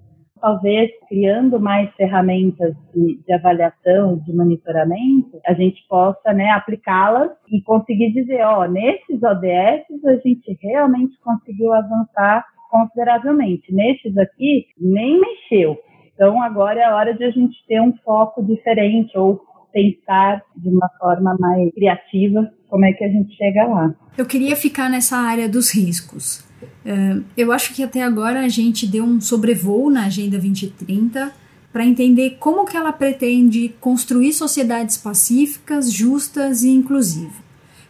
talvez 0.41 0.89
criando 1.08 1.60
mais 1.60 1.93
ferramentas 1.93 2.75
de, 2.93 3.21
de 3.23 3.34
avaliação, 3.34 4.17
de 4.17 4.36
monitoramento, 4.36 5.39
a 5.45 5.54
gente 5.54 5.86
possa 5.88 6.34
né, 6.34 6.49
aplicá-las 6.49 7.32
e 7.49 7.62
conseguir 7.62 8.12
dizer, 8.12 8.43
ó, 8.43 8.65
nesses 8.67 9.21
ODS 9.21 10.06
a 10.06 10.15
gente 10.15 10.58
realmente 10.62 11.17
conseguiu 11.21 11.71
avançar 11.71 12.43
consideravelmente. 12.69 13.73
Nesses 13.73 14.17
aqui, 14.17 14.65
nem 14.80 15.19
mexeu. 15.19 15.77
Então, 16.13 16.41
agora 16.41 16.80
é 16.80 16.86
a 16.86 16.95
hora 16.95 17.13
de 17.13 17.23
a 17.23 17.32
gente 17.32 17.56
ter 17.67 17.80
um 17.80 17.93
foco 17.97 18.43
diferente 18.43 19.15
ou 19.17 19.39
pensar 19.71 20.41
de 20.55 20.69
uma 20.69 20.89
forma 20.99 21.36
mais 21.39 21.73
criativa 21.73 22.51
como 22.69 22.86
é 22.86 22.93
que 22.93 23.03
a 23.03 23.10
gente 23.10 23.36
chega 23.36 23.65
lá. 23.65 23.93
Eu 24.17 24.25
queria 24.25 24.55
ficar 24.55 24.89
nessa 24.89 25.17
área 25.17 25.49
dos 25.49 25.73
riscos. 25.73 26.39
Uh, 26.86 27.23
eu 27.36 27.51
acho 27.51 27.73
que 27.73 27.84
até 27.84 28.01
agora 28.01 28.41
a 28.41 28.47
gente 28.47 28.88
deu 28.88 29.03
um 29.03 29.19
sobrevoo 29.19 29.89
na 29.89 30.05
Agenda 30.05 30.38
2030 30.38 31.34
para 31.71 31.86
entender 31.86 32.38
como 32.39 32.65
que 32.65 32.75
ela 32.75 32.91
pretende 32.91 33.73
construir 33.79 34.34
sociedades 34.34 34.97
pacíficas, 34.97 35.91
justas 35.91 36.63
e 36.63 36.69
inclusivas. 36.69 37.41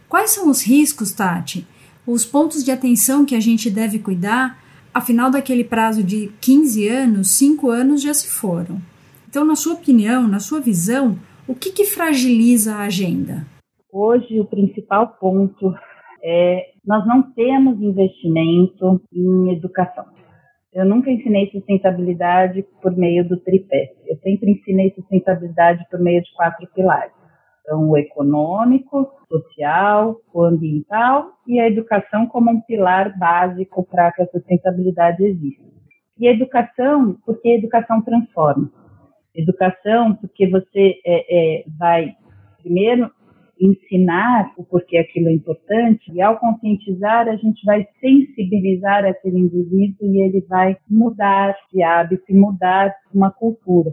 Quais 0.08 0.32
são 0.32 0.50
os 0.50 0.62
riscos, 0.62 1.12
Tati? 1.12 1.65
Os 2.06 2.26
pontos 2.26 2.63
de 2.63 2.72
atenção 2.72 3.26
que 3.26 3.36
a 3.36 3.40
gente 3.40 3.69
deve 3.69 4.00
cuidar? 4.00 4.62
Afinal, 4.94 5.32
daquele 5.32 5.63
prazo 5.63 6.04
de 6.04 6.32
15 6.42 6.88
anos, 6.88 7.32
5 7.32 7.69
anos 7.69 8.02
já 8.02 8.13
se 8.13 8.27
foram. 8.27 8.82
Então, 9.29 9.46
na 9.46 9.56
sua 9.56 9.73
opinião, 9.73 10.27
na 10.27 10.40
sua 10.40 10.60
visão, 10.60 11.17
o 11.52 11.56
que, 11.56 11.71
que 11.71 11.83
fragiliza 11.83 12.75
a 12.75 12.85
agenda? 12.85 13.45
Hoje, 13.91 14.39
o 14.39 14.45
principal 14.45 15.17
ponto 15.19 15.73
é 16.23 16.71
nós 16.85 17.06
não 17.06 17.21
temos 17.33 17.79
investimento 17.81 19.02
em 19.13 19.52
educação. 19.52 20.06
Eu 20.73 20.85
nunca 20.85 21.12
ensinei 21.12 21.52
sustentabilidade 21.52 22.65
por 22.81 22.95
meio 22.95 23.27
do 23.27 23.37
tripé. 23.37 23.91
Eu 24.08 24.17
sempre 24.19 24.52
ensinei 24.52 24.91
sustentabilidade 24.95 25.85
por 25.91 25.99
meio 25.99 26.21
de 26.23 26.33
quatro 26.33 26.65
pilares. 26.73 27.12
Então, 27.62 27.89
o 27.89 27.97
econômico, 27.97 29.12
social, 29.27 30.15
o 30.33 30.43
ambiental 30.43 31.33
e 31.45 31.60
a 31.60 31.67
educação 31.67 32.25
como 32.27 32.49
um 32.49 32.62
pilar 32.62 33.17
básico 33.19 33.85
para 33.85 34.12
que 34.13 34.21
a 34.21 34.27
sustentabilidade 34.27 35.23
exista. 35.23 35.63
E 36.17 36.27
a 36.27 36.31
educação, 36.31 37.17
porque 37.25 37.49
a 37.49 37.58
educação 37.58 38.02
transforma. 38.02 38.71
Educação, 39.36 40.15
porque 40.15 40.48
você 40.48 41.00
é, 41.06 41.60
é, 41.60 41.63
vai, 41.77 42.13
primeiro, 42.62 43.10
ensinar 43.60 44.54
o 44.58 44.63
porquê 44.63 44.98
aquilo 44.98 45.29
é 45.29 45.34
importante, 45.34 46.12
e 46.12 46.21
ao 46.21 46.40
conscientizar, 46.40 47.27
a 47.27 47.36
gente 47.36 47.63
vai 47.63 47.88
sensibilizar 48.00 49.06
aquele 49.06 49.40
indivíduo 49.40 50.12
e 50.12 50.21
ele 50.23 50.42
vai 50.50 50.75
mudar 50.90 51.56
de 51.71 51.84
hábito 51.84 52.23
e 52.29 52.34
mudar 52.34 52.94
uma 53.13 53.29
cultura. 53.32 53.92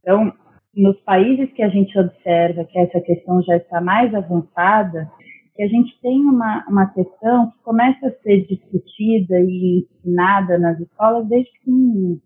Então, 0.00 0.32
nos 0.74 0.98
países 1.02 1.52
que 1.52 1.62
a 1.62 1.68
gente 1.68 1.96
observa 1.98 2.64
que 2.64 2.78
essa 2.78 3.00
questão 3.00 3.42
já 3.42 3.56
está 3.56 3.80
mais 3.80 4.12
avançada, 4.14 5.08
que 5.54 5.62
a 5.62 5.68
gente 5.68 6.00
tem 6.00 6.20
uma, 6.20 6.64
uma 6.68 6.86
questão 6.86 7.50
que 7.50 7.62
começa 7.62 8.08
a 8.08 8.22
ser 8.22 8.46
discutida 8.46 9.38
e 9.40 9.86
ensinada 9.86 10.58
nas 10.58 10.80
escolas 10.80 11.28
desde 11.28 11.52
pequenininho. 11.52 12.20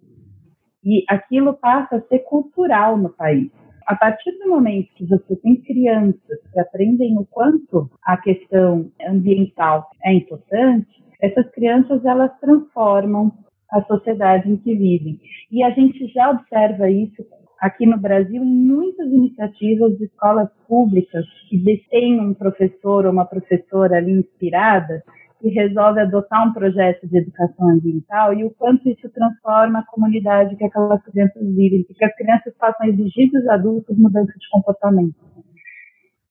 E 0.88 1.04
aquilo 1.06 1.52
passa 1.52 1.96
a 1.96 2.00
ser 2.00 2.20
cultural 2.20 2.96
no 2.96 3.10
país. 3.10 3.50
A 3.86 3.94
partir 3.94 4.32
do 4.38 4.48
momento 4.48 4.88
que 4.94 5.04
você 5.04 5.36
tem 5.36 5.56
crianças 5.60 6.40
que 6.50 6.58
aprendem 6.58 7.18
o 7.18 7.26
quanto 7.26 7.90
a 8.02 8.16
questão 8.16 8.90
ambiental 9.06 9.86
é 10.02 10.14
importante, 10.14 10.88
essas 11.20 11.46
crianças 11.50 12.02
elas 12.06 12.30
transformam 12.40 13.30
a 13.70 13.82
sociedade 13.82 14.50
em 14.50 14.56
que 14.56 14.74
vivem. 14.74 15.20
E 15.52 15.62
a 15.62 15.68
gente 15.72 16.06
já 16.08 16.30
observa 16.30 16.90
isso 16.90 17.22
aqui 17.60 17.84
no 17.84 17.98
Brasil 17.98 18.42
em 18.42 18.66
muitas 18.66 19.08
iniciativas 19.08 19.98
de 19.98 20.04
escolas 20.04 20.48
públicas 20.66 21.26
que 21.50 21.84
têm 21.90 22.18
um 22.18 22.32
professor 22.32 23.04
ou 23.04 23.12
uma 23.12 23.26
professora 23.26 23.98
ali 23.98 24.12
inspirada 24.12 25.02
que 25.40 25.48
resolve 25.48 26.00
adotar 26.00 26.48
um 26.48 26.52
projeto 26.52 27.06
de 27.06 27.18
educação 27.18 27.70
ambiental 27.70 28.34
e 28.34 28.44
o 28.44 28.50
quanto 28.50 28.88
isso 28.88 29.08
transforma 29.10 29.80
a 29.80 29.86
comunidade 29.86 30.56
que 30.56 30.64
aquelas 30.64 31.02
crianças 31.04 31.42
vivem, 31.54 31.84
porque 31.84 32.04
as 32.04 32.14
crianças 32.16 32.54
passam 32.58 32.86
a 32.86 32.88
exigir 32.88 33.30
dos 33.30 33.46
adultos 33.48 33.96
mudança 33.96 34.32
de 34.32 34.48
comportamento. 34.50 35.14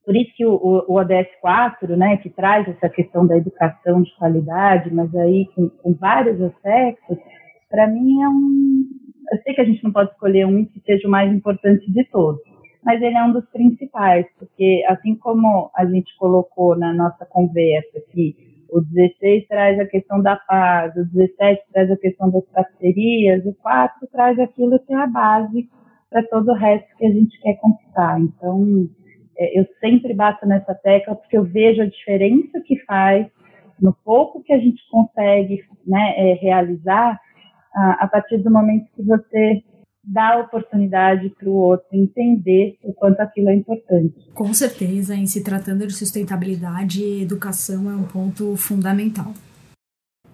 Por 0.05 0.15
isso 0.15 0.31
que 0.35 0.45
o, 0.45 0.55
o, 0.87 0.93
ODS 0.93 1.27
4, 1.41 1.97
né, 1.97 2.17
que 2.17 2.29
traz 2.29 2.67
essa 2.67 2.87
questão 2.87 3.27
da 3.27 3.37
educação 3.37 4.01
de 4.01 4.15
qualidade, 4.17 4.93
mas 4.93 5.13
aí 5.15 5.45
com, 5.53 5.69
com 5.69 5.93
vários 5.95 6.41
aspectos, 6.41 7.17
para 7.69 7.87
mim 7.87 8.21
é 8.21 8.29
um, 8.29 8.85
eu 9.31 9.37
sei 9.43 9.53
que 9.53 9.61
a 9.61 9.65
gente 9.65 9.83
não 9.83 9.91
pode 9.91 10.11
escolher 10.11 10.45
um 10.45 10.65
que 10.65 10.79
seja 10.85 11.07
o 11.07 11.11
mais 11.11 11.31
importante 11.33 11.91
de 11.91 12.05
todos, 12.05 12.41
mas 12.85 13.01
ele 13.01 13.17
é 13.17 13.23
um 13.23 13.33
dos 13.33 13.45
principais, 13.49 14.25
porque 14.39 14.81
assim 14.87 15.15
como 15.15 15.69
a 15.75 15.85
gente 15.85 16.15
colocou 16.17 16.77
na 16.77 16.93
nossa 16.93 17.25
conversa 17.25 17.99
que 18.11 18.56
o 18.69 18.81
16 18.81 19.47
traz 19.47 19.79
a 19.79 19.85
questão 19.85 20.21
da 20.21 20.35
paz, 20.35 20.95
o 20.95 21.05
17 21.05 21.63
traz 21.71 21.91
a 21.91 21.97
questão 21.97 22.29
das 22.29 22.45
parcerias, 22.45 23.45
o 23.45 23.53
4 23.55 24.07
traz 24.11 24.39
aquilo 24.39 24.79
que 24.79 24.93
é 24.93 24.97
a 24.97 25.07
base 25.07 25.69
para 26.09 26.23
todo 26.23 26.51
o 26.51 26.55
resto 26.55 26.87
que 26.97 27.05
a 27.05 27.11
gente 27.11 27.39
quer 27.41 27.55
conquistar. 27.55 28.19
Então, 28.19 28.89
é, 29.37 29.59
eu 29.59 29.65
sempre 29.79 30.13
bato 30.13 30.45
nessa 30.45 30.73
tecla 30.75 31.15
porque 31.15 31.37
eu 31.37 31.43
vejo 31.43 31.81
a 31.81 31.85
diferença 31.85 32.59
que 32.61 32.77
faz 32.85 33.27
no 33.79 33.93
pouco 34.03 34.43
que 34.43 34.53
a 34.53 34.57
gente 34.57 34.81
consegue 34.89 35.63
né, 35.85 36.13
é, 36.17 36.33
realizar 36.33 37.19
a, 37.73 38.05
a 38.05 38.07
partir 38.07 38.37
do 38.39 38.51
momento 38.51 38.89
que 38.95 39.03
você 39.03 39.63
a 40.15 40.39
oportunidade 40.39 41.29
para 41.37 41.49
o 41.49 41.53
outro 41.53 41.87
entender 41.91 42.77
o 42.83 42.93
quanto 42.93 43.19
aquilo 43.19 43.49
é 43.49 43.55
importante. 43.55 44.13
Com 44.33 44.53
certeza, 44.53 45.15
em 45.15 45.25
se 45.25 45.43
tratando 45.43 45.85
de 45.85 45.93
sustentabilidade, 45.93 47.03
educação 47.21 47.89
é 47.91 47.95
um 47.95 48.03
ponto 48.03 48.55
fundamental. 48.55 49.33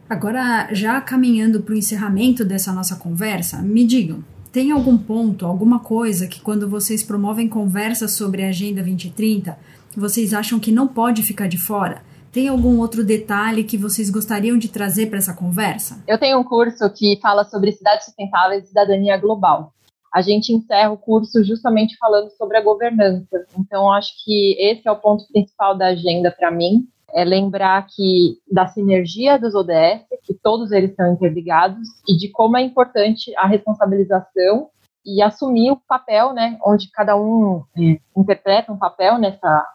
Agora, 0.10 0.70
já 0.72 1.02
caminhando 1.02 1.62
para 1.62 1.74
o 1.74 1.78
encerramento 1.78 2.46
dessa 2.46 2.72
nossa 2.72 2.96
conversa, 2.96 3.62
me 3.62 3.86
digam, 3.86 4.24
tem 4.52 4.70
algum 4.70 4.96
ponto, 4.96 5.46
alguma 5.48 5.80
coisa 5.80 6.28
que 6.28 6.40
quando 6.40 6.70
vocês 6.70 7.02
promovem 7.02 7.48
conversas 7.48 8.12
sobre 8.12 8.44
a 8.44 8.50
Agenda 8.50 8.84
2030, 8.84 9.58
vocês 9.98 10.34
acham 10.34 10.60
que 10.60 10.72
não 10.72 10.88
pode 10.88 11.24
ficar 11.24 11.48
de 11.48 11.58
fora? 11.58 12.04
Tem 12.34 12.48
algum 12.48 12.80
outro 12.80 13.06
detalhe 13.06 13.64
que 13.64 13.78
vocês 13.78 14.10
gostariam 14.10 14.58
de 14.58 14.68
trazer 14.68 15.06
para 15.06 15.20
essa 15.20 15.36
conversa? 15.36 16.04
Eu 16.08 16.18
tenho 16.18 16.40
um 16.40 16.44
curso 16.44 16.90
que 16.90 17.20
fala 17.22 17.44
sobre 17.44 17.72
cidades 17.72 18.06
sustentáveis 18.06 18.64
e 18.64 18.68
cidadania 18.70 19.16
global. 19.18 19.72
A 20.12 20.20
gente 20.20 20.52
encerra 20.52 20.90
o 20.90 20.98
curso 20.98 21.44
justamente 21.44 21.96
falando 21.96 22.32
sobre 22.32 22.58
a 22.58 22.64
governança. 22.64 23.46
Então, 23.56 23.92
acho 23.92 24.14
que 24.26 24.58
esse 24.60 24.82
é 24.88 24.92
o 24.92 25.00
ponto 25.00 25.28
principal 25.32 25.78
da 25.78 25.90
agenda 25.90 26.32
para 26.32 26.50
mim, 26.50 26.88
é 27.14 27.24
lembrar 27.24 27.86
que 27.86 28.40
da 28.52 28.66
sinergia 28.66 29.38
dos 29.38 29.54
ODS, 29.54 30.04
que 30.24 30.34
todos 30.34 30.72
eles 30.72 30.90
estão 30.90 31.14
interligados, 31.14 31.88
e 32.10 32.18
de 32.18 32.32
como 32.32 32.58
é 32.58 32.64
importante 32.64 33.32
a 33.38 33.46
responsabilização 33.46 34.70
e 35.06 35.22
assumir 35.22 35.70
o 35.70 35.80
papel, 35.88 36.34
né, 36.34 36.58
onde 36.66 36.90
cada 36.90 37.16
um 37.16 37.64
é, 37.78 38.00
interpreta 38.18 38.72
um 38.72 38.78
papel 38.78 39.20
nessa, 39.20 39.68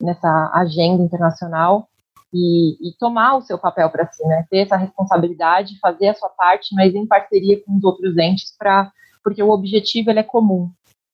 nessa 0.00 0.50
agenda 0.54 1.02
internacional 1.02 1.89
e, 2.32 2.88
e 2.88 2.96
tomar 2.98 3.36
o 3.36 3.42
seu 3.42 3.58
papel 3.58 3.90
para 3.90 4.06
si, 4.10 4.26
né? 4.26 4.44
Ter 4.50 4.58
essa 4.58 4.76
responsabilidade, 4.76 5.78
fazer 5.80 6.08
a 6.08 6.14
sua 6.14 6.28
parte, 6.28 6.74
mas 6.74 6.94
em 6.94 7.06
parceria 7.06 7.62
com 7.64 7.76
os 7.76 7.84
outros 7.84 8.16
entes, 8.16 8.54
para 8.58 8.90
porque 9.22 9.42
o 9.42 9.50
objetivo 9.50 10.10
ele 10.10 10.20
é 10.20 10.24
comum. 10.24 10.70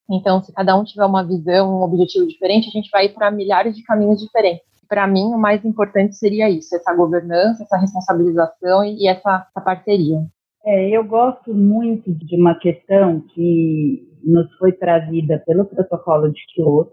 Então, 0.09 0.41
se 0.41 0.53
cada 0.53 0.77
um 0.79 0.85
tiver 0.85 1.05
uma 1.05 1.27
visão, 1.27 1.81
um 1.81 1.83
objetivo 1.83 2.27
diferente, 2.27 2.69
a 2.69 2.71
gente 2.71 2.89
vai 2.91 3.09
para 3.09 3.31
milhares 3.31 3.75
de 3.75 3.83
caminhos 3.83 4.21
diferentes. 4.21 4.65
Para 4.89 5.07
mim, 5.07 5.35
o 5.35 5.39
mais 5.39 5.65
importante 5.65 6.15
seria 6.15 6.49
isso: 6.49 6.75
essa 6.77 6.95
governança, 6.95 7.65
essa 7.65 7.77
responsabilização 7.77 8.85
e, 8.85 9.03
e 9.03 9.09
essa, 9.09 9.47
essa 9.49 9.61
parceria. 9.61 10.25
É, 10.65 10.91
eu 10.91 11.05
gosto 11.05 11.55
muito 11.55 12.13
de 12.13 12.37
uma 12.41 12.59
questão 12.59 13.21
que 13.21 14.07
nos 14.25 14.53
foi 14.57 14.73
trazida 14.73 15.43
pelo 15.47 15.65
protocolo 15.65 16.33
de 16.33 16.41
Kyoto 16.55 16.93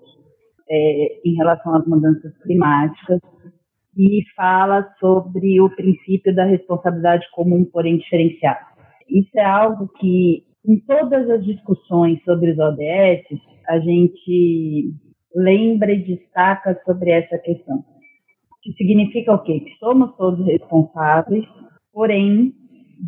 é, 0.69 1.21
em 1.25 1.35
relação 1.35 1.75
às 1.75 1.85
mudanças 1.85 2.35
climáticas, 2.43 3.19
e 3.97 4.23
fala 4.35 4.87
sobre 4.99 5.61
o 5.61 5.69
princípio 5.69 6.35
da 6.35 6.45
responsabilidade 6.45 7.25
comum, 7.31 7.65
porém 7.65 7.97
diferenciada. 7.97 8.65
Isso 9.09 9.31
é 9.35 9.45
algo 9.45 9.87
que, 9.99 10.43
em 10.65 10.79
todas 10.79 11.29
as 11.29 11.43
discussões 11.45 12.23
sobre 12.23 12.51
os 12.51 12.59
ODS, 12.59 13.39
a 13.67 13.79
gente 13.79 14.93
lembra 15.35 15.91
e 15.91 16.03
destaca 16.03 16.79
sobre 16.85 17.11
essa 17.11 17.37
questão. 17.37 17.83
Que 18.61 18.71
significa 18.73 19.33
o 19.33 19.43
quê? 19.43 19.59
Que 19.59 19.75
somos 19.77 20.15
todos 20.15 20.45
responsáveis, 20.45 21.45
porém, 21.91 22.53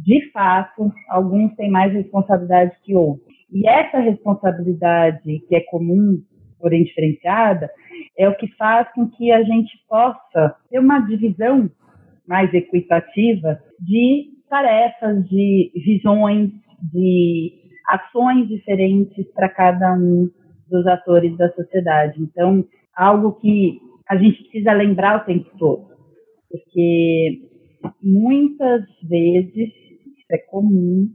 de 0.03 0.31
fato, 0.31 0.91
alguns 1.09 1.55
têm 1.55 1.69
mais 1.69 1.93
responsabilidade 1.93 2.75
que 2.83 2.95
outros. 2.95 3.33
E 3.51 3.67
essa 3.67 3.99
responsabilidade 3.99 5.39
que 5.47 5.55
é 5.55 5.61
comum, 5.61 6.21
porém 6.65 6.83
diferenciada, 6.83 7.69
é 8.17 8.27
o 8.27 8.35
que 8.35 8.47
faz 8.55 8.91
com 8.93 9.07
que 9.07 9.31
a 9.31 9.43
gente 9.43 9.71
possa 9.87 10.55
ter 10.67 10.79
uma 10.79 10.97
divisão 10.97 11.69
mais 12.27 12.51
equitativa 12.55 13.59
de 13.79 14.31
tarefas, 14.49 15.29
de 15.29 15.71
visões, 15.75 16.49
de 16.91 17.53
ações 17.87 18.47
diferentes 18.47 19.31
para 19.35 19.47
cada 19.47 19.93
um 19.93 20.27
dos 20.67 20.87
atores 20.87 21.37
da 21.37 21.51
sociedade. 21.51 22.19
Então, 22.19 22.65
algo 22.95 23.33
que 23.33 23.79
a 24.09 24.17
gente 24.17 24.41
precisa 24.45 24.73
lembrar 24.73 25.21
o 25.21 25.25
tempo 25.25 25.47
todo, 25.59 25.89
porque 26.49 27.41
muitas 28.01 28.81
vezes 29.03 29.69
isso 29.69 30.31
é 30.31 30.37
comum 30.49 31.07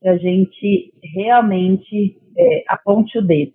que 0.00 0.08
a 0.08 0.16
gente 0.16 0.94
realmente 1.14 2.16
é, 2.38 2.64
aponte 2.66 3.18
o 3.18 3.22
dedo 3.22 3.52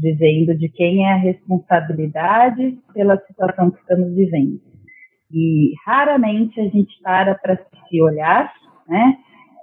dizendo 0.00 0.56
de 0.56 0.68
quem 0.68 1.04
é 1.04 1.12
a 1.12 1.16
responsabilidade 1.16 2.78
pela 2.94 3.18
situação 3.26 3.70
que 3.70 3.80
estamos 3.80 4.14
vivendo. 4.14 4.60
E 5.30 5.74
raramente 5.84 6.58
a 6.60 6.68
gente 6.68 7.00
para 7.02 7.34
para 7.34 7.56
se 7.88 8.00
olhar, 8.00 8.52
né? 8.88 9.18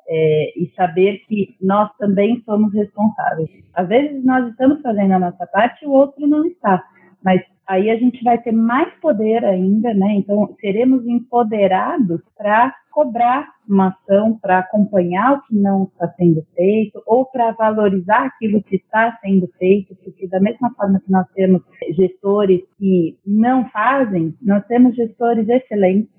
É, 0.08 0.60
e 0.60 0.72
saber 0.76 1.24
que 1.28 1.56
nós 1.60 1.90
também 1.98 2.40
somos 2.46 2.72
responsáveis. 2.74 3.50
Às 3.74 3.88
vezes 3.88 4.24
nós 4.24 4.48
estamos 4.52 4.80
fazendo 4.82 5.14
a 5.14 5.20
nossa 5.20 5.48
parte 5.48 5.84
e 5.84 5.88
o 5.88 5.92
outro 5.92 6.28
não 6.28 6.46
está, 6.46 6.84
mas 7.24 7.42
aí 7.68 7.90
a 7.90 7.98
gente 7.98 8.24
vai 8.24 8.38
ter 8.38 8.52
mais 8.52 8.94
poder 9.00 9.44
ainda, 9.44 9.94
né? 9.94 10.16
Então 10.16 10.56
seremos 10.60 11.06
empoderados 11.06 12.22
para 12.38 12.74
cobrar 12.92 13.48
uma 13.68 13.90
ação 13.90 14.40
para 14.42 14.60
acompanhar 14.60 15.34
o 15.34 15.42
que 15.42 15.56
não 15.56 15.84
está 15.84 16.08
sendo 16.14 16.46
feito 16.56 17.02
ou 17.06 17.26
para 17.26 17.52
valorizar 17.52 18.26
aquilo 18.26 18.64
que 18.64 18.78
está 18.78 19.18
sendo 19.22 19.48
feito, 19.58 19.96
porque 20.04 20.28
da 20.28 20.40
mesma 20.40 20.74
forma 20.76 21.02
que 21.02 21.12
nós 21.12 21.28
temos 21.34 21.62
gestores 21.96 22.62
que 22.78 23.18
não 23.26 23.68
fazem, 23.70 24.34
nós 24.42 24.66
temos 24.68 24.96
gestores 24.96 25.48
excelentes 25.50 26.10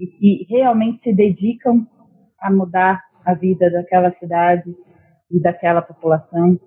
e 0.00 0.06
que 0.06 0.46
realmente 0.48 1.02
se 1.02 1.12
dedicam 1.12 1.86
a 2.40 2.50
mudar 2.50 3.02
a 3.24 3.34
vida 3.34 3.70
daquela 3.70 4.10
cidade 4.12 4.74
e 5.30 5.40
daquela 5.40 5.82
população. 5.82 6.58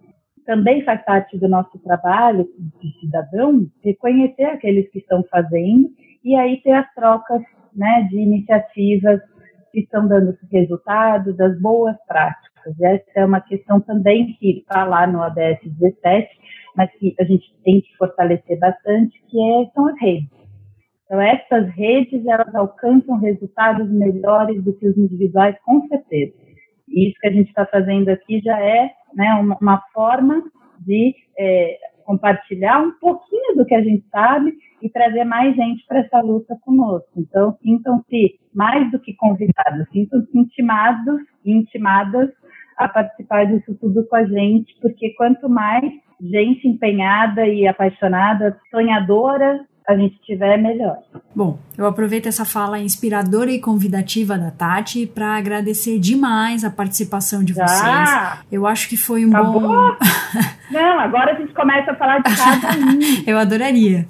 Também 0.46 0.84
faz 0.84 1.04
parte 1.04 1.38
do 1.38 1.48
nosso 1.48 1.78
trabalho 1.80 2.48
de 2.82 3.00
cidadão 3.00 3.66
reconhecer 3.84 4.46
aqueles 4.46 4.90
que 4.92 5.00
estão 5.00 5.24
fazendo 5.24 5.90
e 6.24 6.36
aí 6.36 6.62
ter 6.62 6.74
as 6.74 6.94
trocas 6.94 7.42
né, 7.76 8.08
de 8.10 8.18
iniciativas 8.18 9.22
que 9.72 9.82
estão 9.82 10.08
dando 10.08 10.38
resultado, 10.52 11.34
das 11.34 11.60
boas 11.60 11.96
práticas. 12.08 12.80
Essa 12.80 13.12
é 13.16 13.26
uma 13.26 13.42
questão 13.42 13.82
também 13.82 14.34
que 14.40 14.60
está 14.60 14.86
lá 14.86 15.06
no 15.06 15.22
ADS 15.22 15.60
17, 15.64 16.30
mas 16.76 16.92
que 16.98 17.14
a 17.20 17.24
gente 17.24 17.54
tem 17.64 17.82
que 17.82 17.96
fortalecer 17.98 18.58
bastante, 18.58 19.22
que 19.28 19.38
é, 19.40 19.70
são 19.74 19.88
as 19.88 20.00
redes. 20.00 20.30
Então, 21.06 21.22
essas 21.22 21.70
redes, 21.76 22.26
elas 22.26 22.54
alcançam 22.56 23.18
resultados 23.18 23.90
melhores 23.92 24.64
do 24.64 24.74
que 24.74 24.88
os 24.88 24.98
individuais, 24.98 25.56
com 25.64 25.88
certeza. 25.88 26.34
Isso 26.88 27.16
que 27.20 27.28
a 27.28 27.32
gente 27.32 27.48
está 27.48 27.66
fazendo 27.66 28.10
aqui 28.10 28.40
já 28.42 28.60
é 28.60 28.92
né, 29.14 29.34
uma, 29.36 29.58
uma 29.60 29.82
forma 29.94 30.44
de 30.80 31.16
é, 31.38 31.78
compartilhar 32.06 32.80
um 32.80 32.92
pouquinho 33.00 33.56
do 33.56 33.66
que 33.66 33.74
a 33.74 33.82
gente 33.82 34.06
sabe 34.10 34.54
e 34.82 34.90
trazer 34.90 35.24
mais 35.24 35.56
gente 35.56 35.86
para 35.88 36.00
essa 36.00 36.22
luta 36.22 36.56
conosco. 36.62 37.10
Então, 37.18 37.58
sintam-se 37.62 38.40
mais 38.54 38.90
do 38.92 39.00
que 39.00 39.14
convidados, 39.16 39.88
sintam-se 39.92 40.38
intimados 40.38 41.22
e 41.44 41.52
intimadas 41.52 42.30
a 42.78 42.88
participar 42.88 43.46
disso 43.46 43.76
tudo 43.80 44.06
com 44.08 44.16
a 44.16 44.26
gente, 44.26 44.76
porque 44.82 45.14
quanto 45.16 45.50
mais 45.50 45.84
gente 46.22 46.68
empenhada 46.68 47.48
e 47.48 47.68
apaixonada, 47.68 48.60
sonhadora 48.70 49.66
a 49.88 49.96
gente 49.96 50.20
tiver, 50.26 50.58
melhor. 50.58 50.98
Bom, 51.36 51.60
eu 51.78 51.86
aproveito 51.86 52.28
essa 52.28 52.44
fala 52.44 52.80
inspiradora 52.80 53.52
e 53.52 53.60
convidativa 53.60 54.38
da 54.38 54.50
Tati 54.50 55.06
para 55.06 55.38
agradecer 55.38 56.00
demais 56.00 56.64
a 56.64 56.70
participação 56.70 57.44
de 57.44 57.54
vocês. 57.54 57.82
Ah, 57.84 58.40
eu 58.52 58.66
acho 58.66 58.90
que 58.90 58.98
foi 58.98 59.26
um 59.26 59.30
acabou? 59.30 59.62
bom. 59.62 59.96
Não, 60.72 61.00
agora 61.00 61.34
a 61.34 61.36
gente 61.36 61.54
começa 61.54 61.92
a 61.92 61.96
falar 61.96 62.20
de 62.20 62.36
cada 62.36 62.78
um. 62.78 63.00
eu 63.28 63.38
adoraria. 63.38 64.08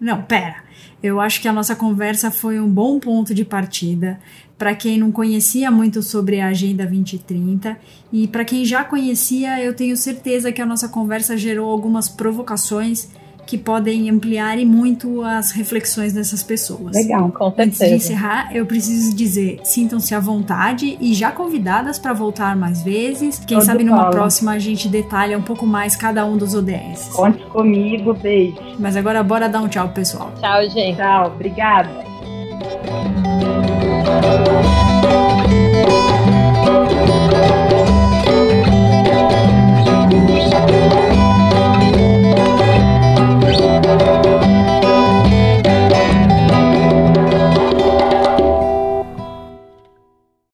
Não, 0.00 0.22
pera. 0.22 0.56
Eu 1.00 1.20
acho 1.20 1.40
que 1.40 1.48
a 1.48 1.52
nossa 1.52 1.76
conversa 1.76 2.30
foi 2.30 2.60
um 2.60 2.68
bom 2.68 2.98
ponto 2.98 3.34
de 3.34 3.44
partida 3.44 4.18
para 4.62 4.76
quem 4.76 4.96
não 4.96 5.10
conhecia 5.10 5.72
muito 5.72 6.02
sobre 6.02 6.40
a 6.40 6.46
Agenda 6.46 6.84
2030 6.84 7.76
e 8.12 8.28
para 8.28 8.44
quem 8.44 8.64
já 8.64 8.84
conhecia, 8.84 9.60
eu 9.60 9.74
tenho 9.74 9.96
certeza 9.96 10.52
que 10.52 10.62
a 10.62 10.66
nossa 10.66 10.88
conversa 10.88 11.36
gerou 11.36 11.68
algumas 11.68 12.08
provocações 12.08 13.10
que 13.46 13.58
podem 13.58 14.08
ampliar 14.10 14.58
e 14.58 14.64
muito 14.64 15.22
as 15.22 15.50
reflexões 15.50 16.12
dessas 16.12 16.42
pessoas. 16.42 16.94
Legal, 16.94 17.30
com 17.30 17.50
certeza. 17.50 17.62
Antes 17.62 17.78
de 17.78 17.94
encerrar, 17.94 18.54
eu 18.54 18.64
preciso 18.66 19.14
dizer, 19.14 19.60
sintam-se 19.64 20.14
à 20.14 20.20
vontade 20.20 20.96
e 21.00 21.12
já 21.14 21.30
convidadas 21.30 21.98
para 21.98 22.12
voltar 22.12 22.56
mais 22.56 22.82
vezes. 22.82 23.38
Quem 23.46 23.58
Todo 23.58 23.66
sabe 23.66 23.84
numa 23.84 23.98
fala. 23.98 24.10
próxima 24.10 24.52
a 24.52 24.58
gente 24.58 24.88
detalha 24.88 25.36
um 25.36 25.42
pouco 25.42 25.66
mais 25.66 25.96
cada 25.96 26.24
um 26.24 26.36
dos 26.36 26.54
ODS. 26.54 27.08
Conte 27.12 27.42
comigo, 27.46 28.14
beijo. 28.14 28.56
Mas 28.78 28.96
agora 28.96 29.22
bora 29.22 29.48
dar 29.48 29.60
um 29.60 29.68
tchau, 29.68 29.88
pessoal. 29.90 30.32
Tchau, 30.40 30.68
gente. 30.70 30.96
Tchau, 30.96 31.32
obrigada. 31.34 31.90